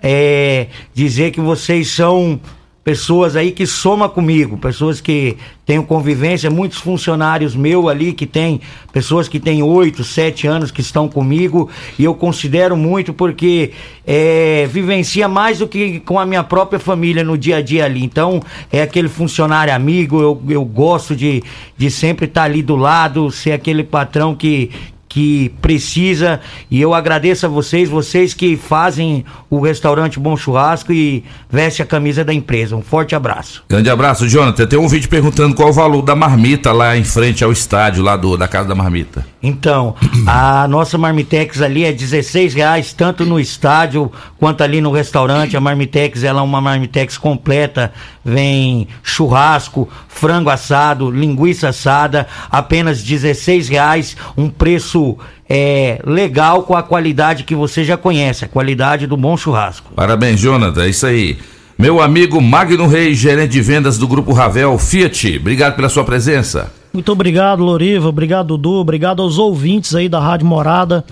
[0.00, 2.40] é, dizer que vocês são
[2.84, 8.60] pessoas aí que soma comigo, pessoas que tenho convivência, muitos funcionários meu ali que tem
[8.92, 13.72] pessoas que têm oito, sete anos que estão comigo e eu considero muito porque
[14.06, 18.04] é, vivencia mais do que com a minha própria família no dia a dia ali.
[18.04, 21.42] Então é aquele funcionário amigo, eu, eu gosto de,
[21.78, 24.70] de sempre estar ali do lado, ser aquele patrão que
[25.14, 26.40] que precisa.
[26.68, 31.86] E eu agradeço a vocês, vocês que fazem o restaurante Bom Churrasco e veste a
[31.86, 32.74] camisa da empresa.
[32.74, 33.62] Um forte abraço.
[33.68, 34.66] Grande abraço, Jonathan.
[34.66, 38.16] Tem um vídeo perguntando qual o valor da marmita lá em frente ao estádio, lá
[38.16, 39.24] do, da Casa da Marmita.
[39.46, 39.94] Então,
[40.26, 45.54] a nossa Marmitex ali é 16 reais, tanto no estádio quanto ali no restaurante.
[45.54, 47.92] A Marmitex ela é uma Marmitex completa.
[48.24, 56.82] Vem churrasco, frango assado, linguiça assada, apenas 16 reais, um preço é, legal com a
[56.82, 59.92] qualidade que você já conhece, a qualidade do bom churrasco.
[59.94, 60.84] Parabéns, Jonathan.
[60.84, 61.38] É isso aí.
[61.76, 65.38] Meu amigo Magno Reis, gerente de vendas do Grupo Ravel Fiat.
[65.38, 66.72] Obrigado pela sua presença.
[66.92, 68.08] Muito obrigado, Loriva.
[68.08, 68.74] Obrigado, Dudu.
[68.74, 71.04] Obrigado aos ouvintes aí da Rádio Morada.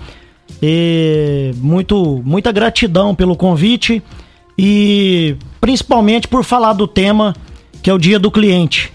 [0.61, 4.01] E muito, muita gratidão pelo convite
[4.57, 7.35] e principalmente por falar do tema
[7.81, 8.93] que é o Dia do Cliente.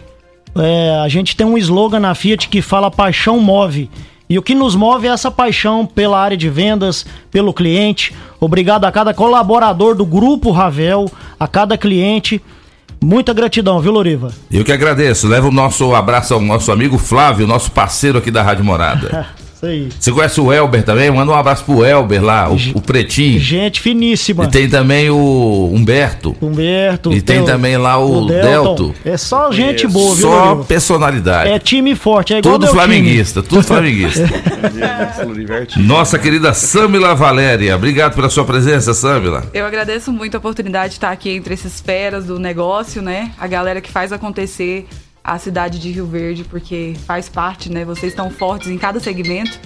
[0.57, 3.91] É, a gente tem um slogan na Fiat que fala paixão move.
[4.29, 8.15] E o que nos move é essa paixão pela área de vendas, pelo cliente.
[8.39, 11.11] Obrigado a cada colaborador do Grupo Ravel,
[11.41, 12.43] a cada cliente.
[13.01, 14.33] Muita gratidão, viu, Loriva?
[14.51, 15.29] Eu que agradeço.
[15.29, 19.27] Leva o nosso abraço ao nosso amigo Flávio, nosso parceiro aqui da Rádio Morada.
[19.59, 19.89] Isso aí.
[19.99, 21.11] Você conhece o Elber também?
[21.11, 23.41] Manda um abraço pro Elber lá, o, o Pretinho.
[23.41, 24.45] Gente finíssima.
[24.45, 26.37] E tem também o Humberto.
[26.41, 27.13] Humberto.
[27.13, 28.95] E tem também lá o, Delto.
[29.05, 31.51] É só gente boa, viu, Só personalidade.
[31.51, 32.81] É time forte, é igual Tudo meu time.
[32.81, 34.29] flamenguista, tudo flamenguista.
[35.77, 39.45] Nossa querida Samila Valéria, obrigado pela sua presença, Samila.
[39.53, 43.33] Eu agradeço muito a oportunidade de estar aqui entre esses feras do negócio, né?
[43.37, 44.87] A galera que faz acontecer
[45.29, 47.85] a cidade de Rio Verde, porque faz parte, né?
[47.85, 49.61] Vocês estão fortes em cada segmento.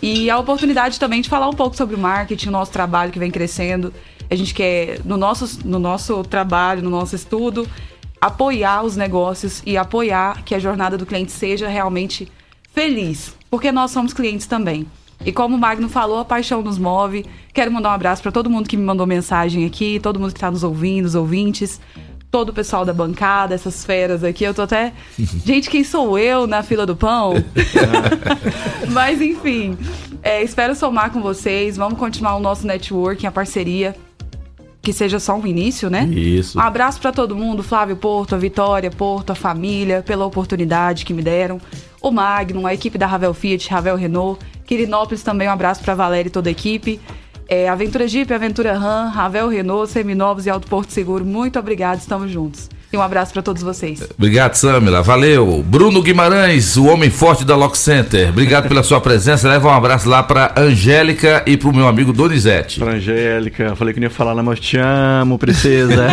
[0.00, 3.18] E a oportunidade também de falar um pouco sobre o marketing, o nosso trabalho que
[3.18, 3.92] vem crescendo.
[4.30, 7.68] A gente quer, no nosso, no nosso trabalho, no nosso estudo,
[8.20, 12.26] apoiar os negócios e apoiar que a jornada do cliente seja realmente
[12.72, 14.86] feliz, porque nós somos clientes também.
[15.24, 17.24] E como o Magno falou, a paixão nos move.
[17.52, 20.38] Quero mandar um abraço para todo mundo que me mandou mensagem aqui, todo mundo que
[20.38, 21.80] está nos ouvindo, os ouvintes,
[22.32, 24.42] todo o pessoal da bancada, essas feras aqui.
[24.42, 24.94] Eu tô até.
[25.44, 27.34] Gente, quem sou eu na fila do pão?
[28.90, 29.76] Mas enfim,
[30.22, 31.76] é, espero somar com vocês.
[31.76, 33.94] Vamos continuar o nosso networking, a parceria.
[34.80, 36.06] Que seja só um início, né?
[36.06, 36.58] Isso.
[36.58, 41.14] Um abraço para todo mundo, Flávio Porto, a Vitória Porto, a família, pela oportunidade que
[41.14, 41.60] me deram.
[42.00, 44.44] O Magnum, a equipe da Ravel Fiat, Ravel Renault.
[44.64, 46.98] Quirinópolis também, um abraço para Valéria e toda a equipe.
[47.52, 51.22] É, Aventura Jeep, Aventura Ram, Ravel Renault, Seminovos e Alto Porto Seguro.
[51.22, 52.70] Muito obrigado, estamos juntos.
[52.90, 54.02] E um abraço para todos vocês.
[54.16, 55.02] Obrigado, Samila.
[55.02, 55.62] Valeu.
[55.62, 58.30] Bruno Guimarães, o homem forte da Lock Center.
[58.30, 59.50] Obrigado pela sua presença.
[59.50, 62.80] Leva um abraço lá pra Angélica e pro meu amigo Donizete.
[62.80, 66.06] Pra Angélica, falei que não ia falar, mas eu te amo, princesa.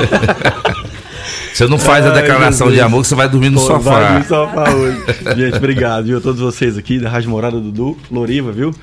[1.55, 3.67] Você não faz a Ai, declaração meu de amor que você vai dormir no Pô,
[3.67, 3.91] sofá.
[3.91, 4.97] Vai dormir no sofá hoje.
[5.37, 6.17] Gente, obrigado, viu?
[6.17, 8.73] A todos vocês aqui da Rádio Morada Dudu, Loriva, viu?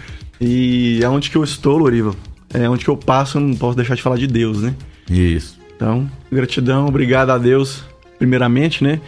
[0.40, 2.14] E aonde que eu estou, Loriva?
[2.52, 4.74] É onde que eu passo, eu não posso deixar de falar de Deus, né?
[5.10, 5.58] Isso.
[5.74, 7.84] Então, gratidão, obrigado a Deus,
[8.18, 9.00] primeiramente, né?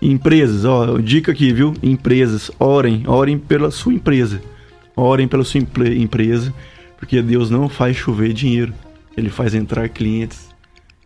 [0.00, 1.74] Empresas, ó, dica aqui, viu?
[1.82, 4.40] Empresas, orem, orem pela sua empresa.
[4.96, 6.52] Orem pela sua empresa,
[6.98, 8.72] porque Deus não faz chover dinheiro,
[9.16, 10.48] ele faz entrar clientes.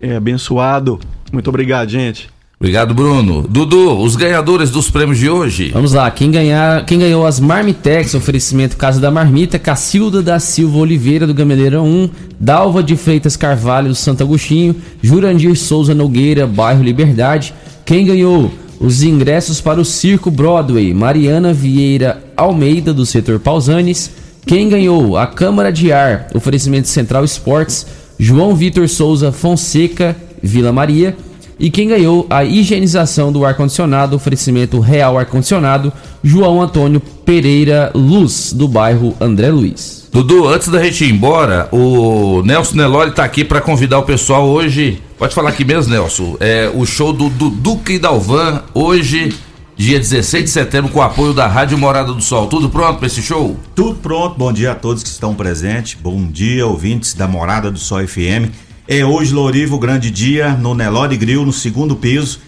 [0.00, 1.00] É abençoado.
[1.32, 2.28] Muito obrigado, gente.
[2.60, 3.46] Obrigado, Bruno.
[3.48, 5.70] Dudu, os ganhadores dos prêmios de hoje.
[5.72, 10.78] Vamos lá, quem, ganhar, quem ganhou as Marmitex, oferecimento Casa da Marmita, Cacilda da Silva
[10.78, 12.10] Oliveira do Gameleira 1,
[12.40, 17.54] Dalva de Freitas Carvalho do Santo Agostinho, Jurandir Souza Nogueira, bairro Liberdade.
[17.84, 24.10] Quem ganhou os ingressos para o Circo Broadway, Mariana Vieira Almeida do setor Pausanes.
[24.44, 27.86] Quem ganhou a Câmara de Ar, oferecimento Central Esportes,
[28.18, 31.16] João Vitor Souza Fonseca, Vila Maria.
[31.58, 38.68] E quem ganhou a higienização do ar-condicionado, oferecimento Real Ar-Condicionado, João Antônio Pereira Luz, do
[38.68, 40.08] bairro André Luiz.
[40.12, 44.46] Dudu, antes da gente ir embora, o Nelson Nelore tá aqui para convidar o pessoal
[44.46, 45.02] hoje.
[45.18, 46.36] Pode falar aqui mesmo, Nelson.
[46.38, 49.34] É o show do Duduca e Dalvan, hoje,
[49.76, 52.46] dia 16 de setembro, com o apoio da Rádio Morada do Sol.
[52.46, 53.56] Tudo pronto para esse show?
[53.74, 55.98] Tudo pronto, bom dia a todos que estão presentes.
[56.00, 58.67] Bom dia, ouvintes da Morada do Sol FM.
[58.90, 62.40] É hoje, Lorivo, o grande dia no Nelore Grill, no segundo piso.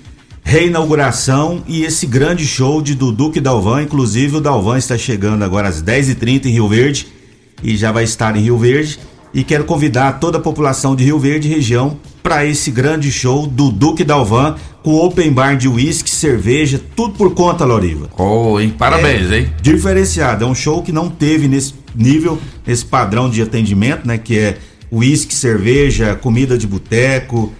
[0.42, 3.82] Reinauguração e esse grande show de Dudu e Dalvan.
[3.82, 7.08] Inclusive, o Dalvan está chegando agora às 10h30 em Rio Verde
[7.62, 8.98] e já vai estar em Rio Verde.
[9.34, 13.46] E quero convidar toda a população de Rio Verde e região para esse grande show
[13.46, 18.08] do Duque Dalvan com open bar de uísque, cerveja, tudo por conta, Loriva.
[18.16, 18.74] Oh, hein?
[18.76, 19.52] Parabéns, É, hein?
[19.60, 24.16] Diferenciado, é um show que não teve nesse nível, nesse padrão de atendimento, né?
[24.16, 24.58] Que é
[24.90, 27.52] uísque, cerveja, comida de boteco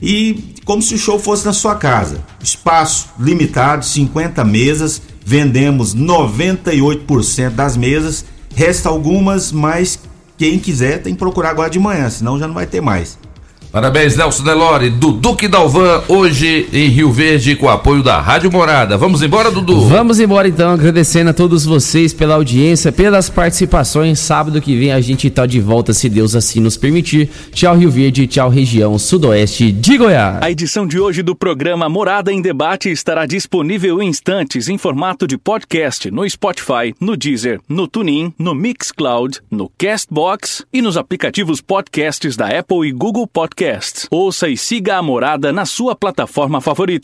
[0.00, 2.24] e como se o show fosse na sua casa.
[2.42, 8.24] Espaço limitado, 50 mesas, vendemos 98% das mesas,
[8.54, 9.98] resta algumas, mas
[10.36, 13.18] quem quiser tem que procurar agora de manhã, senão já não vai ter mais.
[13.70, 18.50] Parabéns, Nelson Delore, do Duque Dalvan, hoje em Rio Verde, com o apoio da Rádio
[18.50, 18.96] Morada.
[18.96, 19.82] Vamos embora, Dudu?
[19.82, 24.20] Vamos embora então, agradecendo a todos vocês pela audiência, pelas participações.
[24.20, 27.28] Sábado que vem a gente tá de volta, se Deus assim nos permitir.
[27.52, 30.38] Tchau, Rio Verde, tchau, região sudoeste de Goiás.
[30.40, 35.26] A edição de hoje do programa Morada em Debate estará disponível em instantes em formato
[35.26, 41.60] de podcast no Spotify, no Deezer, no TuneIn, no Mixcloud, no Castbox e nos aplicativos
[41.60, 43.57] podcasts da Apple e Google Podcasts.
[44.08, 46.96] Ouça e siga a Morada na sua plataforma favorita.